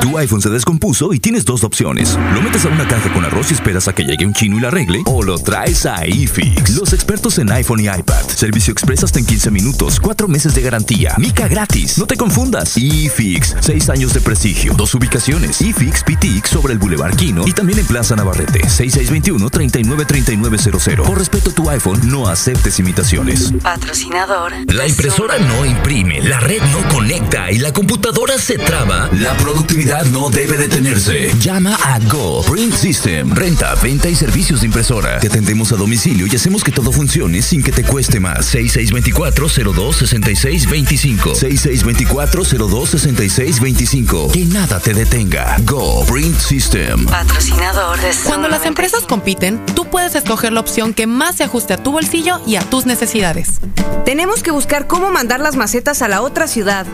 Tu 0.02 0.18
iPhone 0.18 0.42
se 0.42 0.50
descompuso 0.50 1.14
y 1.14 1.20
tienes 1.20 1.46
dos 1.46 1.64
opciones. 1.64 2.18
Lo 2.34 2.42
metes 2.42 2.66
a 2.66 2.70
una 2.70 2.88
caja 2.88 3.14
con 3.14 3.24
arroz 3.26 3.52
y 3.52 3.54
esperas 3.54 3.88
a 3.88 3.94
que 3.94 4.04
llegue 4.04 4.26
un 4.26 4.34
chino 4.34 4.58
y 4.58 4.62
lo 4.62 4.70
arregle, 4.70 5.02
o 5.06 5.22
lo 5.24 5.38
traes 5.38 5.86
a 5.86 6.08
iFix. 6.08 6.76
Los 6.76 6.94
expertos 6.94 7.38
en 7.40 7.52
iPhone 7.52 7.80
y 7.80 7.86
iPad. 7.86 8.24
Servicio 8.28 8.72
express 8.72 9.04
hasta 9.04 9.20
en 9.20 9.26
15 9.26 9.52
minutos, 9.52 10.00
4 10.00 10.28
meses 10.28 10.56
de 10.56 10.62
garantía. 10.62 11.14
Mica 11.18 11.48
gratis. 11.48 11.98
No 11.98 12.06
te 12.08 12.16
confundas. 12.16 12.78
iFix, 12.78 13.56
6 13.60 13.90
años 13.90 14.14
de 14.14 14.22
prestigio, 14.22 14.74
dos 14.74 14.96
ubicaciones. 14.96 15.62
iFix 15.62 16.04
PTX 16.04 16.50
sobre 16.50 16.74
el 16.74 16.80
Boulevard 16.80 17.16
Quino 17.16 17.48
y 17.48 17.54
también 17.54 17.80
en 17.80 17.86
Plaza 17.86 18.16
Navarrete, 18.16 18.62
6621-393900. 18.62 21.06
Por 21.06 21.18
respeto 21.18 21.50
a 21.52 21.54
tu 21.54 21.70
iPhone, 21.70 22.00
no 22.10 22.28
aceptes 22.28 22.80
imitaciones. 22.80 23.54
Patrocinador. 23.62 24.54
La 24.68 24.88
impresora 24.88 25.38
no 25.40 25.66
imprime, 25.66 26.22
la 26.22 26.40
red 26.40 26.62
no 26.72 26.88
conecta 26.90 27.52
y 27.52 27.60
la 27.60 27.74
computadora 27.74 28.38
se 28.38 28.58
La 28.80 29.36
productividad 29.36 30.06
no 30.06 30.30
debe 30.30 30.56
detenerse. 30.56 31.34
Llama 31.40 31.78
a 31.84 32.00
Go 32.08 32.42
Print 32.44 32.74
System. 32.74 33.36
Renta, 33.36 33.76
venta 33.76 34.08
y 34.08 34.16
servicios 34.16 34.62
de 34.62 34.68
impresora. 34.68 35.20
Te 35.20 35.28
atendemos 35.28 35.74
a 35.74 35.76
domicilio 35.76 36.28
y 36.28 36.36
hacemos 36.38 36.64
que 36.64 36.72
todo 36.72 36.94
funcione 36.94 37.42
sin 37.42 37.62
que 37.62 37.74
te 37.74 37.84
cueste 37.84 38.22
más. 38.22 38.56
6624-026625. 38.56 41.36
6624-026625. 41.36 44.32
Que 44.32 44.46
nada 44.46 44.80
te 44.80 44.94
detenga. 44.94 45.58
Go 45.66 46.06
Print 46.06 46.40
System. 46.40 47.06
Patrocinador 47.06 48.00
de 48.00 48.12
Cuando 48.24 48.48
las 48.48 48.66
empresas 48.66 49.04
compiten, 49.04 49.60
tú 49.76 49.90
puedes 49.90 50.16
escoger 50.16 50.54
la 50.54 50.62
opción 50.62 50.94
que 50.94 51.06
más 51.06 51.36
se 51.36 51.44
ajuste 51.44 51.74
a 51.74 51.84
tu 51.84 51.92
bolsillo 51.92 52.40
y 52.48 52.56
a 52.56 52.62
tus 52.62 52.86
necesidades. 52.86 53.60
Tenemos 54.06 54.42
que 54.42 54.52
buscar 54.52 54.88
cómo 54.88 55.12
mandar 55.12 55.42
las 55.42 55.58
macetas 55.58 56.02
a 56.02 56.08
la 56.08 56.22
otra 56.22 56.48
ciudad. 56.48 56.88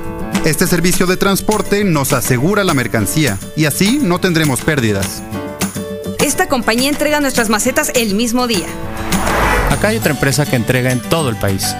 Este 0.45 0.67
servicio 0.67 1.07
de 1.07 1.17
transporte 1.17 1.74
nos 1.83 2.13
asegura 2.13 2.63
la 2.63 2.73
mercancía 2.73 3.37
y 3.55 3.65
así 3.65 3.99
no 4.01 4.19
tendremos 4.19 4.61
pérdidas. 4.61 5.21
Esta 6.19 6.47
compañía 6.47 6.89
entrega 6.89 7.19
nuestras 7.19 7.49
macetas 7.49 7.91
el 7.95 8.15
mismo 8.15 8.47
día. 8.47 8.67
Acá 9.69 9.89
hay 9.89 9.97
otra 9.97 10.11
empresa 10.13 10.45
que 10.45 10.55
entrega 10.55 10.91
en 10.91 10.99
todo 11.01 11.29
el 11.29 11.35
país. 11.35 11.75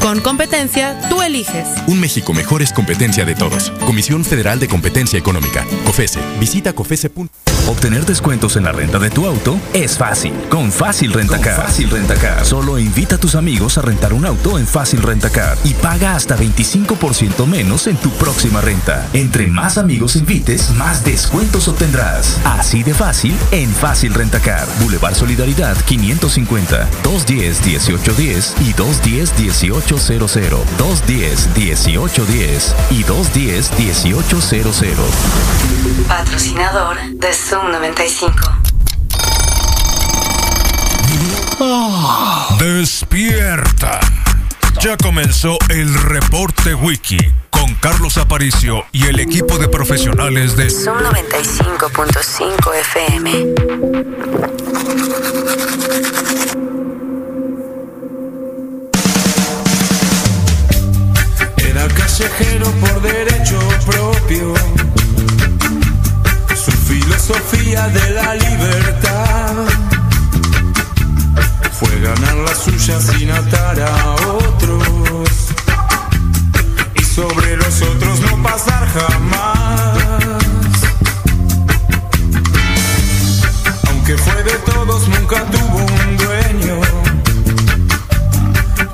Con 0.00 0.20
competencia, 0.20 1.00
tú 1.08 1.22
eliges. 1.22 1.66
Un 1.86 2.00
México 2.00 2.34
mejor 2.34 2.60
es 2.60 2.72
competencia 2.72 3.24
de 3.24 3.34
todos. 3.34 3.70
Comisión 3.86 4.24
Federal 4.24 4.58
de 4.58 4.68
Competencia 4.68 5.18
Económica. 5.18 5.64
COFESE. 5.86 6.18
Visita 6.40 6.72
COFESE. 6.72 7.10
Obtener 7.68 8.04
descuentos 8.04 8.56
en 8.56 8.64
la 8.64 8.72
renta 8.72 8.98
de 8.98 9.10
tu 9.10 9.26
auto 9.26 9.58
es 9.72 9.96
fácil. 9.96 10.32
Con 10.48 10.72
Fácil 10.72 11.12
Rentacar. 11.12 11.62
Fácil 11.62 11.90
Rentacar. 11.90 12.44
Solo 12.44 12.78
invita 12.78 13.14
a 13.14 13.18
tus 13.18 13.34
amigos 13.34 13.78
a 13.78 13.82
rentar 13.82 14.12
un 14.12 14.26
auto 14.26 14.58
en 14.58 14.66
Fácil 14.66 15.00
Rentacar 15.02 15.56
y 15.64 15.74
paga 15.74 16.16
hasta 16.16 16.36
25% 16.36 17.46
menos 17.46 17.86
en 17.86 17.96
tu 17.96 18.10
próxima 18.10 18.60
renta. 18.60 19.06
Entre 19.12 19.46
más 19.46 19.78
amigos 19.78 20.16
invites, 20.16 20.70
más 20.70 21.04
descuentos 21.04 21.68
obtendrás. 21.68 22.40
Así 22.44 22.82
de 22.82 22.94
fácil 22.94 23.36
en 23.52 23.70
Fácil 23.70 24.12
Rentacar. 24.12 24.66
Boulevard 24.80 25.14
Solidaridad 25.14 25.76
550 25.84 26.88
210 27.04 27.66
1810 27.66 28.54
y 28.60 28.72
210 28.72 29.62
1800. 29.62 30.32
210 30.78 31.48
1810 31.56 32.74
y 32.90 33.02
210 33.04 34.04
1800. 34.04 35.06
Patrocinador 36.08 36.96
de 37.12 37.32
Zoom 37.52 37.70
95. 37.70 38.34
Despierta. 42.58 44.00
Ya 44.80 44.96
comenzó 44.96 45.58
el 45.68 45.92
reporte 45.92 46.74
wiki 46.74 47.18
con 47.50 47.74
Carlos 47.74 48.16
Aparicio 48.16 48.86
y 48.92 49.04
el 49.04 49.20
equipo 49.20 49.58
de 49.58 49.68
profesionales 49.68 50.56
de 50.56 50.70
Zoom 50.70 50.96
95.5 50.96 52.74
FM. 52.74 53.54
Era 61.58 61.86
callejero 61.88 62.70
por 62.80 63.02
derecho 63.02 63.58
propio. 63.84 64.91
Su 66.64 66.70
filosofía 66.70 67.88
de 67.88 68.10
la 68.10 68.34
libertad 68.36 69.54
fue 71.72 71.98
ganar 71.98 72.36
la 72.36 72.54
suya 72.54 73.00
sin 73.00 73.32
atar 73.32 73.80
a 73.80 74.14
otros. 74.14 75.28
Y 76.94 77.02
sobre 77.02 77.56
los 77.56 77.82
otros 77.82 78.20
no 78.20 78.40
pasar 78.44 78.86
jamás. 78.86 79.98
Aunque 83.88 84.16
fue 84.18 84.44
de 84.44 84.56
todos, 84.58 85.08
nunca 85.08 85.44
tuvo 85.46 85.78
un 85.78 86.16
dueño 86.16 86.80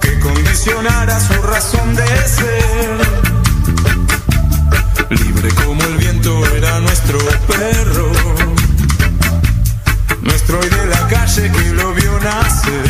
que 0.01 0.19
condicionara 0.21 1.21
su 1.21 1.35
razón 1.43 1.95
de 1.95 2.29
ser. 2.29 3.18
Libre 5.11 5.49
como 5.65 5.83
el 5.85 5.97
viento 5.97 6.45
era 6.55 6.81
nuestro 6.81 7.19
perro, 7.47 8.13
nuestro 10.21 10.61
hoy 10.61 10.69
de 10.69 10.87
la 10.87 11.09
calle 11.09 11.51
que 11.51 11.73
lo 11.73 11.95
vio 11.95 12.21
nacer. 12.21 12.88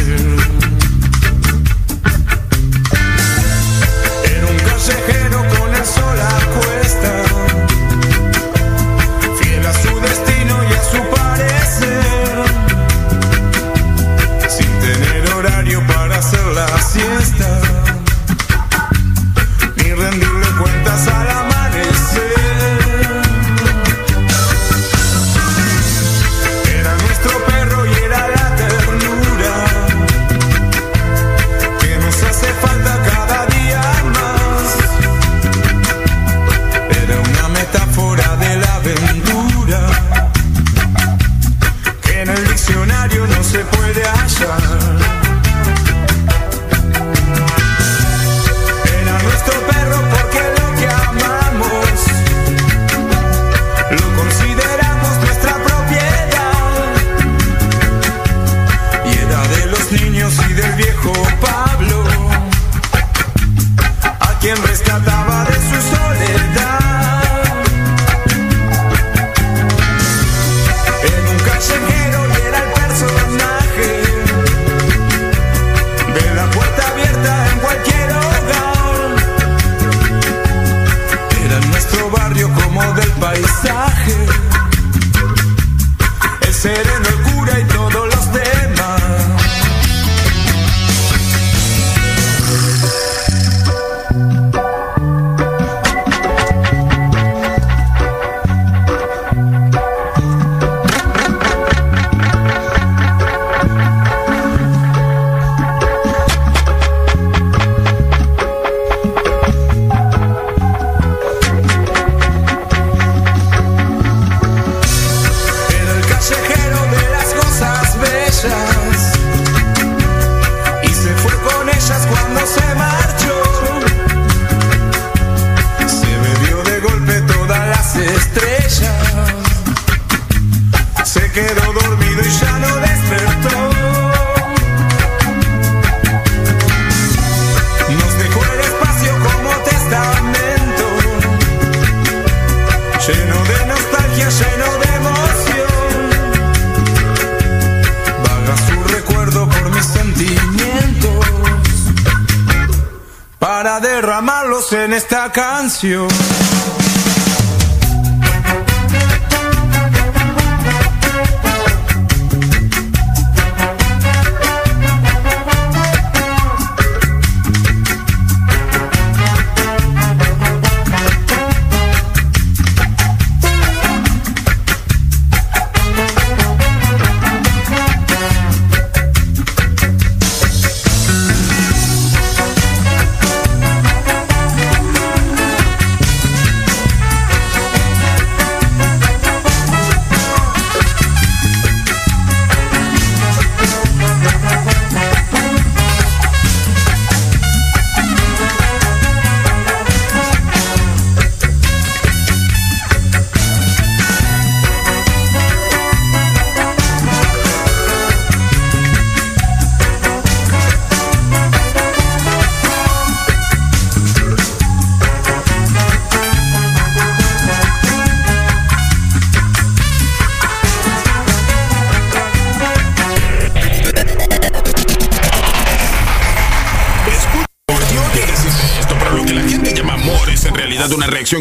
En 154.72 154.92
esta 154.92 155.30
canción. 155.30 156.08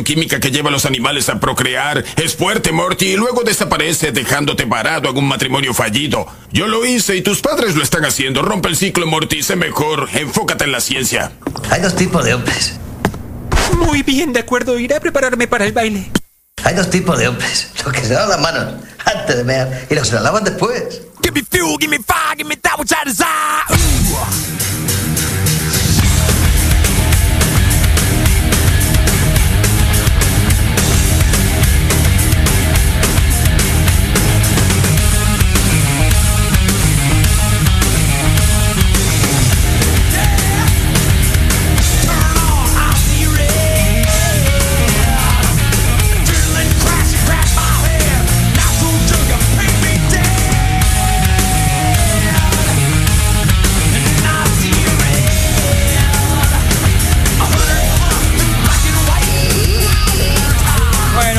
Química 0.08 0.40
que 0.40 0.52
lleva 0.52 0.70
a 0.70 0.72
los 0.72 0.86
animales 0.86 1.28
a 1.28 1.38
procrear. 1.38 2.02
Es 2.16 2.38
fuerte, 2.38 2.72
Morty, 2.72 3.08
y 3.08 3.16
luego 3.18 3.44
desaparece 3.44 4.14
dejándote 4.14 4.66
parado 4.66 5.10
en 5.10 5.18
un 5.18 5.28
matrimonio 5.28 5.74
fallido. 5.74 6.26
Yo 6.50 6.68
lo 6.68 6.86
hice 6.86 7.18
y 7.18 7.22
tus 7.22 7.42
padres 7.42 7.76
lo 7.76 7.84
están 7.84 8.06
haciendo. 8.06 8.42
Rompe 8.42 8.70
el 8.70 8.78
ciclo, 8.78 9.06
Morty, 9.06 9.44
sé 9.44 9.58
mejor. 9.58 10.08
Enfócate 10.14 10.64
en 10.64 10.72
la 10.72 10.80
ciencia. 10.80 11.34
Hay 11.70 11.82
dos 11.82 11.94
tipos 11.98 12.24
de 12.24 12.36
hombres. 12.36 12.80
Muy 13.78 14.02
bien, 14.02 14.32
de 14.32 14.40
acuerdo. 14.40 14.80
Iré 14.80 14.96
a 14.96 15.02
prepararme 15.02 15.46
para 15.46 15.66
el 15.66 15.74
baile. 15.74 16.10
Hay 16.64 16.74
dos 16.74 16.90
tipos 16.90 17.20
de 17.20 17.28
hombres. 17.28 17.72
Los 17.84 17.92
que 17.92 18.00
se 18.00 18.14
lavan 18.14 18.30
las 18.30 18.40
manos 18.40 18.76
antes 19.04 19.36
de 19.36 19.44
mear 19.44 19.88
y 19.90 19.94
los 19.94 20.04
que 20.04 20.10
se 20.10 20.16
las 20.16 20.24
lavan 20.24 20.46
después. 20.46 21.02
Give 21.22 21.34
me 21.34 21.44
fuel, 21.44 21.76
give 21.78 21.90
me 21.90 22.00
fire, 22.02 22.38
give 22.38 22.48
me 22.48 22.56
that 22.56 22.80
which 22.80 22.94
I 22.94 23.04
desire. 23.04 23.77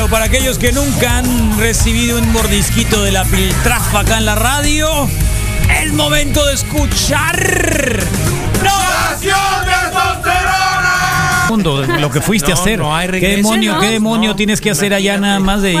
Para 0.09 0.25
aquellos 0.25 0.57
que 0.57 0.71
nunca 0.71 1.17
han 1.19 1.57
recibido 1.59 2.17
un 2.19 2.31
mordisquito 2.31 3.03
de 3.03 3.11
la 3.11 3.25
piltrafa 3.25 3.99
acá 4.01 4.17
en 4.17 4.25
la 4.25 4.35
radio, 4.35 5.07
es 5.81 5.93
momento 5.93 6.45
de 6.45 6.53
escuchar. 6.55 7.37
Mundo, 11.49 11.83
lo 11.83 12.11
que 12.11 12.21
fuiste 12.21 12.51
a 12.51 12.55
No, 12.55 12.61
hacer. 12.61 12.79
no 12.79 12.95
hay 12.95 13.07
¿Qué 13.09 13.35
demonio, 13.37 13.73
no, 13.75 13.79
qué 13.81 13.87
demonio 13.87 14.29
no, 14.31 14.35
tienes 14.35 14.61
que 14.61 14.69
hacer 14.69 14.93
allá 14.93 15.17
nada 15.17 15.39
más 15.39 15.61
de 15.63 15.73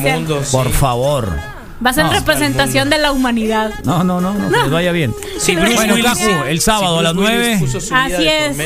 mundo, 0.00 0.42
Por 0.50 0.70
favor. 0.72 1.59
Va 1.84 1.90
a 1.90 1.92
ser 1.94 2.04
No, 2.04 2.12
representación 2.12 2.90
de 2.90 2.98
la 2.98 3.10
humanidad. 3.10 3.72
No, 3.84 4.04
no, 4.04 4.20
no, 4.20 4.34
no, 4.34 4.50
que 4.50 4.56
les 4.58 4.70
vaya 4.70 4.92
bien. 4.92 5.14
Sí, 5.38 5.56
Bruce 5.56 5.74
bueno, 5.74 5.94
Willis- 5.94 6.46
el 6.48 6.60
sábado 6.60 6.98
a 6.98 7.02
las 7.02 7.14
9. 7.14 7.60
Así 7.92 8.26
es. 8.28 8.56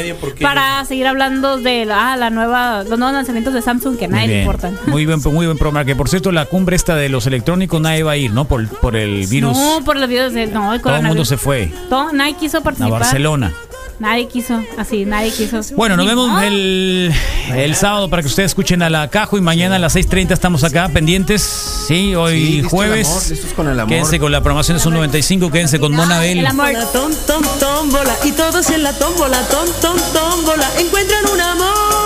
Para 0.41 0.85
seguir 0.85 1.07
hablando 1.07 1.57
de 1.59 1.85
la, 1.85 2.13
ah, 2.13 2.17
la 2.17 2.31
nueva, 2.31 2.83
los 2.83 2.99
nuevos 2.99 3.15
lanzamientos 3.15 3.55
de 3.55 3.63
Samsung 3.63 3.97
que 3.97 4.07
a 4.07 4.09
nadie 4.09 4.27
le 4.27 4.33
bien. 4.35 4.45
importan. 4.47 4.77
Muy 4.87 5.07
bien, 5.07 5.21
muy 5.33 5.47
buen 5.47 5.59
programa. 5.59 5.85
Que 5.85 5.95
por 5.95 6.09
cierto, 6.09 6.33
la 6.33 6.47
cumbre 6.47 6.75
esta 6.75 6.97
de 6.97 7.09
los 7.09 7.27
electrónicos 7.27 7.81
nadie 7.81 8.03
va 8.03 8.13
a 8.13 8.17
ir, 8.17 8.33
¿no? 8.33 8.47
Por, 8.47 8.67
por 8.69 8.97
el 8.97 9.27
virus. 9.29 9.57
No, 9.57 9.81
por 9.85 9.97
los 9.97 10.09
videos 10.09 10.33
de. 10.33 10.49
No, 10.49 10.75
el 10.75 10.81
Todo 10.83 10.97
el 10.97 11.03
mundo 11.05 11.25
se 11.25 11.37
fue 11.37 11.73
Todo- 11.89 12.13
nadie 12.13 12.35
quiso 12.35 12.59
a 12.59 12.61
participar. 12.63 13.01
Barcelona. 13.01 13.53
Nadie 14.01 14.27
quiso, 14.29 14.61
así, 14.77 15.05
nadie 15.05 15.31
quiso. 15.31 15.61
Bueno, 15.77 15.97
nos 15.97 16.07
vemos 16.07 16.43
el, 16.43 17.13
el 17.55 17.75
sábado 17.77 18.11
para 18.11 18.23
que 18.23 18.29
ustedes 18.29 18.51
escuchen 18.51 18.83
a 18.83 18.91
la 18.91 19.09
Cajo 19.09 19.39
y 19.39 19.41
mañana 19.41 19.77
a 19.77 19.79
las 19.79 19.95
6.30 19.95 20.33
estamos 20.33 20.65
acá 20.65 20.89
pendientes. 20.89 21.43
Sí, 21.43 22.15
hoy 22.15 22.63
Sí, 22.63 22.69
jueves. 22.69 23.07
amor, 23.09 23.23
listos 23.31 23.53
con 23.55 23.69
el 23.69 23.79
amor. 23.79 23.89
Quédense 23.89 24.19
con 24.19 24.33
la 24.33 24.41
programación 24.41 24.77
de 24.79 24.83
Sun 24.83 24.95
95, 24.95 25.51
quédense 25.51 25.79
con 25.79 25.93
Monabel. 25.93 26.39
El 26.39 26.47
amor. 26.47 26.73
Tom, 26.93 27.13
tom, 27.27 27.43
tómbola. 27.61 28.15
Y 28.25 28.33
todos 28.33 28.69
en 28.71 28.83
la 28.83 28.93
tómbola, 28.93 29.41
tom, 29.49 29.67
tom, 29.81 29.97
tómbola. 30.13 30.69
Encuentran 30.79 31.25
un 31.33 31.41
amor. 31.41 32.04